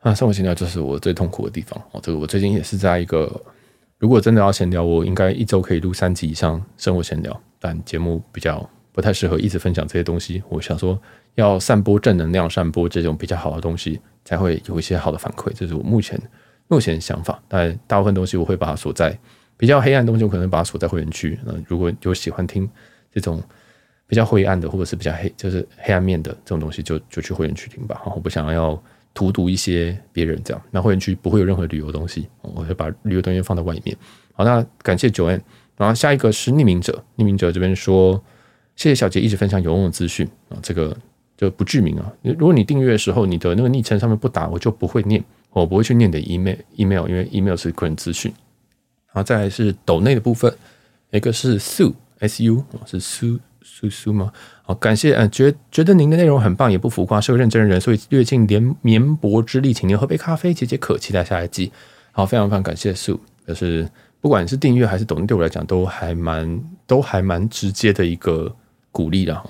[0.00, 2.00] 啊，生活闲聊就是我最痛苦的地方哦。
[2.02, 3.40] 这个我最近也是在一个。
[3.98, 10.42] 如果真的要闲聊，我应该一周可以录三集以上生活闲聊，但节目比较不太适合一直分享这些东西。
[10.48, 10.98] 我想说，
[11.40, 15.50] 要散播正能量，散播这种比较好的东西，才会有一些好的反馈。
[15.54, 16.20] 这是我目前
[16.68, 17.42] 目前想法。
[17.48, 19.18] 但大部分东西我会把它锁在
[19.56, 21.38] 比较黑暗的东西，我可能把它锁在会员区。
[21.44, 22.68] 那如果有喜欢听
[23.12, 23.42] 这种
[24.06, 28.00] 比较灰暗的，或者是比较黑，就是黑暗面的这种东西就，就去会员区听吧。
[28.04, 28.80] 我不想要
[29.14, 30.62] 荼毒一些别人这样。
[30.70, 33.96] 那会员区不会有任何旅游东西，我会把旅游东西放在外面。
[34.32, 35.42] 好，那感谢九 N。
[35.76, 38.22] 然后下一个是匿名者，匿名者这边说，
[38.76, 40.96] 谢谢小杰一直分享有用的资讯啊，这个
[41.40, 42.12] 就不具名啊。
[42.20, 48.30] 如果你订阅的时候，你的那个昵称上面不打，我就不会念，我不会去念你的 email email，因为 email 是个人资讯。
[49.06, 50.54] 然后再来是抖内的部分，
[51.12, 54.30] 一个是 Sue S U 是苏苏苏吗？
[54.62, 61.72] 好，感谢，嗯，觉觉得您的内容很棒，也不浮夸，是个认真的人，所以略尽绵绵薄之力，请您喝杯咖啡解解渴，期待下一季。
[62.12, 63.88] 好，非常非常感谢 Sue，就是。
[64.22, 68.54] 不管是订阅还是抖音，对我来讲都还蛮都还蛮直接的一个
[68.92, 69.48] 鼓励的哈。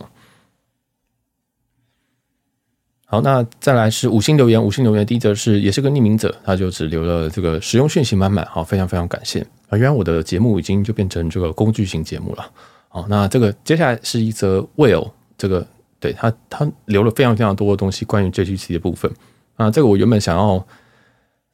[3.13, 9.77] 好，那再来是五星留言，五星留言第一则是也是个匿名者，他就只留了这个实用讯息满满，好，非常非常感谢啊！
[9.77, 12.49] 原来我的节目已经就变成这个工具型节目了。
[12.89, 15.67] 好，那这个接下来是一则 Will，这个
[15.99, 19.11] 对他他留了非常非常多的东西关于 JGC 的部分
[19.57, 20.65] 啊，这个我原本想要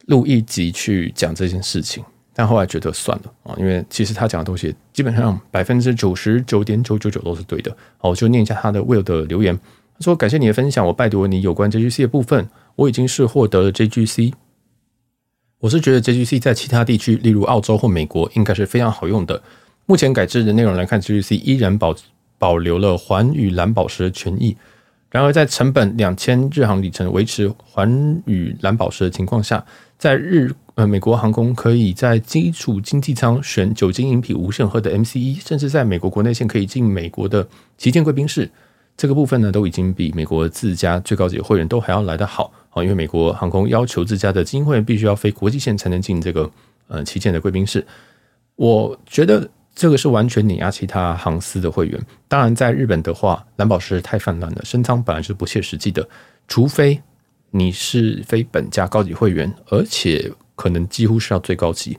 [0.08, 2.04] 录一集去讲这件事情。
[2.34, 7.74] 但后来觉得算了啊，因为其实他讲的东西基本上百分之九十九点九九九都是对的。
[7.96, 9.58] 好，我就念一下他的 Will 的留言。
[10.01, 14.32] 说：“感谢你的分享，我拜读了你有关 JGC 的部分，我已经是获得了 JGC。
[15.60, 19.43] 我是觉得 JGC 在其他地区，例如澳洲或美国，应该是非常好用的。
[19.86, 21.94] 目前改制的内容来看，JGC 依然保
[22.39, 24.56] 保留了环宇蓝宝石的权益。
[25.10, 29.64] 然而，在成本两千日航里程维持环宇蓝宝石的情况下，
[29.98, 37.48] 在日。”呃，美国航空可以在基础经济舱选酒精饮品无限喝的 MCE，甚至在美国国内线可以进美国的
[37.78, 38.51] 旗舰贵宾室。
[38.97, 42.52] 这个部分呢，都已经比美国自家最高级会员都还要来得好。
[42.70, 46.51] 啊，因为美国航空要求自家的精英会员必须要飞国际线才能进这个
[46.89, 47.86] 呃旗舰的贵宾室。
[48.56, 52.01] 我觉得这个是完全碾压其他航司的会员。
[52.28, 56.09] 当然，在日本的话，蓝宝石太泛滥了，升舱本来是不切实际的，
[56.48, 57.01] 除非
[57.51, 60.32] 你是非本家高级会员，而且。
[60.59, 61.98] 可能几乎是要最高级。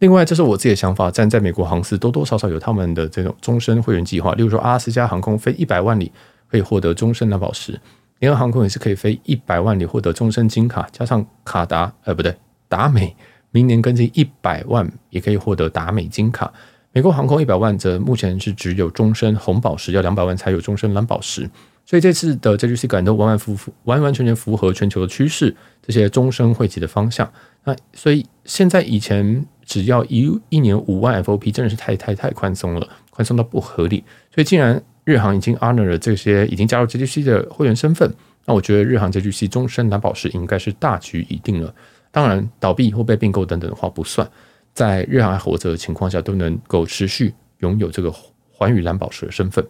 [0.00, 1.10] 另外，这是我自己的想法。
[1.10, 6.10] 站在美国航司多多少少有他们的这种终身会员计划，例如说阿拉斯加航空飞一百万里
[6.50, 7.78] 可以获得终身蓝宝石，
[8.18, 12.34] 联合航空也是可以飞一百万里获得终身金卡，加上卡达，呃，不对，
[12.66, 13.14] 达美
[13.50, 16.50] 明年跟进一百万也可以获得达美金卡。
[16.92, 21.48] 美国航空一百万则目前是只有终身红宝石，要两百万才有终身蓝宝石。
[21.84, 27.30] 所以这次的 JGC 改都完完符符完完全全符合全球的趋势，这些终身会籍的方向。
[27.64, 34.02] 那所以现在以前只要一一年五万 FOP 真的是太太太宽松了，宽松到不合理。
[34.34, 38.12] 所以既然日航已经 honor 了这些已经加入 JGC 的会员身份，
[38.46, 41.72] 那我觉得日航 JGC 终身蓝宝石应该是大局已定了。
[42.10, 44.28] 当然倒闭或被并购等等的话不算，
[44.74, 48.12] 在日航还活着的情况下都能够持续拥有这个
[48.50, 49.64] 环宇蓝宝石的身份。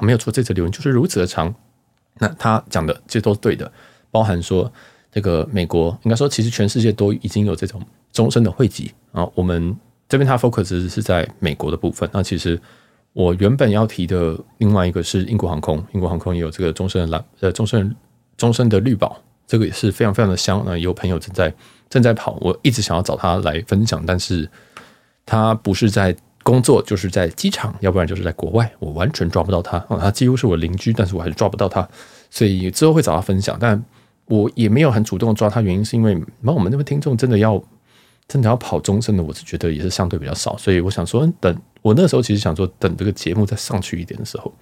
[0.00, 1.54] 没有错，这则留言就是如此的长。
[2.18, 3.70] 那他讲的这都是对的，
[4.10, 4.72] 包含说
[5.14, 7.80] 这个美国应该说其实全世界都已经有这种
[8.12, 9.26] 终身的汇集啊。
[9.34, 9.74] 我们
[10.08, 12.08] 这边他 focus 是在美国的部分。
[12.12, 12.60] 那其实
[13.12, 17.94] 我原本要提的另外一个是英国航空，英国航空也有这个终身的蓝呃终身
[18.36, 19.16] 终身的绿宝，
[19.46, 20.62] 这个也是非常非常的香。
[20.66, 21.54] 那有朋友正在
[21.88, 24.50] 正在跑，我一直想要找他来分享，但是
[25.24, 26.14] 他不是在。
[26.44, 29.78] 工作就是在机场，要不然就是在国外，我完全抓不到他。
[29.88, 31.88] 哦，他几乎是我邻居，但是我还是抓不到他，
[32.28, 33.56] 所以之后会找他分享。
[33.58, 33.82] 但
[34.26, 37.62] 我也没有很主动抓他，原因是因为那我们那边听众真的要
[38.28, 40.56] 真的要跑终身的，我是觉得也是相对比较少。
[40.56, 44.52] 所以我想说，等我那时候其实想说，等这个节目再上去一点的时候，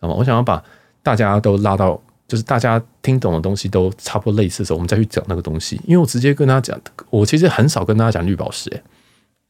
[0.00, 0.62] 那么我想要把
[1.02, 5.80] 大家都拉到，就是大家听懂的东西都差不多类似的时候，我们再去讲那个东西。
[5.86, 6.80] 因为我直接跟他讲，
[7.10, 8.82] 我其实很少跟大家讲绿宝石，诶，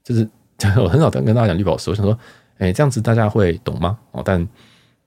[0.02, 0.28] 就是。
[0.76, 2.16] 我 很少跟跟大家讲绿宝石，我想说，
[2.58, 3.98] 哎，这样子大家会懂吗？
[4.12, 4.48] 哦，但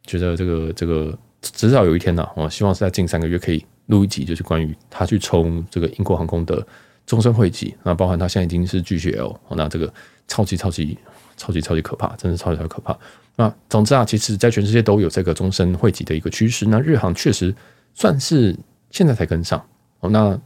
[0.04, 6.66] 觉得这个这个至少有一天呢，我希望是在近三个月可以录一集，就是关于他去冲这个英国航空的
[7.06, 9.92] 终身会籍，那包含他现在已经是 GGL，那这个
[10.28, 10.98] 超级超级
[11.36, 12.98] 超级超级可怕，真的超级超级可怕。
[13.36, 17.54] 那总之啊，其实在全世界都有这个终身会籍的一个趋势，那日航确实
[17.94, 18.56] 算是
[18.92, 19.64] 现在才跟上。
[20.00, 20.40] 哦，那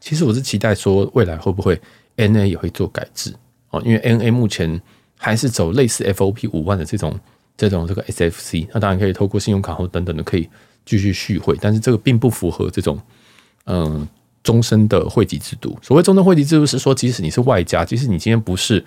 [0.00, 1.80] 其实我是期待说未来会不会
[2.16, 3.34] NA 也会做改制。
[3.70, 4.80] 哦，因为 NA 目前
[5.16, 7.18] 还是走类似 FOP 五万的这种
[7.56, 10.48] 这种这个 SFC，那当然可以透过信用卡或等等的可以
[10.84, 13.00] 继续续会，但是这个并不符合这种
[13.64, 14.06] 嗯
[14.42, 15.78] 终身的会籍制度。
[15.82, 18.84] 所谓终身会籍制度是说，即使你是外加，即使你今天不是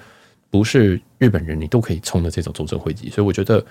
[0.49, 3.09] 不是日本人，你都可以充的这种终身会籍。
[3.09, 3.65] 所以我觉得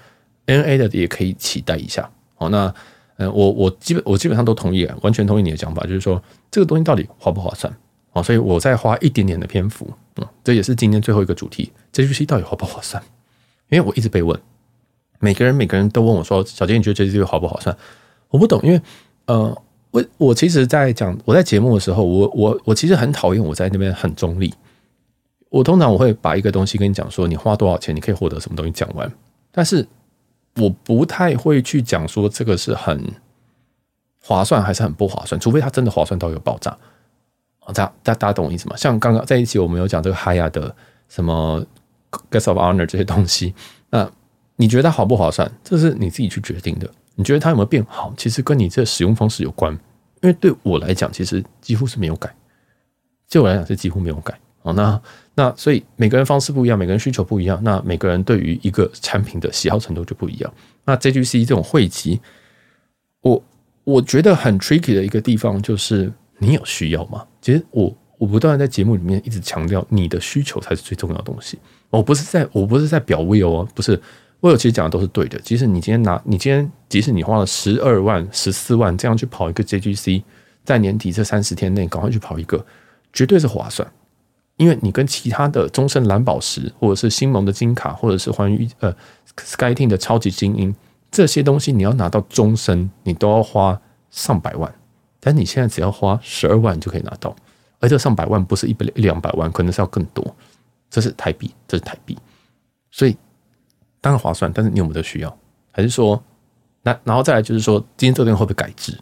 [0.47, 2.11] N A 的也可以期待一下。
[2.35, 2.75] 好，那
[3.17, 7.73] 嗯，我我基本我基本上都同意，完全同意你的讲法，就是说这个东西到底划不划算？
[8.13, 13.03] 哦，所以我再花一点点的篇幅，嗯，这也是今天最后一个主题，JGC 到底划不划算？
[13.71, 14.39] 因为我一直被问，
[15.19, 17.77] 每个人每个人都问我说：“小杰，你觉得 JGC 划不划算？”
[18.35, 18.83] 我不懂，因为
[19.27, 19.57] 呃，
[19.93, 24.53] 我我其实，在讲我在节目的时候，我我我其实很讨厌我在那边很中立。
[25.51, 29.09] 我通常我会把一个东西跟你讲说，你花多少钱，你可以获得什么东西讲完，
[29.53, 29.87] 但是
[30.57, 33.09] 我不太会去讲说这个是很
[34.21, 36.77] 划算还是很不划算，除非它真的划算到有爆炸。
[37.73, 38.77] 大大大家懂我意思吗？
[38.77, 40.75] 像刚刚在一起，我们有讲这个 Hiya 的
[41.09, 41.65] 什么
[42.33, 43.55] Guest of Honor 这些东西，
[43.91, 44.11] 那
[44.57, 45.49] 你觉得它好不划算？
[45.63, 46.91] 这是你自己去决定的。
[47.15, 48.13] 你觉得它有没有变好？
[48.17, 49.73] 其实跟你这使用方式有关。
[50.23, 52.35] 因为对我来讲，其实几乎是没有改。
[53.29, 54.39] 对我来讲是几乎没有改。
[54.63, 55.01] 哦，那
[55.35, 60.55] 那所以每个人方式不一样，每个人需求不一样，那每个人对于一个产品的喜好程度就不一样。
[60.85, 62.21] 那 JGC 这种汇集，
[63.21, 63.43] 我
[63.85, 66.13] 我觉得很 tricky 的一个地方就是。
[66.39, 67.25] 你有需要吗？
[67.41, 71.57] 其实我我不断在节目里面一直强调，你的需求才是最重要的东西。
[71.91, 73.99] 我不是在我不是在表 Will 哦，不是
[74.45, 75.41] 我有其实讲的都是对的。
[75.41, 80.23] 即使你今天拿你今天，即使你花了十二万、十四万这样去跑一个 JGC，
[80.63, 82.63] 在年底这三十天内赶快去跑一个，
[83.11, 83.91] 绝对是划算。
[84.59, 88.95] 因为你跟其他的终身蓝宝石，或者是星盟的金卡，或者是环宇呃
[89.39, 90.77] SkyTeam 的超级精英
[91.11, 93.81] 这些东西，你要拿到终身，你都要花
[94.11, 94.71] 上百万。
[95.21, 97.35] 但你现在只要花十二万就可以拿到，
[97.81, 100.37] 而这上百万不是一百两百万，可能是要更多。
[100.91, 102.19] 这是台币，这是台币，
[102.91, 103.17] 所以
[104.05, 104.53] 当然划算。
[104.53, 105.39] 但是你有没有需要？
[105.73, 106.23] 还是说，
[106.83, 108.93] 那然后再来就是说，今天这个东西会不会改制？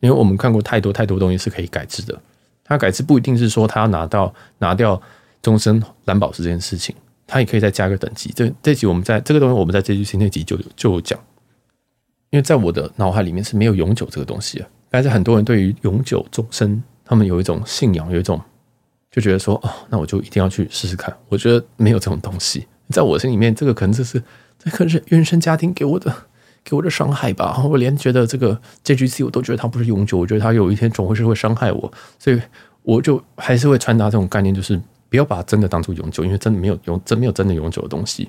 [0.00, 2.20] 因为我们看过太多太多东西是可以改制的。
[2.64, 5.00] 它改制不一定是说它要拿到拿掉
[5.40, 6.92] 终身蓝宝石这件事情，
[7.28, 8.32] 它也可以再加个等级。
[8.34, 11.16] 这这集我们在这个东西我们在这句新那集就就有讲，
[12.30, 14.68] 因为在我的脑海里面是没有永久这个东西啊。
[14.90, 18.40] 但是很多人对于永久终身，他们有一种信仰，有一种
[19.10, 21.16] 就觉得说，哦，那我就一定要去试试看。
[21.28, 24.22] 我觉得没有这种东西，在我心里面，这个可能就是
[24.58, 26.14] 这可能是原生家庭给我的
[26.62, 27.62] 给我的伤害吧。
[27.64, 32.40] 我连觉得这个 JGC 我都觉得它不是永久，我觉得它有一天总会是会伤害我，所以
[32.82, 38.28] 我就还是会传达这种概念，就是不要把真的当做永久，因为真的没有永真没有真的永久的东西。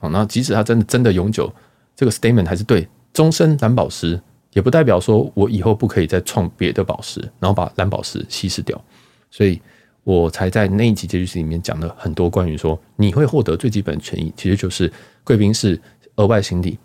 [0.00, 1.52] 哦，那即使它真的真的永久，
[1.94, 4.20] 这个 statement 还是对终身蓝宝石。
[4.52, 8.82] 也不代表说我以后不可以再创别的宝石，然后把蓝宝石稀释掉，
[9.30, 9.60] 所以
[10.06, 14.90] 我才在那一集结局里面讲了很多关于说你会获得最基本的权益，其实就是
[15.24, 15.76] 贵宾室
[16.14, 16.78] 额外行李，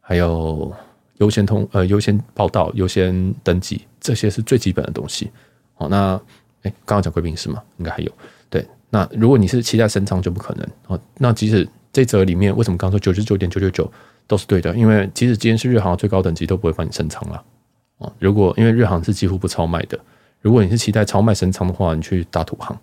[0.00, 0.74] 还有
[1.18, 5.30] 优先通呃优先报到、优先登记，这些是最基本的东西。
[5.74, 6.20] 好，那
[6.62, 8.10] 哎，刚刚讲贵宾室嘛，应该还有
[8.50, 8.66] 对。
[8.90, 11.00] 那如果你是期待升舱就不可能哦。
[11.18, 13.90] 那即使这则里面为什么刚刚说九十九点九九九？
[14.26, 17.44] 都是对的，因为即使今天是日航最高等级，都不会帮你升舱了
[17.98, 18.10] 啊。
[18.18, 20.00] 如果因为日航是几乎不超卖的，
[20.44, 22.78] 如果你是期待超卖升舱的话，你去搭土航，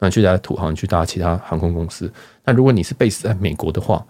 [0.00, 2.12] 那你去搭土航，你去搭其他航空公司。
[2.44, 4.04] 那如果你是 base 在美国的话，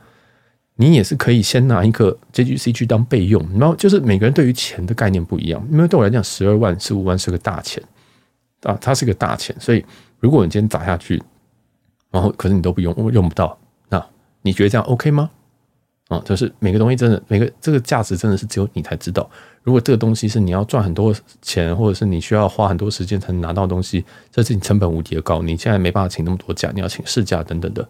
[0.76, 3.46] 你也是可以先拿一个 JGC 去当备用。
[3.58, 7.82] 然后就是每个人对于钱的概念不一样，因为对我来讲，十二万、十五万是个大钱
[8.62, 9.54] 啊，它是个大钱。
[9.60, 9.84] 所以
[10.18, 11.22] 如果你今天砸下去，
[12.10, 13.58] 然后可是你都不用，用不到，
[13.90, 14.02] 那
[14.40, 15.30] 你觉得这样 OK 吗？
[16.08, 19.28] 啊，就是每个东西真的，每个这个价值真的是只有你才知道。
[19.64, 21.12] 如果这个东西是你要赚很多
[21.42, 25.42] 钱，或者是你需要花很多时间才能拿到东西，这是你成本无敌的高。
[25.42, 27.82] 你现在没办法请那么多假，你要请事假等等的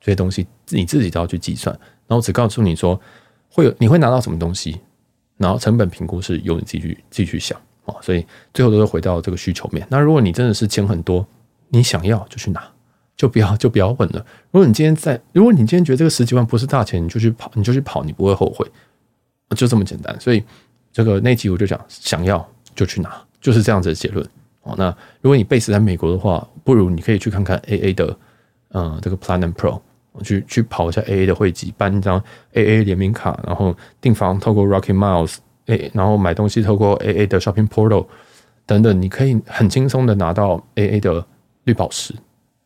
[0.00, 1.72] 这些东西，你自己都要去计算。
[2.08, 3.00] 然后只告诉你说
[3.48, 4.80] 会有你会拿到什么东西，
[5.36, 7.94] 然后成本评估是由你自己去自己去想啊。
[8.02, 9.86] 所以最后都是回到这个需求面。
[9.88, 11.24] 那如果你真的是钱很多，
[11.68, 12.68] 你想要就去拿。
[13.16, 14.24] 就不要就不要问了。
[14.50, 18.66] 如果你今天在，如果你今天觉得这个十几万不是大钱，你就去跑，你就去跑，你不会后悔，
[19.56, 20.14] 就这么简单。
[20.20, 20.42] 所以
[20.92, 24.26] 这个那集我就讲，想要就去拿，就是这样子的结论。
[24.62, 24.86] 哦，那
[25.20, 28.16] 如果你 base 在美国的话，不如你可以去看看 AA 的，
[28.70, 29.80] 嗯，这个 Platinum Pro，
[30.22, 32.18] 去去跑一下 AA 的会籍，办一张
[32.54, 35.36] AA 联名卡，然后订房透过 Rocket Miles，
[35.66, 38.06] 诶，然后买东西透过 AA 的 Shopping Portal
[38.64, 41.24] 等等，你可以很轻松的拿到 AA 的
[41.64, 42.14] 绿宝石。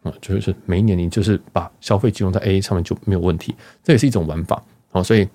[0.03, 4.63] 啊，就是每一年你就是把消费集中在 AA 上面就没有问题，这也是一种玩法
[4.93, 5.03] 啊。
[5.03, 5.29] 所以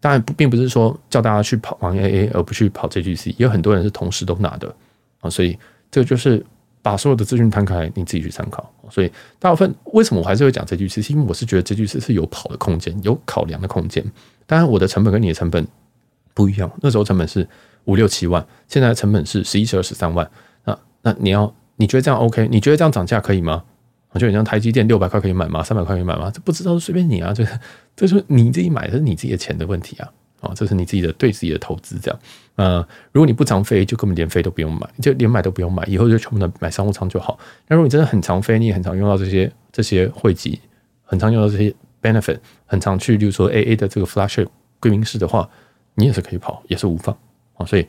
[0.00, 4.74] 当然不并不是说叫大家去跑玩 AA 而不去跑 JGC，也有很多人是同时都拿的
[5.20, 5.30] 啊。
[5.30, 5.58] 所以
[5.90, 6.44] 这个就是
[6.82, 8.68] 把所有的资讯摊开，你自己去参考。
[8.90, 11.12] 所以大部分为什么我还是会讲 JGC？
[11.12, 14.04] 因为我是觉得 JGC 是有跑的空间，有考量的空间。
[14.46, 15.66] 当然我的成本跟你的成本
[16.34, 17.48] 不一样，那时候成本是
[17.84, 20.28] 五六七万，现在的成本是十一十二十三万。
[20.64, 22.48] 那那你要你觉得这样 OK？
[22.50, 23.62] 你觉得这样涨价可以吗？
[24.12, 25.62] 我觉得你像台积电六百块可以买吗？
[25.62, 26.30] 三百块可以买吗？
[26.30, 27.32] 这不知道，随便你啊！
[27.32, 27.46] 这
[27.96, 30.12] 这是你自己买的，是你自己的钱的问题啊！
[30.40, 32.20] 啊，这是你自己的对自己的投资，这样。
[32.56, 37.38] 呃，如果你不常飞，就根本连飞都不用买，就连买都不用买，以后就全部的买商务舱就好。
[37.68, 40.60] 那如果你真的很常飞，你也很常用到这些这些会籍，
[41.04, 44.46] 很常用到这些 benefit，很常去，比如说 AA 的这个 flash
[44.78, 45.48] 贵宾室的话，
[45.94, 47.16] 你也是可以跑，也是无妨
[47.54, 47.64] 啊。
[47.64, 47.86] 所以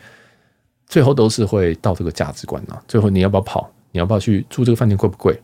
[0.85, 2.81] 最后都是会到这个价值观啊。
[2.87, 3.69] 最后你要不要跑？
[3.91, 5.37] 你要不要去住这个饭店贵不贵？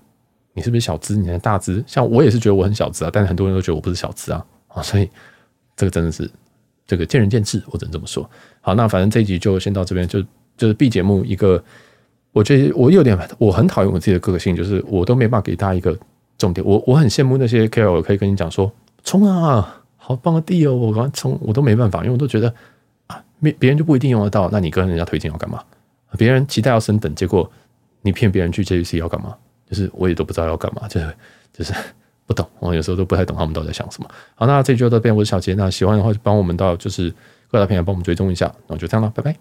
[0.59, 1.15] 你是不是小资？
[1.15, 1.81] 你是大资？
[1.87, 5.09] 像我也是觉得我很小资啊，但是很多人都觉得我不是小资啊啊，所以
[5.77, 6.29] 这个真的是。
[6.85, 8.27] 这个见仁见智，我只能这么说。
[8.61, 10.19] 好，那反正这一集就先到这边，就
[10.57, 11.63] 就是 B 节目一个，
[12.31, 15.95] 我觉得我有点我很讨厌我自己的个性，就是我都没办法给大家一个
[16.39, 16.65] 重点。
[16.65, 18.71] 我我很羡慕那些 KOL 可以跟你讲说
[19.03, 22.51] 冲啊，好棒的地哦，我刚冲，我都没办法，因为我都觉得
[23.05, 25.63] 啊，别别人就不一定用得到，那你跟人家推荐要干嘛？
[26.17, 27.47] 别人期待要升等，结果
[28.01, 29.35] 你骗别人去 JVC 要干嘛？
[29.69, 31.15] 就是我也都不知道要干嘛，就是
[31.53, 31.73] 就是。
[32.29, 34.07] 不懂，我有时候都不太懂他们到底在想什么。
[34.35, 35.55] 好，那这期就到这边，我是小杰。
[35.55, 37.11] 那喜欢的话，就帮我们到就是
[37.49, 38.45] 各大平台帮我们追踪一下。
[38.67, 39.35] 那我就这样了，拜拜。